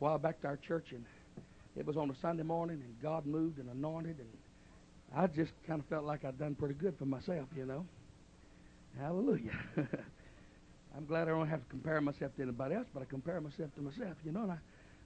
while 0.00 0.18
back 0.18 0.40
to 0.42 0.48
our 0.48 0.56
church, 0.56 0.86
and 0.90 1.04
it 1.76 1.86
was 1.86 1.96
on 1.96 2.10
a 2.10 2.14
Sunday 2.20 2.42
morning, 2.42 2.82
and 2.84 3.00
God 3.00 3.26
moved 3.26 3.58
and 3.58 3.70
anointed, 3.70 4.18
and 4.18 4.28
I 5.14 5.26
just 5.26 5.52
kind 5.66 5.80
of 5.80 5.86
felt 5.86 6.04
like 6.04 6.24
I'd 6.24 6.38
done 6.38 6.54
pretty 6.54 6.74
good 6.74 6.94
for 6.98 7.06
myself, 7.06 7.46
you 7.56 7.66
know. 7.66 7.86
Hallelujah. 8.98 9.52
I'm 10.96 11.04
glad 11.06 11.28
I 11.28 11.32
don't 11.32 11.48
have 11.48 11.60
to 11.60 11.68
compare 11.68 12.00
myself 12.00 12.34
to 12.36 12.42
anybody 12.42 12.74
else, 12.74 12.86
but 12.92 13.02
I 13.02 13.06
compare 13.06 13.40
myself 13.40 13.74
to 13.76 13.82
myself, 13.82 14.16
you 14.24 14.32
know, 14.32 14.42
and 14.42 14.52
I 14.52 14.58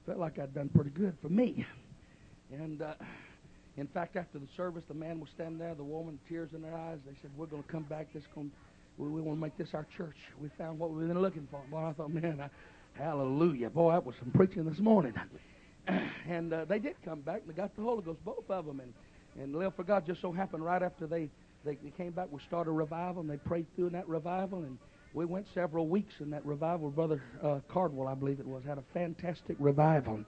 felt 0.07 0.19
like 0.19 0.39
I'd 0.39 0.55
done 0.55 0.69
pretty 0.69 0.91
good 0.91 1.17
for 1.21 1.29
me. 1.29 1.67
And 2.53 2.81
uh, 2.81 2.95
in 3.77 3.89
fact, 3.89 4.17
after 4.17 4.39
the 4.39 4.47
service, 4.57 4.85
the 4.89 4.95
man 4.95 5.21
was 5.21 5.29
standing 5.35 5.59
there, 5.59 5.75
the 5.75 5.85
woman, 5.85 6.19
tears 6.29 6.51
in 6.55 6.63
their 6.63 6.75
eyes. 6.75 6.99
They 7.07 7.15
said, 7.23 7.31
"We're 7.37 7.47
going 7.47 7.63
to 7.63 7.69
come 7.69 7.85
back. 7.85 8.13
This 8.13 8.23
going, 8.35 8.51
we, 8.99 9.09
we 9.09 9.21
want 9.21 9.39
to 9.39 9.41
make 9.41 9.57
this 9.57 9.75
our 9.75 9.87
church. 9.97 10.17
We 10.41 10.49
found 10.59 10.79
what 10.79 10.91
we've 10.91 11.09
been 11.09 11.21
looking 11.21 11.49
for." 11.51 11.61
Boy, 11.71 11.89
I 11.89 11.93
thought, 11.93 12.13
man, 12.13 12.41
I, 12.41 13.01
hallelujah, 13.01 13.71
boy, 13.71 13.93
that 13.93 14.05
was 14.05 14.15
some 14.21 14.31
preaching 14.33 14.65
this 14.65 14.79
morning. 14.79 15.15
and 16.29 16.53
uh, 16.53 16.65
they 16.67 16.79
did 16.79 16.95
come 17.05 17.21
back, 17.21 17.43
and 17.43 17.51
they 17.51 17.57
got 17.57 17.75
the 17.77 17.83
Holy 17.83 18.03
Ghost, 18.03 18.25
both 18.25 18.49
of 18.49 18.67
them, 18.67 18.81
and 18.81 18.93
and 19.41 19.57
Live 19.57 19.75
for 19.75 19.85
God 19.85 20.07
just 20.07 20.21
so 20.21 20.33
happened 20.33 20.65
right 20.65 20.83
after 20.83 21.07
they, 21.07 21.31
they, 21.65 21.77
came 21.97 22.11
back, 22.13 22.29
we 22.31 22.41
started 22.47 22.71
a 22.71 22.75
revival, 22.75 23.23
and 23.23 23.31
they 23.31 23.39
prayed 23.39 23.67
through 23.75 23.87
in 23.87 23.93
that 23.95 24.09
revival, 24.09 24.59
and 24.59 24.77
we 25.15 25.25
went 25.25 25.47
several 25.55 25.89
weeks 25.89 26.15
in 26.21 26.31
that 26.31 26.45
revival. 26.45 26.91
Brother 26.91 27.23
uh, 27.43 27.61
Cardwell, 27.69 28.07
I 28.07 28.15
believe 28.15 28.39
it 28.39 28.47
was, 28.47 28.63
had 28.65 28.79
a 28.79 28.85
fantastic 28.93 29.57
revival. 29.59 30.21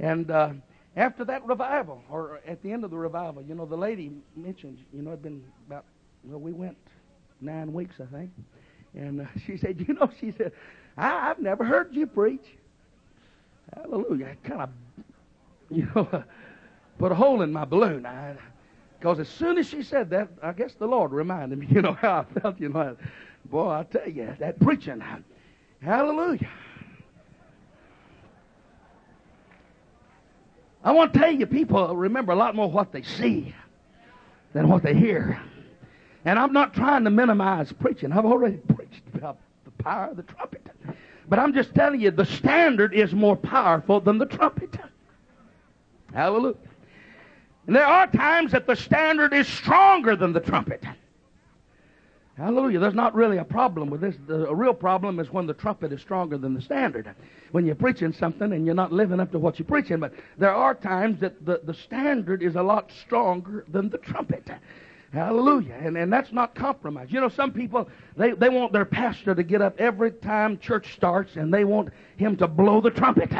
And 0.00 0.30
uh, 0.30 0.50
after 0.96 1.24
that 1.24 1.46
revival, 1.46 2.02
or 2.10 2.40
at 2.46 2.62
the 2.62 2.72
end 2.72 2.84
of 2.84 2.90
the 2.90 2.96
revival, 2.96 3.42
you 3.42 3.54
know, 3.54 3.64
the 3.64 3.76
lady 3.76 4.10
mentioned, 4.36 4.78
you 4.92 5.02
know, 5.02 5.10
it 5.10 5.14
had 5.14 5.22
been 5.22 5.44
about, 5.66 5.84
well, 6.24 6.40
we 6.40 6.52
went 6.52 6.76
nine 7.40 7.72
weeks, 7.72 7.94
I 8.00 8.06
think. 8.06 8.30
And 8.94 9.20
uh, 9.20 9.24
she 9.46 9.56
said, 9.56 9.84
you 9.86 9.94
know, 9.94 10.10
she 10.20 10.32
said, 10.36 10.52
I, 10.96 11.30
I've 11.30 11.38
never 11.38 11.64
heard 11.64 11.94
you 11.94 12.06
preach. 12.06 12.44
Hallelujah. 13.74 14.36
Kind 14.42 14.62
of, 14.62 14.70
you 15.70 15.88
know, 15.94 16.24
put 16.98 17.12
a 17.12 17.14
hole 17.14 17.42
in 17.42 17.52
my 17.52 17.64
balloon. 17.64 18.06
Because 18.98 19.20
as 19.20 19.28
soon 19.28 19.58
as 19.58 19.68
she 19.68 19.82
said 19.82 20.10
that, 20.10 20.28
I 20.42 20.52
guess 20.52 20.74
the 20.74 20.86
Lord 20.86 21.12
reminded 21.12 21.58
me, 21.58 21.66
you 21.70 21.82
know, 21.82 21.94
how 21.94 22.26
I 22.28 22.40
felt, 22.40 22.60
you 22.60 22.68
know. 22.68 22.96
Boy, 23.46 23.70
I 23.70 23.84
tell 23.84 24.08
you, 24.08 24.34
that 24.40 24.60
preaching, 24.60 25.02
hallelujah. 25.80 26.48
I 30.84 30.92
want 30.92 31.12
to 31.12 31.18
tell 31.18 31.32
you, 31.32 31.46
people 31.46 31.96
remember 31.96 32.32
a 32.32 32.36
lot 32.36 32.54
more 32.54 32.70
what 32.70 32.92
they 32.92 33.02
see 33.02 33.54
than 34.52 34.68
what 34.68 34.82
they 34.82 34.94
hear. 34.94 35.40
And 36.24 36.38
I'm 36.38 36.52
not 36.52 36.74
trying 36.74 37.04
to 37.04 37.10
minimize 37.10 37.72
preaching. 37.72 38.12
I've 38.12 38.24
already 38.24 38.56
preached 38.74 39.02
about 39.14 39.38
the 39.64 39.70
power 39.82 40.10
of 40.10 40.16
the 40.16 40.22
trumpet. 40.24 40.66
But 41.28 41.38
I'm 41.38 41.52
just 41.52 41.74
telling 41.74 42.00
you, 42.00 42.10
the 42.10 42.24
standard 42.24 42.94
is 42.94 43.12
more 43.12 43.36
powerful 43.36 44.00
than 44.00 44.18
the 44.18 44.26
trumpet. 44.26 44.76
Hallelujah. 46.12 46.56
And 47.68 47.76
there 47.76 47.86
are 47.86 48.06
times 48.06 48.52
that 48.52 48.66
the 48.66 48.74
standard 48.74 49.34
is 49.34 49.46
stronger 49.46 50.16
than 50.16 50.32
the 50.32 50.40
trumpet. 50.40 50.82
Hallelujah. 52.38 52.78
There's 52.78 52.94
not 52.94 53.14
really 53.14 53.36
a 53.36 53.44
problem 53.44 53.90
with 53.90 54.00
this. 54.00 54.14
The, 54.26 54.48
a 54.48 54.54
real 54.54 54.72
problem 54.72 55.20
is 55.20 55.30
when 55.30 55.46
the 55.46 55.52
trumpet 55.52 55.92
is 55.92 56.00
stronger 56.00 56.38
than 56.38 56.54
the 56.54 56.62
standard. 56.62 57.14
When 57.50 57.66
you're 57.66 57.74
preaching 57.74 58.14
something 58.14 58.54
and 58.54 58.64
you're 58.64 58.74
not 58.74 58.90
living 58.90 59.20
up 59.20 59.32
to 59.32 59.38
what 59.38 59.58
you're 59.58 59.66
preaching. 59.66 60.00
But 60.00 60.14
there 60.38 60.54
are 60.54 60.74
times 60.74 61.20
that 61.20 61.44
the, 61.44 61.60
the 61.62 61.74
standard 61.74 62.42
is 62.42 62.56
a 62.56 62.62
lot 62.62 62.90
stronger 63.02 63.66
than 63.68 63.90
the 63.90 63.98
trumpet. 63.98 64.48
Hallelujah. 65.12 65.74
And, 65.78 65.98
and 65.98 66.10
that's 66.10 66.32
not 66.32 66.54
compromise. 66.54 67.08
You 67.10 67.20
know, 67.20 67.28
some 67.28 67.52
people, 67.52 67.86
they, 68.16 68.30
they 68.30 68.48
want 68.48 68.72
their 68.72 68.86
pastor 68.86 69.34
to 69.34 69.42
get 69.42 69.60
up 69.60 69.78
every 69.78 70.12
time 70.12 70.58
church 70.58 70.94
starts 70.94 71.36
and 71.36 71.52
they 71.52 71.64
want 71.64 71.90
him 72.16 72.34
to 72.38 72.48
blow 72.48 72.80
the 72.80 72.90
trumpet. 72.90 73.30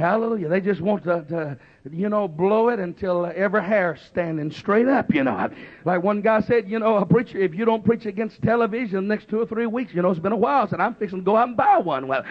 Hallelujah. 0.00 0.48
They 0.48 0.62
just 0.62 0.80
want 0.80 1.04
to, 1.04 1.22
to, 1.28 1.58
you 1.92 2.08
know, 2.08 2.26
blow 2.26 2.70
it 2.70 2.78
until 2.78 3.26
uh, 3.26 3.32
every 3.36 3.62
hair 3.62 3.98
standing 4.08 4.50
straight 4.50 4.88
up, 4.88 5.12
you 5.12 5.22
know. 5.22 5.50
Like 5.84 6.02
one 6.02 6.22
guy 6.22 6.40
said, 6.40 6.70
you 6.70 6.78
know, 6.78 6.96
a 6.96 7.04
preacher, 7.04 7.36
if 7.36 7.54
you 7.54 7.66
don't 7.66 7.84
preach 7.84 8.06
against 8.06 8.40
television 8.40 9.06
next 9.06 9.28
two 9.28 9.38
or 9.40 9.46
three 9.46 9.66
weeks, 9.66 9.92
you 9.92 10.00
know, 10.00 10.10
it's 10.10 10.18
been 10.18 10.32
a 10.32 10.36
while 10.36 10.66
since 10.66 10.80
I'm 10.80 10.94
fixing 10.94 11.18
to 11.18 11.24
go 11.24 11.36
out 11.36 11.48
and 11.48 11.56
buy 11.56 11.76
one. 11.76 12.08
Well, 12.08 12.24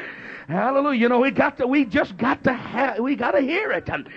hallelujah. 0.48 1.00
You 1.00 1.10
know, 1.10 1.20
we 1.20 1.30
got 1.30 1.58
to, 1.60 1.68
we 1.68 1.86
just 1.86 2.18
got 2.18 2.44
to 2.46 2.54
have, 2.54 2.98
we 2.98 3.16
got 3.16 3.32
to 3.32 3.42
hear 3.42 3.72
it. 3.72 3.88
And, 3.88 4.10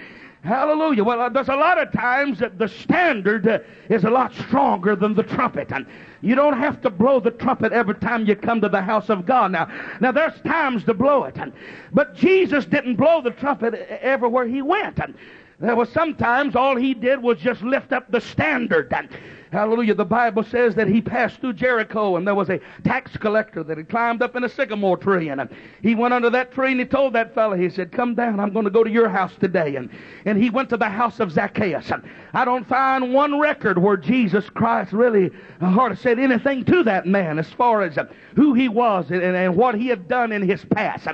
Hallelujah. 0.42 1.04
Well, 1.04 1.20
uh, 1.20 1.28
there's 1.28 1.48
a 1.48 1.54
lot 1.54 1.78
of 1.78 1.92
times 1.92 2.40
that 2.40 2.58
the 2.58 2.66
standard 2.66 3.46
uh, 3.46 3.60
is 3.88 4.02
a 4.02 4.10
lot 4.10 4.34
stronger 4.34 4.96
than 4.96 5.14
the 5.14 5.22
trumpet. 5.22 5.70
And 5.70 5.86
you 6.20 6.34
don't 6.34 6.58
have 6.58 6.80
to 6.82 6.90
blow 6.90 7.20
the 7.20 7.30
trumpet 7.30 7.72
every 7.72 7.94
time 7.94 8.26
you 8.26 8.34
come 8.34 8.60
to 8.60 8.68
the 8.68 8.82
house 8.82 9.08
of 9.08 9.24
God. 9.24 9.52
Now, 9.52 9.70
now 10.00 10.10
there's 10.10 10.40
times 10.40 10.82
to 10.84 10.94
blow 10.94 11.24
it. 11.24 11.36
And, 11.36 11.52
but 11.92 12.16
Jesus 12.16 12.64
didn't 12.64 12.96
blow 12.96 13.22
the 13.22 13.30
trumpet 13.30 13.74
everywhere 14.02 14.46
he 14.48 14.62
went. 14.62 14.98
And 14.98 15.14
there 15.60 15.76
was 15.76 15.88
sometimes 15.90 16.56
all 16.56 16.74
he 16.74 16.92
did 16.92 17.22
was 17.22 17.38
just 17.38 17.62
lift 17.62 17.92
up 17.92 18.10
the 18.10 18.20
standard. 18.20 18.92
And, 18.92 19.08
Hallelujah. 19.52 19.94
The 19.94 20.06
Bible 20.06 20.44
says 20.44 20.74
that 20.76 20.88
he 20.88 21.02
passed 21.02 21.38
through 21.38 21.52
Jericho 21.52 22.16
and 22.16 22.26
there 22.26 22.34
was 22.34 22.48
a 22.48 22.58
tax 22.84 23.14
collector 23.18 23.62
that 23.62 23.76
had 23.76 23.90
climbed 23.90 24.22
up 24.22 24.34
in 24.34 24.44
a 24.44 24.48
sycamore 24.48 24.96
tree 24.96 25.28
and 25.28 25.46
he 25.82 25.94
went 25.94 26.14
under 26.14 26.30
that 26.30 26.52
tree 26.52 26.70
and 26.70 26.80
he 26.80 26.86
told 26.86 27.12
that 27.12 27.34
fellow, 27.34 27.54
he 27.54 27.68
said, 27.68 27.92
come 27.92 28.14
down, 28.14 28.40
I'm 28.40 28.54
going 28.54 28.64
to 28.64 28.70
go 28.70 28.82
to 28.82 28.90
your 28.90 29.10
house 29.10 29.34
today. 29.38 29.76
And, 29.76 29.90
and 30.24 30.42
he 30.42 30.48
went 30.48 30.70
to 30.70 30.78
the 30.78 30.88
house 30.88 31.20
of 31.20 31.32
Zacchaeus. 31.32 31.92
I 32.32 32.46
don't 32.46 32.66
find 32.66 33.12
one 33.12 33.38
record 33.38 33.76
where 33.76 33.98
Jesus 33.98 34.48
Christ 34.48 34.94
really 34.94 35.30
hardly 35.60 35.98
said 35.98 36.18
anything 36.18 36.64
to 36.64 36.82
that 36.84 37.06
man 37.06 37.38
as 37.38 37.48
far 37.50 37.82
as 37.82 37.98
who 38.34 38.54
he 38.54 38.70
was 38.70 39.10
and, 39.10 39.22
and, 39.22 39.54
what 39.54 39.74
he 39.74 39.88
had 39.88 40.08
done 40.08 40.32
in 40.32 40.40
his 40.40 40.64
past. 40.64 41.06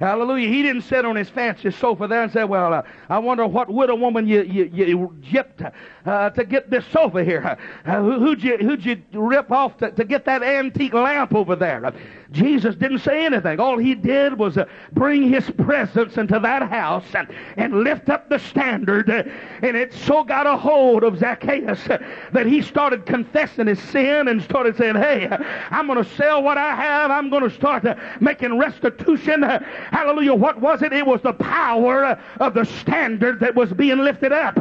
Hallelujah. 0.00 0.48
He 0.48 0.62
didn't 0.62 0.82
sit 0.82 1.06
on 1.06 1.16
his 1.16 1.30
fancy 1.30 1.70
sofa 1.70 2.06
there 2.06 2.22
and 2.22 2.30
say, 2.30 2.44
well, 2.44 2.74
uh, 2.74 2.82
I 3.08 3.18
wonder 3.18 3.46
what 3.46 3.70
widow 3.70 3.94
woman 3.94 4.28
you, 4.28 4.42
you, 4.42 4.64
you 4.64 5.16
gypped 5.22 5.72
uh, 6.04 6.30
to 6.30 6.44
get 6.44 6.68
this 6.68 6.84
sofa 6.88 7.24
here. 7.24 7.56
Uh, 7.86 8.02
who'd, 8.02 8.42
you, 8.42 8.56
who'd 8.58 8.84
you 8.84 9.00
rip 9.12 9.52
off 9.52 9.76
to, 9.76 9.92
to 9.92 10.04
get 10.04 10.24
that 10.24 10.42
antique 10.42 10.92
lamp 10.92 11.32
over 11.32 11.54
there? 11.54 11.92
Jesus 12.32 12.74
didn't 12.74 12.98
say 12.98 13.24
anything. 13.24 13.60
All 13.60 13.78
he 13.78 13.94
did 13.94 14.36
was 14.36 14.58
uh, 14.58 14.64
bring 14.92 15.30
his 15.30 15.48
presence 15.50 16.16
into 16.16 16.40
that 16.40 16.68
house 16.68 17.04
and, 17.14 17.28
and 17.56 17.84
lift 17.84 18.08
up 18.08 18.28
the 18.28 18.38
standard. 18.40 19.08
Uh, 19.08 19.22
and 19.62 19.76
it 19.76 19.94
so 19.94 20.24
got 20.24 20.48
a 20.48 20.56
hold 20.56 21.04
of 21.04 21.18
Zacchaeus 21.18 21.88
uh, 21.88 21.98
that 22.32 22.46
he 22.46 22.60
started 22.60 23.06
confessing 23.06 23.68
his 23.68 23.80
sin 23.80 24.26
and 24.26 24.42
started 24.42 24.76
saying, 24.76 24.96
Hey, 24.96 25.28
I'm 25.70 25.86
going 25.86 26.02
to 26.02 26.10
sell 26.16 26.42
what 26.42 26.58
I 26.58 26.74
have. 26.74 27.12
I'm 27.12 27.30
going 27.30 27.48
to 27.48 27.54
start 27.54 27.84
making 28.20 28.58
restitution. 28.58 29.42
Hallelujah. 29.42 30.34
What 30.34 30.60
was 30.60 30.82
it? 30.82 30.92
It 30.92 31.06
was 31.06 31.22
the 31.22 31.34
power 31.34 32.20
of 32.40 32.54
the 32.54 32.64
standard 32.64 33.38
that 33.40 33.54
was 33.54 33.72
being 33.72 33.98
lifted 33.98 34.32
up. 34.32 34.58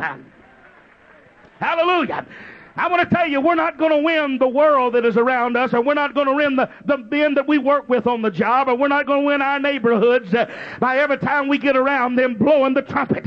Hallelujah. 1.59 2.27
I 2.77 2.89
want 2.89 3.09
to 3.09 3.15
tell 3.15 3.27
you, 3.27 3.39
we're 3.39 3.55
not 3.55 3.77
going 3.77 3.91
to 3.91 3.99
win 3.99 4.37
the 4.37 4.47
world 4.47 4.95
that 4.95 5.05
is 5.05 5.15
around 5.15 5.55
us, 5.55 5.73
or 5.73 5.81
we're 5.81 5.93
not 5.93 6.13
going 6.13 6.27
to 6.27 6.33
win 6.33 6.57
the, 6.57 6.69
the 6.83 6.97
men 6.97 7.33
that 7.35 7.47
we 7.47 7.57
work 7.57 7.87
with 7.87 8.05
on 8.05 8.21
the 8.21 8.29
job, 8.29 8.67
or 8.67 8.75
we're 8.75 8.89
not 8.89 9.05
going 9.05 9.21
to 9.21 9.25
win 9.25 9.41
our 9.41 9.59
neighborhoods 9.59 10.33
uh, 10.33 10.49
by 10.79 10.97
every 10.97 11.17
time 11.17 11.47
we 11.47 11.57
get 11.57 11.77
around 11.77 12.17
them 12.17 12.35
blowing 12.35 12.73
the 12.73 12.81
trumpet. 12.81 13.25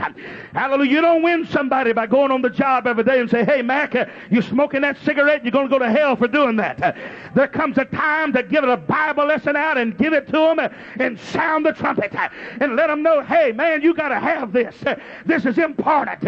Hallelujah. 0.53 0.91
You 0.91 1.01
don't 1.01 1.23
win 1.23 1.47
somebody 1.47 1.95
by 1.95 2.07
going 2.07 2.31
on 2.31 2.43
the 2.43 2.51
job 2.51 2.87
every 2.87 3.05
day 3.05 3.21
and 3.21 3.31
say, 3.31 3.43
hey, 3.43 3.63
Mac, 3.63 3.95
uh, 3.95 4.05
you're 4.31 4.43
smoking 4.43 4.83
that 4.83 4.99
cigarette, 4.99 5.43
you're 5.45 5.53
going 5.53 5.67
to 5.67 5.71
go 5.71 5.79
to 5.79 5.91
hell 5.91 6.15
for 6.15 6.29
doing 6.29 6.57
that. 6.57 6.83
Uh, 6.83 6.93
there 7.35 7.49
comes 7.49 7.79
a 7.79 7.87
time 7.87 8.35
to 8.35 8.43
give 8.43 8.65
it 8.65 8.71
a 8.71 8.77
Bible 8.77 9.27
lesson 9.27 9.57
out 9.57 9.79
and 9.79 9.97
give 9.97 10.13
it 10.13 10.27
to 10.27 10.33
them 10.33 10.59
uh, 10.59 10.69
and 11.01 11.19
sound 11.19 11.65
the 11.65 11.73
trumpet 11.73 12.15
uh, 12.15 12.29
and 12.61 12.77
let 12.77 12.89
them 12.89 13.03
know, 13.03 13.23
hey, 13.23 13.53
man, 13.53 13.81
you 13.81 13.95
got 13.95 14.11
to 14.11 14.21
have 14.21 14.53
this. 14.53 14.75
Uh, 14.85 14.95
this 15.25 15.47
is 15.47 15.57
important. 15.57 16.23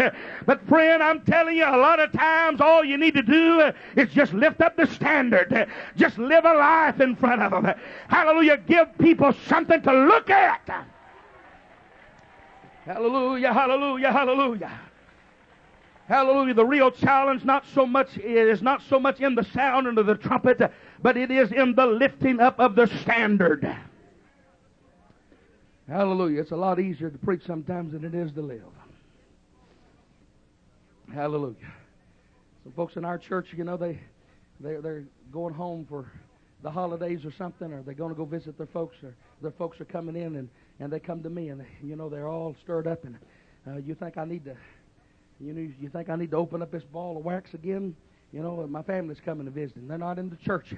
but 0.47 0.67
friend, 0.67 1.03
I'm 1.03 1.21
telling 1.21 1.55
you, 1.55 1.65
a 1.65 1.77
lot 1.77 1.99
of 1.99 2.11
times 2.11 2.61
all 2.61 2.83
you 2.83 2.97
need 2.97 3.10
need 3.11 3.25
to 3.25 3.31
do 3.31 3.71
is 3.95 4.09
just 4.09 4.33
lift 4.33 4.61
up 4.61 4.75
the 4.75 4.87
standard. 4.87 5.69
Just 5.95 6.17
live 6.17 6.45
a 6.45 6.53
life 6.53 6.99
in 6.99 7.15
front 7.15 7.41
of 7.41 7.51
them. 7.51 7.73
Hallelujah. 8.07 8.57
Give 8.57 8.87
people 8.97 9.33
something 9.47 9.81
to 9.81 9.93
look 9.93 10.29
at. 10.29 10.87
Hallelujah, 12.85 13.53
hallelujah, 13.53 14.11
hallelujah. 14.11 14.79
Hallelujah. 16.07 16.55
The 16.55 16.65
real 16.65 16.91
challenge 16.91 17.45
not 17.45 17.63
so 17.73 17.85
much 17.85 18.17
is 18.17 18.61
not 18.61 18.81
so 18.89 18.99
much 18.99 19.21
in 19.21 19.35
the 19.35 19.43
sound 19.43 19.97
of 19.97 20.05
the 20.05 20.15
trumpet, 20.15 20.59
but 21.01 21.15
it 21.15 21.31
is 21.31 21.51
in 21.51 21.75
the 21.75 21.85
lifting 21.85 22.39
up 22.39 22.59
of 22.59 22.75
the 22.75 22.87
standard. 23.01 23.77
Hallelujah. 25.87 26.41
It's 26.41 26.51
a 26.51 26.55
lot 26.55 26.79
easier 26.79 27.09
to 27.09 27.17
preach 27.17 27.43
sometimes 27.45 27.93
than 27.93 28.03
it 28.03 28.15
is 28.15 28.31
to 28.33 28.41
live. 28.41 28.63
Hallelujah. 31.13 31.55
Some 32.63 32.73
folks 32.73 32.95
in 32.95 33.05
our 33.05 33.17
church, 33.17 33.47
you 33.55 33.63
know, 33.63 33.77
they 33.77 33.99
they're, 34.59 34.81
they're 34.81 35.03
going 35.31 35.53
home 35.53 35.85
for 35.89 36.11
the 36.61 36.69
holidays 36.69 37.25
or 37.25 37.31
something, 37.37 37.73
or 37.73 37.81
they're 37.81 37.95
going 37.95 38.11
to 38.11 38.17
go 38.17 38.25
visit 38.25 38.57
their 38.57 38.67
folks, 38.67 38.95
or 39.03 39.15
their 39.41 39.51
folks 39.51 39.81
are 39.81 39.85
coming 39.85 40.15
in 40.15 40.35
and 40.35 40.49
and 40.79 40.91
they 40.91 40.99
come 40.99 41.23
to 41.23 41.29
me 41.29 41.49
and 41.49 41.63
you 41.83 41.95
know 41.95 42.09
they're 42.09 42.27
all 42.27 42.55
stirred 42.63 42.87
up 42.87 43.03
and 43.03 43.17
uh, 43.67 43.77
you 43.77 43.95
think 43.95 44.17
I 44.17 44.25
need 44.25 44.45
to, 44.45 44.55
you 45.39 45.53
know, 45.53 45.71
you 45.79 45.89
think 45.89 46.09
I 46.09 46.15
need 46.15 46.31
to 46.31 46.37
open 46.37 46.61
up 46.61 46.71
this 46.71 46.83
ball 46.83 47.17
of 47.17 47.23
wax 47.23 47.53
again? 47.53 47.95
You 48.31 48.41
know, 48.41 48.65
my 48.67 48.81
family's 48.81 49.19
coming 49.23 49.45
to 49.45 49.51
visit. 49.51 49.75
And 49.77 49.89
they're 49.89 49.97
not 49.97 50.17
in 50.17 50.29
the 50.29 50.37
church, 50.37 50.73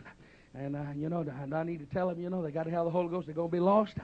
and 0.53 0.75
uh, 0.75 0.83
you 0.95 1.09
know, 1.09 1.25
I 1.53 1.63
need 1.63 1.79
to 1.79 1.93
tell 1.93 2.09
them, 2.09 2.21
you 2.21 2.29
know, 2.29 2.41
they 2.41 2.51
got 2.51 2.63
to 2.63 2.71
have 2.71 2.85
the 2.85 2.91
Holy 2.91 3.09
Ghost. 3.09 3.27
They're 3.27 3.35
going 3.35 3.49
to 3.49 3.51
be 3.51 3.59
lost. 3.59 3.95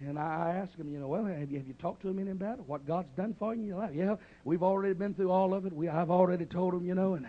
And 0.00 0.18
I 0.18 0.60
asked 0.62 0.78
him, 0.78 0.92
you 0.92 0.98
know, 0.98 1.08
well, 1.08 1.24
have 1.24 1.50
you, 1.50 1.58
have 1.58 1.66
you 1.66 1.74
talked 1.74 2.02
to 2.02 2.08
him 2.08 2.18
any 2.18 2.30
about? 2.30 2.60
What 2.68 2.86
God's 2.86 3.08
done 3.16 3.34
for 3.38 3.54
you 3.54 3.62
in 3.62 3.66
your 3.66 3.78
life? 3.78 3.92
Yeah, 3.94 4.16
we've 4.44 4.62
already 4.62 4.92
been 4.92 5.14
through 5.14 5.30
all 5.30 5.54
of 5.54 5.64
it. 5.64 5.72
We, 5.72 5.88
I've 5.88 6.10
already 6.10 6.44
told 6.44 6.74
him, 6.74 6.84
you 6.84 6.94
know. 6.94 7.14
And, 7.14 7.26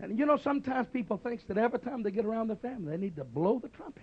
and, 0.00 0.18
you 0.18 0.26
know, 0.26 0.36
sometimes 0.36 0.88
people 0.92 1.16
think 1.16 1.46
that 1.46 1.58
every 1.58 1.78
time 1.78 2.02
they 2.02 2.10
get 2.10 2.24
around 2.24 2.48
their 2.48 2.56
family, 2.56 2.90
they 2.90 2.96
need 2.96 3.16
to 3.16 3.24
blow 3.24 3.60
the 3.60 3.68
trumpet. 3.68 4.02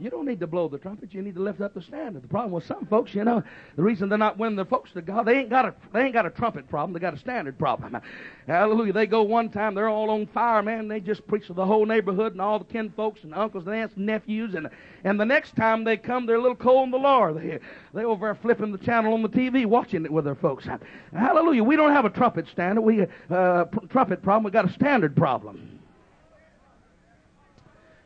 You 0.00 0.10
don't 0.10 0.26
need 0.26 0.38
to 0.40 0.46
blow 0.46 0.68
the 0.68 0.78
trumpet. 0.78 1.12
You 1.12 1.22
need 1.22 1.34
to 1.34 1.42
lift 1.42 1.60
up 1.60 1.74
the 1.74 1.82
standard. 1.82 2.22
The 2.22 2.28
problem 2.28 2.52
with 2.52 2.64
some 2.64 2.86
folks, 2.86 3.14
you 3.14 3.24
know, 3.24 3.42
the 3.74 3.82
reason 3.82 4.08
they're 4.08 4.16
not 4.16 4.38
winning 4.38 4.54
their 4.54 4.64
folks 4.64 4.92
to 4.92 5.02
God, 5.02 5.24
they 5.26 5.38
ain't 5.38 5.50
got 5.50 5.64
a 5.64 5.74
they 5.92 6.02
ain't 6.02 6.12
got 6.12 6.24
a 6.24 6.30
trumpet 6.30 6.68
problem. 6.68 6.92
They 6.92 7.00
got 7.00 7.14
a 7.14 7.18
standard 7.18 7.58
problem. 7.58 7.96
Hallelujah. 8.46 8.92
They 8.92 9.06
go 9.08 9.22
one 9.22 9.48
time, 9.50 9.74
they're 9.74 9.88
all 9.88 10.10
on 10.10 10.26
fire, 10.28 10.62
man. 10.62 10.86
They 10.86 11.00
just 11.00 11.26
preach 11.26 11.48
to 11.48 11.52
the 11.52 11.66
whole 11.66 11.84
neighborhood 11.84 12.32
and 12.32 12.40
all 12.40 12.60
the 12.60 12.64
kin 12.64 12.90
folks 12.90 13.24
and 13.24 13.34
uncles 13.34 13.66
and 13.66 13.74
aunts 13.74 13.96
and 13.96 14.06
nephews. 14.06 14.54
And 14.54 14.70
and 15.02 15.18
the 15.18 15.26
next 15.26 15.56
time 15.56 15.82
they 15.82 15.96
come, 15.96 16.26
they're 16.26 16.36
a 16.36 16.40
little 16.40 16.54
cold 16.54 16.84
in 16.84 16.90
the 16.92 16.98
Lord. 16.98 17.36
They 17.36 17.58
they 17.92 18.04
over 18.04 18.26
there 18.26 18.34
flipping 18.36 18.70
the 18.70 18.78
channel 18.78 19.14
on 19.14 19.22
the 19.22 19.28
TV, 19.28 19.66
watching 19.66 20.04
it 20.04 20.12
with 20.12 20.26
their 20.26 20.36
folks. 20.36 20.68
Hallelujah. 21.12 21.64
We 21.64 21.74
don't 21.74 21.92
have 21.92 22.04
a 22.04 22.10
trumpet 22.10 22.46
standard. 22.46 22.82
We 22.82 23.04
uh, 23.30 23.64
trumpet 23.88 24.22
problem. 24.22 24.44
We 24.44 24.52
got 24.52 24.70
a 24.70 24.72
standard 24.72 25.16
problem. 25.16 25.80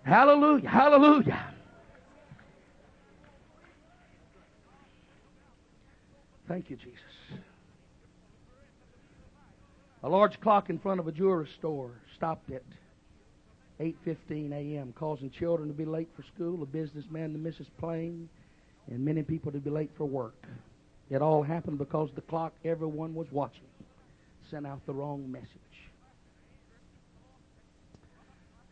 Hallelujah. 0.04 0.68
Hallelujah. 0.68 1.52
Thank 6.52 6.68
you, 6.68 6.76
Jesus. 6.76 7.00
A 10.02 10.08
large 10.10 10.38
clock 10.42 10.68
in 10.68 10.78
front 10.78 11.00
of 11.00 11.08
a 11.08 11.12
jewelry 11.12 11.48
store 11.58 11.92
stopped 12.14 12.50
at 12.50 12.62
8:15 13.80 14.52
a.m., 14.52 14.92
causing 14.94 15.30
children 15.30 15.68
to 15.68 15.74
be 15.74 15.86
late 15.86 16.10
for 16.14 16.22
school, 16.34 16.62
a 16.62 16.66
businessman 16.66 17.32
to 17.32 17.38
miss 17.38 17.56
his 17.56 17.70
plane, 17.80 18.28
and 18.90 19.02
many 19.02 19.22
people 19.22 19.50
to 19.50 19.60
be 19.60 19.70
late 19.70 19.88
for 19.96 20.04
work. 20.04 20.44
It 21.08 21.22
all 21.22 21.42
happened 21.42 21.78
because 21.78 22.10
the 22.14 22.20
clock 22.20 22.52
everyone 22.66 23.14
was 23.14 23.28
watching 23.32 23.70
sent 24.50 24.66
out 24.66 24.84
the 24.84 24.92
wrong 24.92 25.32
message. 25.32 25.48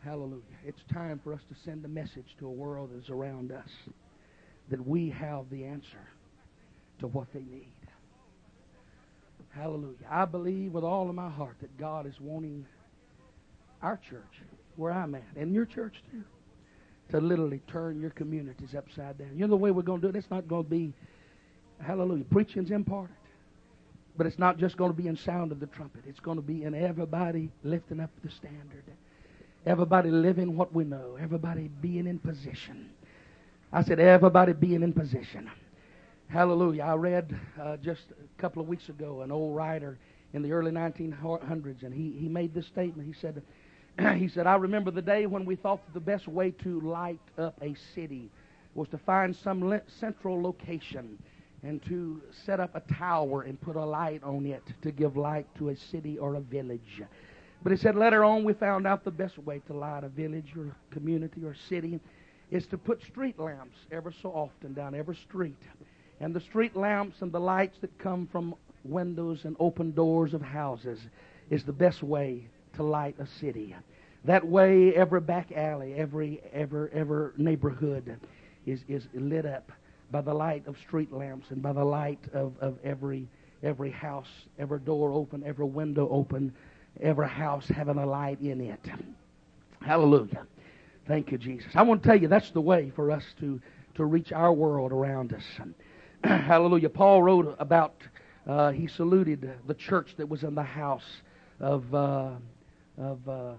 Hallelujah. 0.03 0.43
It's 0.63 0.83
time 0.93 1.19
for 1.23 1.33
us 1.33 1.41
to 1.49 1.55
send 1.65 1.83
a 1.83 1.87
message 1.87 2.35
to 2.37 2.45
a 2.45 2.51
world 2.51 2.91
that 2.91 3.03
is 3.03 3.09
around 3.09 3.51
us 3.51 3.69
that 4.69 4.85
we 4.85 5.09
have 5.09 5.49
the 5.49 5.65
answer 5.65 6.07
to 7.01 7.07
what 7.07 7.27
they 7.33 7.41
need. 7.41 7.73
Hallelujah. 9.49 9.97
I 10.09 10.25
believe 10.25 10.71
with 10.71 10.85
all 10.85 11.09
of 11.09 11.15
my 11.15 11.29
heart 11.29 11.57
that 11.61 11.77
God 11.77 12.07
is 12.07 12.19
wanting 12.21 12.65
our 13.81 13.97
church, 13.97 14.41
where 14.77 14.93
I'm 14.93 15.13
at, 15.15 15.23
and 15.35 15.53
your 15.53 15.65
church 15.65 16.01
too, 16.09 16.23
to 17.09 17.19
literally 17.19 17.61
turn 17.67 17.99
your 17.99 18.11
communities 18.11 18.73
upside 18.75 19.17
down. 19.17 19.31
You 19.33 19.41
know 19.41 19.49
the 19.49 19.57
way 19.57 19.71
we're 19.71 19.81
going 19.81 19.99
to 19.99 20.07
do 20.07 20.15
it? 20.15 20.15
It's 20.17 20.31
not 20.31 20.47
going 20.47 20.63
to 20.63 20.69
be, 20.69 20.93
hallelujah, 21.85 22.23
preaching's 22.23 22.71
important. 22.71 23.17
But 24.15 24.27
it's 24.27 24.39
not 24.39 24.57
just 24.57 24.77
going 24.77 24.91
to 24.91 24.97
be 24.97 25.07
in 25.07 25.17
sound 25.17 25.51
of 25.51 25.59
the 25.59 25.67
trumpet. 25.67 26.03
It's 26.07 26.19
going 26.19 26.37
to 26.37 26.43
be 26.43 26.63
in 26.63 26.75
everybody 26.75 27.49
lifting 27.63 27.99
up 27.99 28.11
the 28.23 28.29
standard. 28.29 28.83
Everybody 29.65 30.11
living 30.11 30.55
what 30.55 30.73
we 30.73 30.83
know. 30.83 31.17
Everybody 31.19 31.69
being 31.81 32.07
in 32.07 32.19
position. 32.19 32.91
I 33.73 33.83
said, 33.83 33.99
everybody 33.99 34.53
being 34.53 34.83
in 34.83 34.93
position. 34.93 35.49
Hallelujah. 36.31 36.83
I 36.83 36.93
read 36.93 37.37
uh, 37.61 37.75
just 37.75 38.03
a 38.11 38.41
couple 38.41 38.61
of 38.61 38.69
weeks 38.69 38.87
ago 38.87 39.19
an 39.19 39.33
old 39.33 39.53
writer 39.53 39.99
in 40.31 40.41
the 40.41 40.53
early 40.53 40.71
1900s, 40.71 41.83
and 41.83 41.93
he, 41.93 42.15
he 42.17 42.29
made 42.29 42.53
this 42.53 42.67
statement. 42.67 43.05
He 43.05 43.13
said, 43.19 43.43
he 44.17 44.29
said, 44.29 44.47
I 44.47 44.55
remember 44.55 44.91
the 44.91 45.01
day 45.01 45.25
when 45.25 45.43
we 45.43 45.57
thought 45.57 45.85
that 45.85 45.93
the 45.93 45.99
best 45.99 46.29
way 46.29 46.51
to 46.63 46.79
light 46.79 47.19
up 47.37 47.55
a 47.61 47.75
city 47.93 48.29
was 48.75 48.87
to 48.89 48.97
find 48.97 49.35
some 49.35 49.81
central 49.99 50.41
location 50.41 51.17
and 51.63 51.83
to 51.87 52.21
set 52.45 52.61
up 52.61 52.73
a 52.75 52.93
tower 52.93 53.41
and 53.41 53.59
put 53.59 53.75
a 53.75 53.83
light 53.83 54.23
on 54.23 54.45
it 54.45 54.63
to 54.83 54.91
give 54.93 55.17
light 55.17 55.47
to 55.55 55.67
a 55.67 55.75
city 55.75 56.17
or 56.17 56.35
a 56.35 56.39
village. 56.39 57.03
But 57.61 57.73
he 57.73 57.77
said 57.77 57.97
later 57.97 58.23
on 58.23 58.45
we 58.45 58.53
found 58.53 58.87
out 58.87 59.03
the 59.03 59.11
best 59.11 59.37
way 59.37 59.61
to 59.67 59.73
light 59.73 60.05
a 60.05 60.09
village 60.09 60.53
or 60.57 60.73
community 60.91 61.43
or 61.43 61.57
city 61.67 61.99
is 62.51 62.67
to 62.67 62.77
put 62.77 63.01
street 63.01 63.37
lamps 63.37 63.77
ever 63.91 64.13
so 64.21 64.29
often 64.29 64.73
down 64.73 64.95
every 64.95 65.15
street. 65.15 65.57
And 66.21 66.35
the 66.35 66.39
street 66.39 66.75
lamps 66.75 67.21
and 67.21 67.31
the 67.31 67.39
lights 67.39 67.77
that 67.81 67.97
come 67.97 68.27
from 68.31 68.53
windows 68.83 69.41
and 69.43 69.55
open 69.59 69.91
doors 69.91 70.35
of 70.35 70.41
houses 70.41 70.99
is 71.49 71.63
the 71.63 71.73
best 71.73 72.03
way 72.03 72.47
to 72.75 72.83
light 72.83 73.15
a 73.19 73.25
city. 73.39 73.75
That 74.25 74.45
way 74.45 74.93
every 74.93 75.19
back 75.19 75.51
alley, 75.51 75.95
every 75.95 76.39
ever 76.53 76.91
ever 76.93 77.33
neighborhood 77.37 78.19
is, 78.67 78.81
is 78.87 79.07
lit 79.15 79.47
up 79.47 79.71
by 80.11 80.21
the 80.21 80.33
light 80.33 80.67
of 80.67 80.77
street 80.77 81.11
lamps 81.11 81.47
and 81.49 81.61
by 81.61 81.73
the 81.73 81.83
light 81.83 82.19
of, 82.33 82.53
of 82.61 82.77
every 82.83 83.27
every 83.63 83.89
house, 83.91 84.29
every 84.59 84.79
door 84.79 85.11
open, 85.11 85.43
every 85.43 85.65
window 85.65 86.07
open, 86.09 86.53
every 87.01 87.27
house 87.27 87.65
having 87.67 87.97
a 87.97 88.05
light 88.05 88.39
in 88.41 88.61
it. 88.61 88.89
Hallelujah. 89.81 90.45
Thank 91.07 91.31
you, 91.31 91.39
Jesus. 91.39 91.71
I 91.73 91.81
want 91.81 92.03
to 92.03 92.09
tell 92.09 92.19
you 92.19 92.27
that's 92.27 92.51
the 92.51 92.61
way 92.61 92.91
for 92.95 93.09
us 93.09 93.23
to, 93.39 93.59
to 93.95 94.05
reach 94.05 94.31
our 94.31 94.53
world 94.53 94.91
around 94.91 95.33
us. 95.33 95.43
Hallelujah. 96.23 96.89
Paul 96.89 97.23
wrote 97.23 97.55
about, 97.57 97.95
uh, 98.47 98.71
he 98.71 98.87
saluted 98.87 99.51
the 99.65 99.73
church 99.73 100.13
that 100.17 100.29
was 100.29 100.43
in 100.43 100.53
the 100.53 100.61
house 100.63 101.21
of, 101.59 101.93
uh, 101.95 102.31
of 102.99 103.27
uh, 103.27 103.53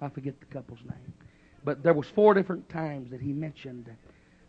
I 0.00 0.08
forget 0.08 0.34
the 0.40 0.46
couple's 0.46 0.80
name. 0.80 1.12
But 1.64 1.84
there 1.84 1.94
was 1.94 2.08
four 2.08 2.34
different 2.34 2.68
times 2.68 3.10
that 3.12 3.20
he 3.20 3.32
mentioned 3.32 3.88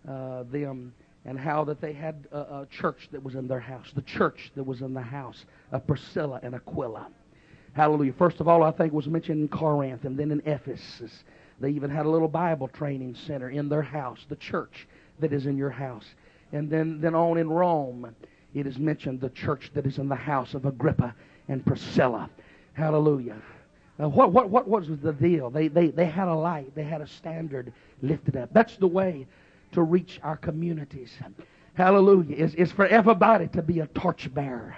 uh, 0.08 0.44
them 0.44 0.94
and 1.26 1.40
how 1.40 1.64
that 1.66 1.80
they 1.80 1.94
had 1.94 2.28
a, 2.32 2.38
a, 2.38 2.68
church 2.72 3.10
that 3.12 3.24
was 3.24 3.36
in 3.36 3.48
their 3.48 3.60
house, 3.60 3.92
the 3.96 4.02
church 4.02 4.52
that 4.56 4.64
was 4.64 4.82
in 4.82 4.94
the 4.94 5.02
house 5.02 5.46
of 5.72 5.86
Priscilla 5.86 6.40
and 6.42 6.56
Aquila. 6.56 7.08
Hallelujah. 7.74 8.14
First 8.14 8.40
of 8.40 8.48
all, 8.48 8.64
I 8.64 8.72
think 8.72 8.94
was 8.94 9.08
mentioned 9.08 9.42
in 9.42 9.48
Corinth 9.48 10.06
and 10.06 10.18
then 10.18 10.32
in 10.32 10.42
Ephesus. 10.46 11.24
They 11.64 11.72
even 11.72 11.90
had 11.90 12.06
a 12.06 12.10
little 12.10 12.28
Bible 12.28 12.68
training 12.68 13.16
center 13.16 13.50
in 13.50 13.70
their 13.70 13.82
house, 13.82 14.26
the 14.28 14.36
church 14.36 14.86
that 15.20 15.32
is 15.32 15.46
in 15.46 15.56
your 15.56 15.70
house. 15.70 16.04
And 16.52 16.70
then, 16.70 17.00
then 17.00 17.16
on 17.16 17.38
in 17.38 17.50
Rome, 17.50 18.14
it 18.54 18.68
is 18.68 18.78
mentioned 18.78 19.22
the 19.22 19.30
church 19.30 19.72
that 19.74 19.86
is 19.86 19.98
in 19.98 20.10
the 20.10 20.16
house 20.16 20.56
of 20.56 20.66
Agrippa 20.66 21.16
and 21.48 21.66
Priscilla. 21.66 22.30
Hallelujah. 22.74 23.38
Now, 23.98 24.10
what, 24.10 24.34
what, 24.34 24.50
what 24.50 24.68
was 24.68 24.90
the 24.90 25.14
deal? 25.14 25.50
They, 25.50 25.70
they, 25.70 25.88
they 25.88 26.06
had 26.06 26.28
a 26.28 26.36
light, 26.36 26.76
they 26.76 26.84
had 26.84 27.00
a 27.00 27.08
standard 27.08 27.72
lifted 28.02 28.36
up. 28.36 28.50
That's 28.52 28.76
the 28.76 28.88
way 28.88 29.26
to 29.72 29.84
reach 29.84 30.20
our 30.22 30.36
communities. 30.36 31.14
Hallelujah. 31.76 32.36
Is, 32.36 32.56
is 32.56 32.74
for 32.74 32.88
everybody 32.88 33.48
to 33.48 33.62
be 33.62 33.80
a 33.80 33.88
torchbearer. 33.88 34.76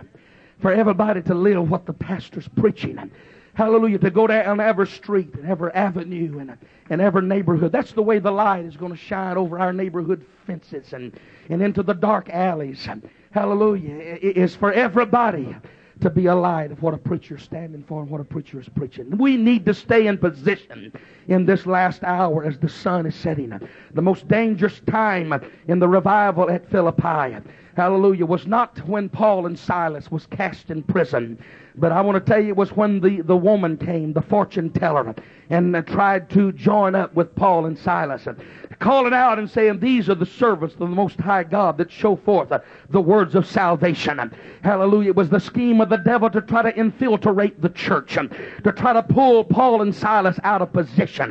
For 0.59 0.71
everybody 0.71 1.23
to 1.23 1.33
live 1.33 1.67
what 1.67 1.87
the 1.87 1.93
pastor's 1.93 2.47
preaching. 2.47 3.11
Hallelujah. 3.55 3.99
To 3.99 4.11
go 4.11 4.27
down 4.27 4.59
every 4.59 4.87
street 4.87 5.33
and 5.33 5.45
every 5.45 5.71
avenue 5.71 6.39
and, 6.39 6.57
and 6.89 7.01
every 7.01 7.21
neighborhood. 7.21 7.71
That's 7.71 7.93
the 7.93 8.03
way 8.03 8.19
the 8.19 8.31
light 8.31 8.65
is 8.65 8.75
going 8.75 8.91
to 8.91 8.97
shine 8.97 9.37
over 9.37 9.57
our 9.57 9.71
neighborhood 9.71 10.25
fences 10.45 10.91
and, 10.91 11.17
and 11.49 11.61
into 11.61 11.81
the 11.81 11.93
dark 11.93 12.29
alleys. 12.29 12.87
Hallelujah. 13.31 13.95
It 13.95 14.35
is 14.37 14.55
for 14.55 14.73
everybody 14.73 15.55
to 16.01 16.09
be 16.09 16.25
a 16.25 16.35
light 16.35 16.71
of 16.71 16.81
what 16.81 16.93
a 16.93 16.97
preacher 16.97 17.37
is 17.37 17.43
standing 17.43 17.83
for 17.87 18.01
and 18.01 18.09
what 18.09 18.19
a 18.19 18.25
preacher 18.25 18.59
is 18.59 18.67
preaching. 18.67 19.17
We 19.17 19.37
need 19.37 19.65
to 19.65 19.73
stay 19.73 20.07
in 20.07 20.17
position 20.17 20.91
in 21.29 21.45
this 21.45 21.65
last 21.65 22.03
hour 22.03 22.43
as 22.43 22.59
the 22.59 22.67
sun 22.67 23.05
is 23.05 23.15
setting. 23.15 23.57
The 23.93 24.01
most 24.01 24.27
dangerous 24.27 24.81
time 24.87 25.33
in 25.69 25.79
the 25.79 25.87
revival 25.87 26.49
at 26.49 26.69
Philippi, 26.69 27.37
hallelujah, 27.75 28.25
was 28.25 28.47
not 28.47 28.77
when 28.87 29.09
Paul 29.09 29.45
and 29.45 29.57
Silas 29.57 30.09
was 30.11 30.25
cast 30.27 30.69
in 30.69 30.83
prison. 30.83 31.37
But 31.77 31.91
I 31.91 31.99
want 32.01 32.15
to 32.15 32.31
tell 32.31 32.41
you, 32.41 32.49
it 32.49 32.55
was 32.55 32.71
when 32.71 33.01
the, 33.01 33.21
the 33.21 33.35
woman 33.35 33.75
came, 33.77 34.13
the 34.13 34.21
fortune 34.21 34.69
teller, 34.69 35.13
and 35.49 35.75
uh, 35.75 35.81
tried 35.81 36.29
to 36.29 36.53
join 36.53 36.95
up 36.95 37.13
with 37.15 37.35
Paul 37.35 37.65
and 37.65 37.77
Silas, 37.77 38.27
and 38.27 38.37
calling 38.79 39.13
out 39.13 39.39
and 39.39 39.49
saying, 39.49 39.79
These 39.79 40.09
are 40.09 40.15
the 40.15 40.25
servants 40.25 40.75
of 40.75 40.79
the 40.79 40.87
Most 40.87 41.19
High 41.19 41.43
God 41.43 41.77
that 41.77 41.91
show 41.91 42.15
forth 42.15 42.51
uh, 42.53 42.59
the 42.89 43.01
words 43.01 43.35
of 43.35 43.45
salvation. 43.45 44.31
Hallelujah. 44.63 45.09
It 45.09 45.15
was 45.17 45.29
the 45.29 45.39
scheme 45.39 45.81
of 45.81 45.89
the 45.89 45.97
devil 45.97 46.29
to 46.29 46.41
try 46.41 46.61
to 46.61 46.75
infiltrate 46.77 47.61
the 47.61 47.69
church 47.69 48.15
and 48.15 48.29
to 48.63 48.71
try 48.71 48.93
to 48.93 49.03
pull 49.03 49.43
Paul 49.43 49.81
and 49.81 49.93
Silas 49.93 50.39
out 50.43 50.61
of 50.61 50.71
position. 50.71 51.29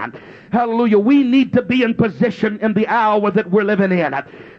Hallelujah. 0.52 0.98
We 0.98 1.22
need 1.22 1.54
to 1.54 1.62
be 1.62 1.82
in 1.82 1.94
position 1.94 2.58
in 2.60 2.74
the 2.74 2.86
hour 2.86 3.30
that 3.30 3.50
we're 3.50 3.64
living 3.64 3.92
in. 3.92 4.14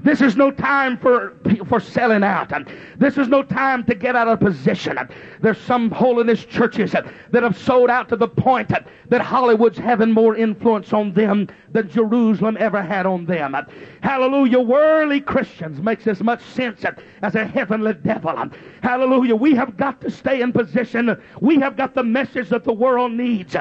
This 0.06 0.22
is 0.22 0.36
no 0.36 0.52
time 0.52 1.00
for, 1.00 1.34
for 1.68 1.80
selling 1.80 2.24
out. 2.24 2.54
This 2.96 3.18
is 3.18 3.28
no 3.28 3.42
time 3.42 3.84
to 3.86 3.96
get 3.96 4.16
out 4.16 4.28
of 4.28 4.40
position. 4.40 5.00
There's 5.42 5.60
some 5.60 5.90
holiness 5.90 6.46
churches 6.46 6.92
that 6.92 7.44
have 7.44 7.58
sold 7.58 7.90
out 7.90 8.08
to 8.10 8.16
the 8.16 8.28
point 8.28 8.72
that 9.10 9.22
Hollywood's 9.22 9.80
having 9.80 10.12
more 10.12 10.36
influence 10.36 10.94
on 10.94 11.12
them 11.14 11.48
than 11.72 11.90
Jerusalem 11.90 12.56
ever 12.60 12.84
had 12.84 13.08
on 13.08 13.26
them. 13.26 13.58
Hallelujah. 14.02 14.60
Worldly 14.60 15.22
Christians 15.22 15.82
makes 15.82 16.06
as 16.06 16.22
much 16.22 16.42
sense 16.44 16.86
as 17.24 17.34
a 17.34 17.46
heavenly 17.46 17.94
devil. 17.94 18.52
Hallelujah. 18.84 19.36
We 19.36 19.56
have 19.56 19.76
got 19.76 20.02
to 20.02 20.12
stay 20.12 20.42
in 20.42 20.54
position. 20.54 21.20
We 21.42 21.60
have 21.60 21.76
got 21.76 21.96
the 21.96 22.04
message 22.04 22.50
that 22.50 22.64
the 22.64 22.74
world 22.74 23.12
needs. 23.12 23.56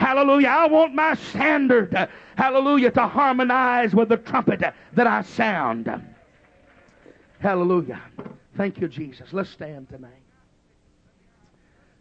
Hallelujah. 0.00 0.48
I 0.48 0.66
want 0.66 0.94
my 0.94 1.14
standard 1.14 1.94
uh, 1.94 2.06
hallelujah, 2.34 2.90
to 2.92 3.06
harmonize 3.06 3.94
with 3.94 4.08
the 4.08 4.16
trumpet 4.16 4.62
uh, 4.62 4.72
that 4.94 5.06
I 5.06 5.20
sound. 5.20 5.90
Hallelujah. 7.38 8.00
Thank 8.56 8.80
you, 8.80 8.88
Jesus. 8.88 9.28
Let's 9.32 9.50
stand 9.50 9.90
tonight. 9.90 10.24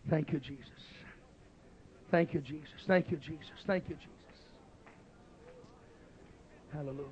Thank 0.10 0.32
you, 0.32 0.40
Jesus. 0.40 0.64
Thank 2.10 2.34
you, 2.34 2.40
Jesus. 2.40 2.70
Thank 2.88 3.12
you, 3.12 3.18
Jesus. 3.18 3.52
Thank 3.68 3.90
you, 3.90 3.96
Jesus. 3.96 4.10
Hallelujah. 6.72 7.04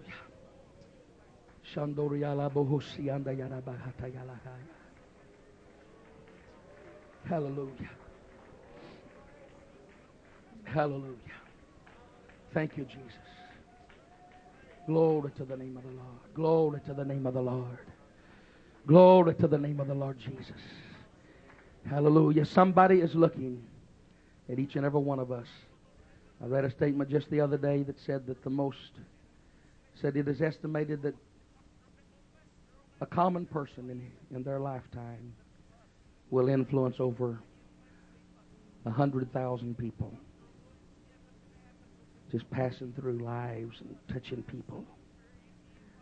Hallelujah. 7.25 7.89
Hallelujah. 10.73 11.15
Thank 12.53 12.77
you, 12.77 12.83
Jesus. 12.83 13.01
Glory 14.85 15.31
to 15.37 15.45
the 15.45 15.55
name 15.55 15.77
of 15.77 15.83
the 15.83 15.89
Lord. 15.89 16.33
Glory 16.33 16.81
to 16.85 16.93
the 16.93 17.05
name 17.05 17.25
of 17.25 17.33
the 17.33 17.41
Lord. 17.41 17.79
Glory 18.85 19.33
to 19.35 19.47
the 19.47 19.57
name 19.57 19.79
of 19.79 19.87
the 19.87 19.93
Lord 19.93 20.17
Jesus. 20.19 20.61
Hallelujah. 21.89 22.45
Somebody 22.45 22.99
is 22.99 23.15
looking 23.15 23.63
at 24.49 24.59
each 24.59 24.75
and 24.75 24.85
every 24.85 24.99
one 24.99 25.19
of 25.19 25.31
us. 25.31 25.47
I 26.41 26.45
read 26.45 26.65
a 26.65 26.71
statement 26.71 27.09
just 27.09 27.29
the 27.29 27.41
other 27.41 27.57
day 27.57 27.83
that 27.83 27.99
said 27.99 28.27
that 28.27 28.43
the 28.43 28.49
most, 28.49 28.91
said 30.01 30.15
it 30.15 30.27
is 30.27 30.41
estimated 30.41 31.01
that 31.03 31.15
a 33.01 33.05
common 33.05 33.45
person 33.45 33.89
in, 33.89 34.35
in 34.35 34.43
their 34.43 34.59
lifetime 34.59 35.33
will 36.29 36.49
influence 36.49 36.97
over 36.99 37.39
a 38.85 38.91
hundred 38.91 39.31
thousand 39.33 39.77
people 39.77 40.13
just 42.31 42.49
passing 42.51 42.93
through 42.99 43.19
lives 43.19 43.77
and 43.81 43.95
touching 44.13 44.43
people. 44.43 44.85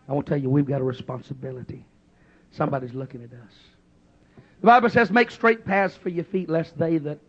I 0.07 0.13
want 0.13 0.25
to 0.27 0.31
tell 0.31 0.41
you, 0.41 0.49
we've 0.49 0.65
got 0.65 0.81
a 0.81 0.83
responsibility. 0.83 1.85
Somebody's 2.51 2.93
looking 2.93 3.23
at 3.23 3.31
us. 3.31 3.53
The 4.61 4.67
Bible 4.67 4.89
says, 4.89 5.11
make 5.11 5.31
straight 5.31 5.65
paths 5.65 5.95
for 5.95 6.09
your 6.09 6.23
feet, 6.25 6.49
lest 6.49 6.77
they 6.77 6.97
that 6.99 7.19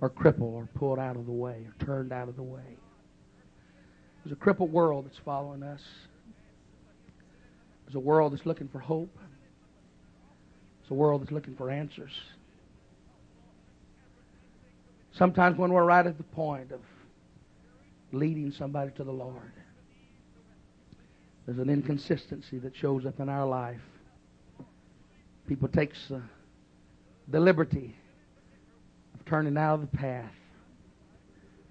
are 0.00 0.08
crippled 0.08 0.54
or 0.54 0.68
pulled 0.74 0.98
out 0.98 1.16
of 1.16 1.26
the 1.26 1.32
way 1.32 1.66
or 1.66 1.84
turned 1.84 2.12
out 2.12 2.28
of 2.28 2.36
the 2.36 2.42
way. 2.42 2.76
There's 4.24 4.32
a 4.32 4.36
crippled 4.36 4.72
world 4.72 5.06
that's 5.06 5.18
following 5.18 5.62
us. 5.62 5.80
There's 7.86 7.96
a 7.96 8.00
world 8.00 8.32
that's 8.32 8.46
looking 8.46 8.68
for 8.68 8.78
hope. 8.78 9.16
It's 10.82 10.90
a 10.90 10.94
world 10.94 11.22
that's 11.22 11.32
looking 11.32 11.54
for 11.56 11.70
answers. 11.70 12.12
Sometimes 15.14 15.58
when 15.58 15.72
we're 15.72 15.84
right 15.84 16.06
at 16.06 16.16
the 16.16 16.24
point 16.24 16.72
of 16.72 16.80
leading 18.12 18.50
somebody 18.52 18.90
to 18.92 19.04
the 19.04 19.12
Lord, 19.12 19.52
there's 21.46 21.58
an 21.58 21.68
inconsistency 21.68 22.58
that 22.58 22.74
shows 22.74 23.04
up 23.04 23.20
in 23.20 23.28
our 23.28 23.46
life. 23.46 23.80
People 25.48 25.68
takes 25.68 26.10
uh, 26.10 26.20
the 27.28 27.40
liberty 27.40 27.94
of 29.14 29.24
turning 29.26 29.56
out 29.56 29.74
of 29.74 29.80
the 29.82 29.96
path, 29.96 30.32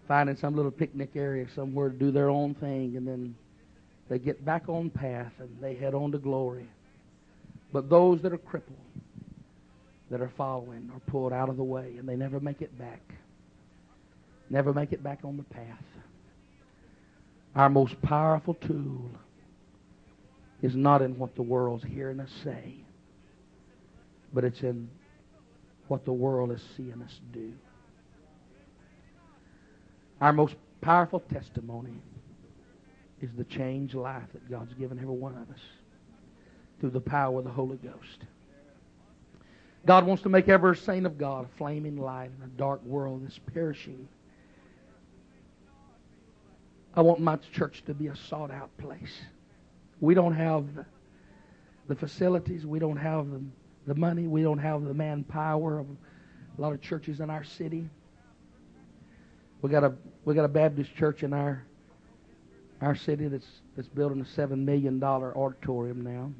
finding 0.08 0.36
some 0.36 0.56
little 0.56 0.72
picnic 0.72 1.12
area 1.16 1.48
somewhere 1.56 1.90
to 1.90 1.96
do 1.96 2.12
their 2.12 2.30
own 2.30 2.54
thing, 2.56 2.96
and 2.98 3.08
then 3.08 3.34
they 4.10 4.20
get 4.20 4.44
back 4.44 4.68
on 4.68 4.90
path 4.90 5.32
and 5.40 5.50
they 5.62 5.74
head 5.74 5.94
on 5.94 6.12
to 6.12 6.18
glory. 6.18 6.68
But 7.72 7.90
those 7.90 8.22
that 8.22 8.34
are 8.34 8.38
crippled, 8.38 8.78
that 10.12 10.22
are 10.22 10.32
following, 10.38 10.92
are 10.94 11.00
pulled 11.12 11.32
out 11.32 11.48
of 11.48 11.56
the 11.56 11.64
way, 11.64 11.96
and 11.98 12.08
they 12.08 12.18
never 12.18 12.40
make 12.42 12.62
it 12.62 12.78
back. 12.78 13.02
Never 14.52 14.74
make 14.74 14.92
it 14.92 15.02
back 15.02 15.20
on 15.24 15.38
the 15.38 15.44
path. 15.44 15.86
Our 17.56 17.70
most 17.70 18.00
powerful 18.02 18.54
tool 18.54 19.10
is 20.62 20.76
not 20.76 21.02
in 21.02 21.18
what 21.18 21.36
the 21.36 21.42
world's 21.42 21.86
hearing 21.86 22.20
us 22.20 22.30
say, 22.44 22.76
but 24.34 24.44
it's 24.44 24.62
in 24.62 24.90
what 25.88 26.04
the 26.04 26.12
world 26.12 26.52
is 26.52 26.62
seeing 26.76 27.02
us 27.02 27.22
do. 27.32 27.54
Our 30.20 30.34
most 30.34 30.56
powerful 30.82 31.22
testimony 31.22 32.02
is 33.22 33.30
the 33.38 33.46
changed 33.46 33.96
life 33.96 34.28
that 34.34 34.50
God's 34.50 34.74
given 34.74 35.00
every 35.00 35.16
one 35.16 35.32
of 35.32 35.50
us 35.50 35.62
through 36.82 36.90
the 36.90 37.00
power 37.00 37.40
of 37.40 37.46
the 37.46 37.52
Holy 37.52 37.78
Ghost. 37.78 38.26
God 39.86 40.06
wants 40.06 40.24
to 40.24 40.30
make 40.30 40.50
every 40.50 40.76
saint 40.76 41.06
of 41.06 41.18
God 41.18 41.46
a 41.46 41.58
flaming 41.58 41.96
light 41.96 42.32
in 42.38 42.44
a 42.44 42.58
dark 42.58 42.84
world 42.84 43.24
that's 43.24 43.40
perishing. 43.54 44.10
I 46.94 47.02
want 47.02 47.20
my 47.22 47.38
church 47.54 47.84
to 47.86 47.94
be 47.94 48.08
a 48.08 48.16
sought 48.16 48.52
out 48.52 48.76
place. 48.78 49.22
We 50.02 50.14
don't 50.14 50.34
have 50.34 50.66
the, 51.88 51.96
facilities, 51.96 52.66
we 52.66 52.80
don't 52.80 52.98
have 52.98 53.30
the, 53.30 53.42
the 53.88 53.96
money, 53.96 54.28
we 54.28 54.42
don't 54.42 54.60
have 54.60 54.84
the 54.84 54.94
manpower 54.94 55.80
of 55.80 55.88
a 56.58 56.62
lot 56.62 56.74
of 56.74 56.82
churches 56.82 57.20
in 57.20 57.30
our 57.30 57.44
city. 57.44 57.90
We 59.62 59.70
got 59.70 59.84
a 59.84 59.94
we 60.26 60.34
got 60.34 60.46
a 60.46 60.50
Baptist 60.50 60.96
church 60.96 61.24
in 61.24 61.34
our 61.34 61.64
our 62.82 62.96
city 62.96 63.28
that's 63.28 63.48
that's 63.76 63.88
building 63.88 64.22
a 64.22 64.26
seven 64.26 64.66
million 64.66 65.00
dollar 65.00 65.38
auditorium 65.38 66.02
now. 66.02 66.32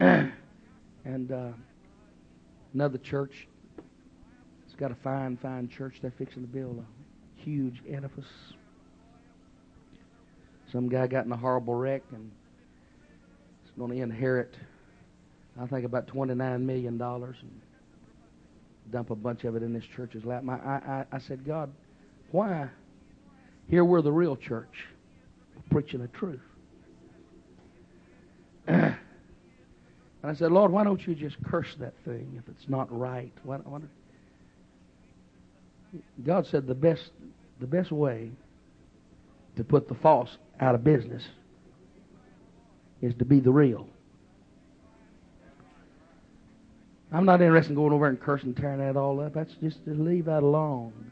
and 1.04 1.32
uh, 1.32 1.52
another 2.74 2.98
church. 2.98 3.48
It's 4.66 4.74
got 4.74 4.90
a 4.90 4.96
fine, 4.96 5.36
fine 5.36 5.68
church. 5.68 5.98
They're 6.02 6.12
fixing 6.16 6.42
to 6.42 6.48
build 6.48 6.84
huge 7.44 7.82
edifice. 7.88 8.24
Some 10.72 10.88
guy 10.88 11.06
got 11.06 11.26
in 11.26 11.32
a 11.32 11.36
horrible 11.36 11.74
wreck 11.74 12.02
and 12.12 12.30
is 13.64 13.72
going 13.76 13.90
to 13.90 14.02
inherit, 14.02 14.54
I 15.60 15.66
think, 15.66 15.84
about 15.84 16.06
$29 16.06 16.60
million 16.60 17.00
and 17.00 17.60
dump 18.90 19.10
a 19.10 19.16
bunch 19.16 19.44
of 19.44 19.56
it 19.56 19.62
in 19.62 19.72
this 19.72 19.84
church's 19.96 20.24
lap. 20.24 20.44
I, 20.48 20.52
I, 20.52 21.04
I 21.12 21.18
said, 21.18 21.44
God, 21.44 21.72
why? 22.30 22.68
Here 23.68 23.84
we're 23.84 24.02
the 24.02 24.12
real 24.12 24.36
church, 24.36 24.86
preaching 25.70 26.00
the 26.00 26.08
truth. 26.08 26.40
and 28.66 28.96
I 30.22 30.34
said, 30.34 30.52
Lord, 30.52 30.70
why 30.70 30.84
don't 30.84 31.04
you 31.06 31.14
just 31.14 31.36
curse 31.44 31.74
that 31.80 31.94
thing 32.04 32.34
if 32.38 32.48
it's 32.48 32.68
not 32.68 32.96
right? 32.96 33.32
Why, 33.42 33.56
why 33.56 33.80
God 36.24 36.46
said 36.46 36.66
the 36.66 36.74
best, 36.74 37.10
the 37.58 37.66
best 37.66 37.90
way 37.90 38.30
to 39.56 39.64
put 39.64 39.88
the 39.88 39.94
false 39.94 40.36
out 40.60 40.74
of 40.74 40.84
business 40.84 41.22
is 43.00 43.14
to 43.16 43.24
be 43.24 43.40
the 43.40 43.50
real. 43.50 43.88
I'm 47.12 47.24
not 47.24 47.42
interested 47.42 47.70
in 47.70 47.76
going 47.76 47.92
over 47.92 48.06
and 48.06 48.20
cursing, 48.20 48.54
tearing 48.54 48.78
that 48.78 48.96
all 48.96 49.20
up. 49.20 49.34
That's 49.34 49.52
just 49.54 49.84
to 49.84 49.94
leave 49.94 50.26
that 50.26 50.42
alone. 50.42 51.10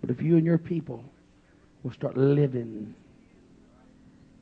But 0.00 0.10
if 0.10 0.22
you 0.22 0.36
and 0.36 0.44
your 0.44 0.58
people 0.58 1.02
will 1.82 1.92
start 1.92 2.16
living, 2.16 2.94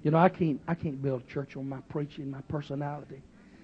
you 0.03 0.11
know, 0.11 0.19
I 0.19 0.29
can't 0.29 0.61
I 0.69 0.75
can't 0.75 1.01
build 1.01 1.23
a 1.23 1.33
church 1.33 1.57
on 1.57 1.69
my 1.69 1.81
preaching, 1.89 2.31
my 2.31 2.41
personality. 2.43 3.23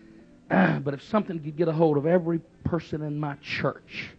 but 0.48 0.94
if 0.94 1.02
something 1.02 1.38
could 1.40 1.56
get 1.56 1.68
a 1.68 1.72
hold 1.72 1.98
of 1.98 2.06
every 2.06 2.38
person 2.64 3.02
in 3.02 3.18
my 3.18 3.34
church, 3.42 4.10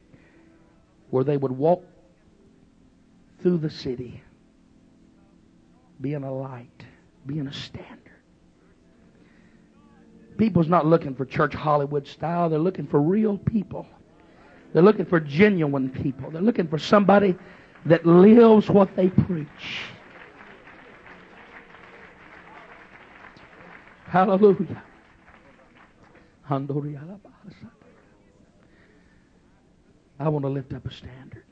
where 1.09 1.23
they 1.23 1.37
would 1.37 1.51
walk 1.51 1.83
through 3.41 3.57
the 3.57 3.69
city 3.69 4.21
being 6.01 6.23
a 6.23 6.31
light, 6.31 6.85
being 7.25 7.47
a 7.47 7.53
standard. 7.53 7.97
People's 10.37 10.69
not 10.69 10.85
looking 10.85 11.15
for 11.15 11.25
church 11.25 11.53
Hollywood 11.53 12.07
style. 12.07 12.49
They're 12.49 12.59
looking 12.59 12.87
for 12.87 13.01
real 13.01 13.37
people. 13.37 13.85
They're 14.73 14.83
looking 14.83 15.05
for 15.05 15.19
genuine 15.19 15.89
people. 15.89 16.31
They're 16.31 16.41
looking 16.41 16.67
for 16.67 16.77
somebody 16.77 17.35
that 17.85 18.05
lives 18.05 18.69
what 18.69 18.95
they 18.95 19.09
preach. 19.09 19.47
Hallelujah. 24.05 24.83
I 30.19 30.27
want 30.29 30.43
to 30.43 30.49
lift 30.49 30.73
up 30.73 30.85
a 30.85 30.93
standard. 30.93 31.45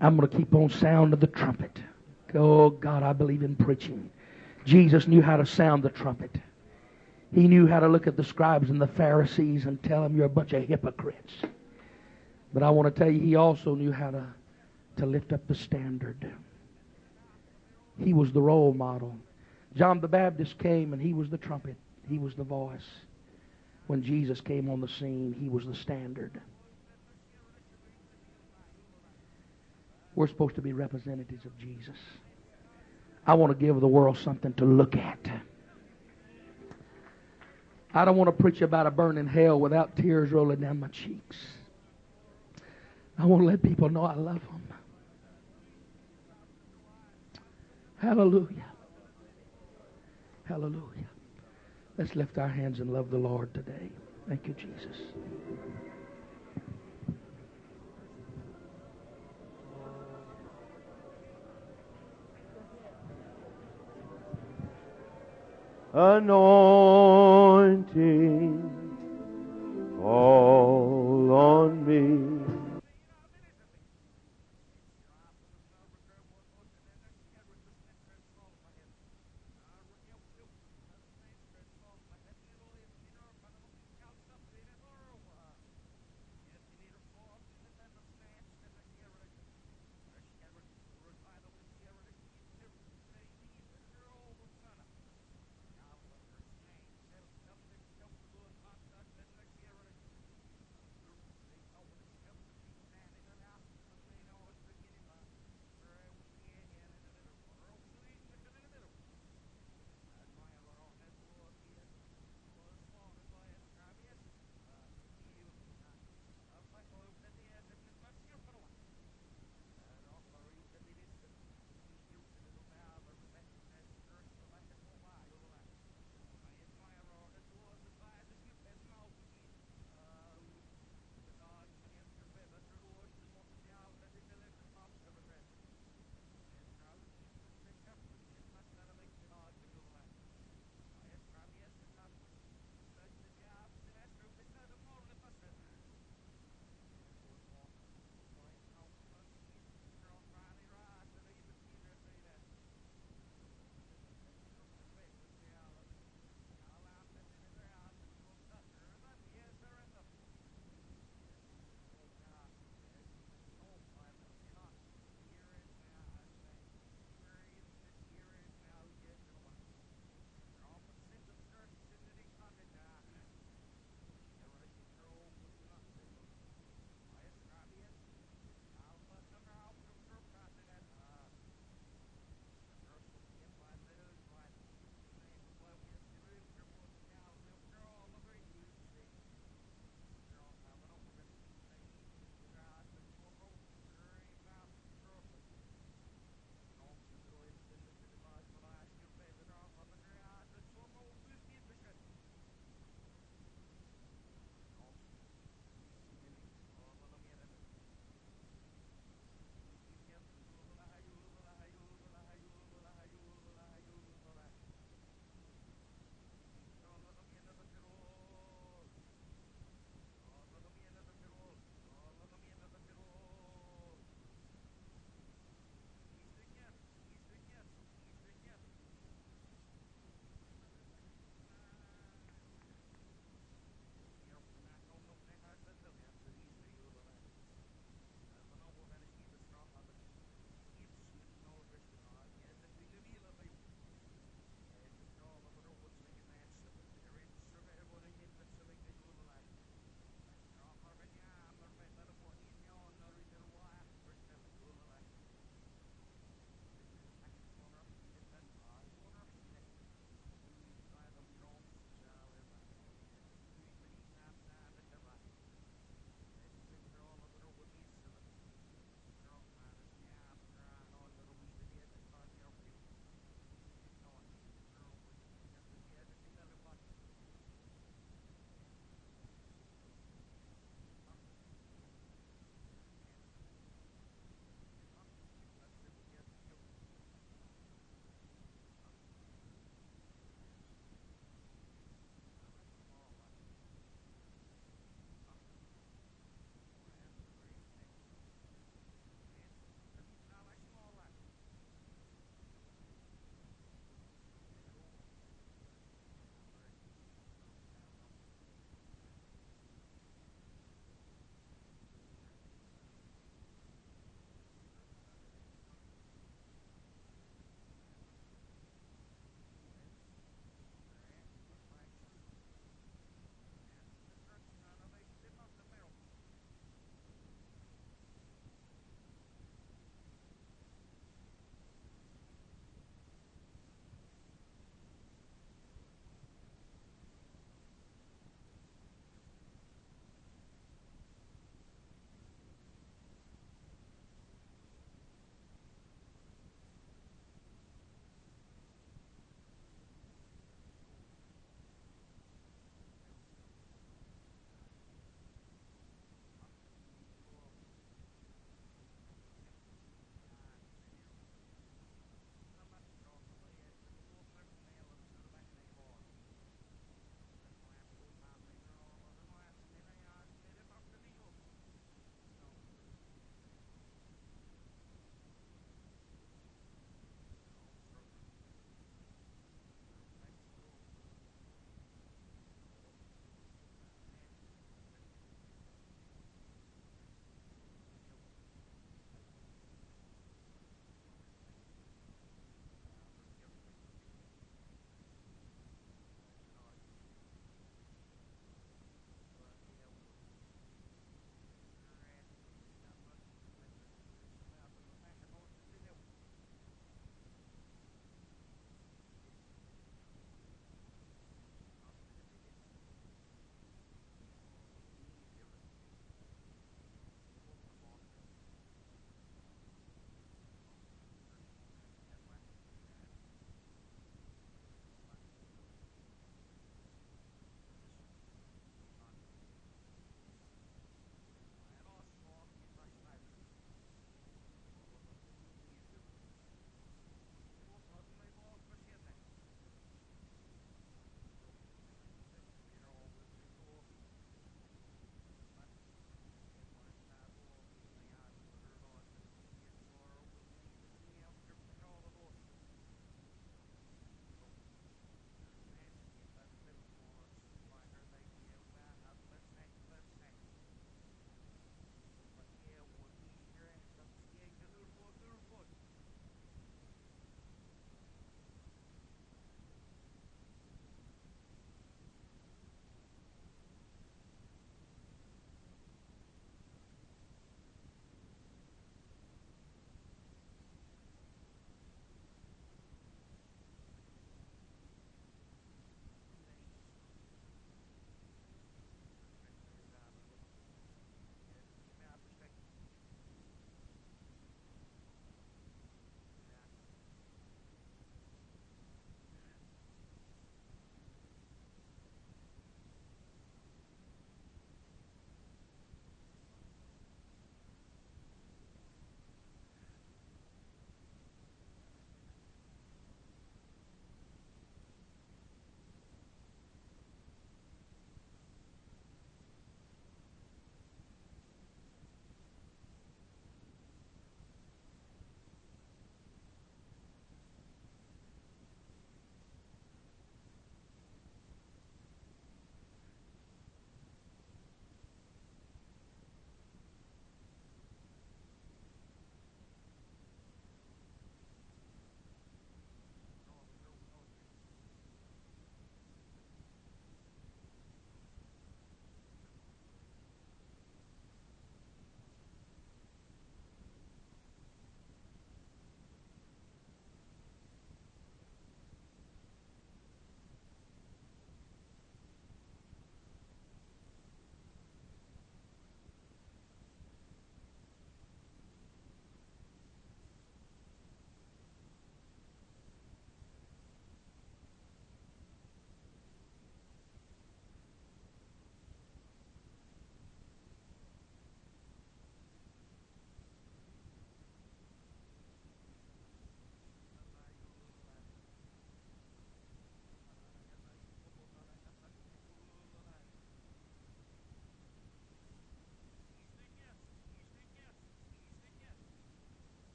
I'm 0.00 0.16
going 0.16 0.28
to 0.28 0.36
keep 0.36 0.54
on 0.54 0.70
sounding 0.70 1.18
the 1.20 1.26
trumpet. 1.26 1.78
Oh, 2.34 2.70
God, 2.70 3.02
I 3.02 3.12
believe 3.12 3.42
in 3.42 3.54
preaching. 3.54 4.10
Jesus 4.64 5.06
knew 5.06 5.22
how 5.22 5.36
to 5.36 5.46
sound 5.46 5.82
the 5.82 5.90
trumpet. 5.90 6.34
He 7.32 7.46
knew 7.46 7.66
how 7.66 7.80
to 7.80 7.88
look 7.88 8.06
at 8.06 8.16
the 8.16 8.24
scribes 8.24 8.70
and 8.70 8.80
the 8.80 8.86
Pharisees 8.86 9.66
and 9.66 9.82
tell 9.82 10.02
them 10.02 10.16
you're 10.16 10.26
a 10.26 10.28
bunch 10.28 10.52
of 10.52 10.66
hypocrites. 10.66 11.34
But 12.52 12.62
I 12.62 12.70
want 12.70 12.92
to 12.92 12.98
tell 12.98 13.10
you, 13.10 13.20
he 13.20 13.36
also 13.36 13.74
knew 13.74 13.92
how 13.92 14.10
to, 14.10 14.26
to 14.98 15.06
lift 15.06 15.32
up 15.32 15.46
the 15.46 15.54
standard. 15.54 16.30
He 17.98 18.14
was 18.14 18.32
the 18.32 18.40
role 18.40 18.72
model. 18.72 19.16
John 19.76 20.00
the 20.00 20.08
Baptist 20.08 20.58
came 20.58 20.92
and 20.92 21.02
he 21.02 21.12
was 21.12 21.28
the 21.28 21.38
trumpet. 21.38 21.76
He 22.08 22.18
was 22.18 22.34
the 22.34 22.44
voice. 22.44 22.86
When 23.86 24.02
Jesus 24.02 24.40
came 24.40 24.70
on 24.70 24.80
the 24.80 24.88
scene, 24.88 25.36
he 25.38 25.48
was 25.48 25.66
the 25.66 25.74
standard. 25.74 26.40
We're 30.14 30.28
supposed 30.28 30.54
to 30.56 30.62
be 30.62 30.72
representatives 30.72 31.44
of 31.44 31.56
Jesus. 31.58 31.96
I 33.26 33.34
want 33.34 33.58
to 33.58 33.66
give 33.66 33.80
the 33.80 33.88
world 33.88 34.18
something 34.18 34.52
to 34.54 34.64
look 34.64 34.96
at. 34.96 35.18
I 37.92 38.04
don't 38.04 38.16
want 38.16 38.36
to 38.36 38.42
preach 38.42 38.60
about 38.60 38.86
a 38.86 38.90
burning 38.90 39.26
hell 39.26 39.58
without 39.58 39.96
tears 39.96 40.30
rolling 40.32 40.60
down 40.60 40.80
my 40.80 40.88
cheeks. 40.88 41.36
I 43.18 43.26
want 43.26 43.42
to 43.42 43.46
let 43.46 43.62
people 43.62 43.88
know 43.88 44.02
I 44.02 44.14
love 44.14 44.40
them. 44.40 44.62
Hallelujah. 47.98 48.66
Hallelujah. 50.44 51.08
Let's 51.96 52.14
lift 52.16 52.36
our 52.38 52.48
hands 52.48 52.80
and 52.80 52.92
love 52.92 53.10
the 53.10 53.18
Lord 53.18 53.54
today. 53.54 53.88
Thank 54.28 54.46
you, 54.46 54.54
Jesus. 54.54 55.00
anointing 65.94 67.84
fall 69.96 71.30
on 71.30 71.86
me. 71.86 72.63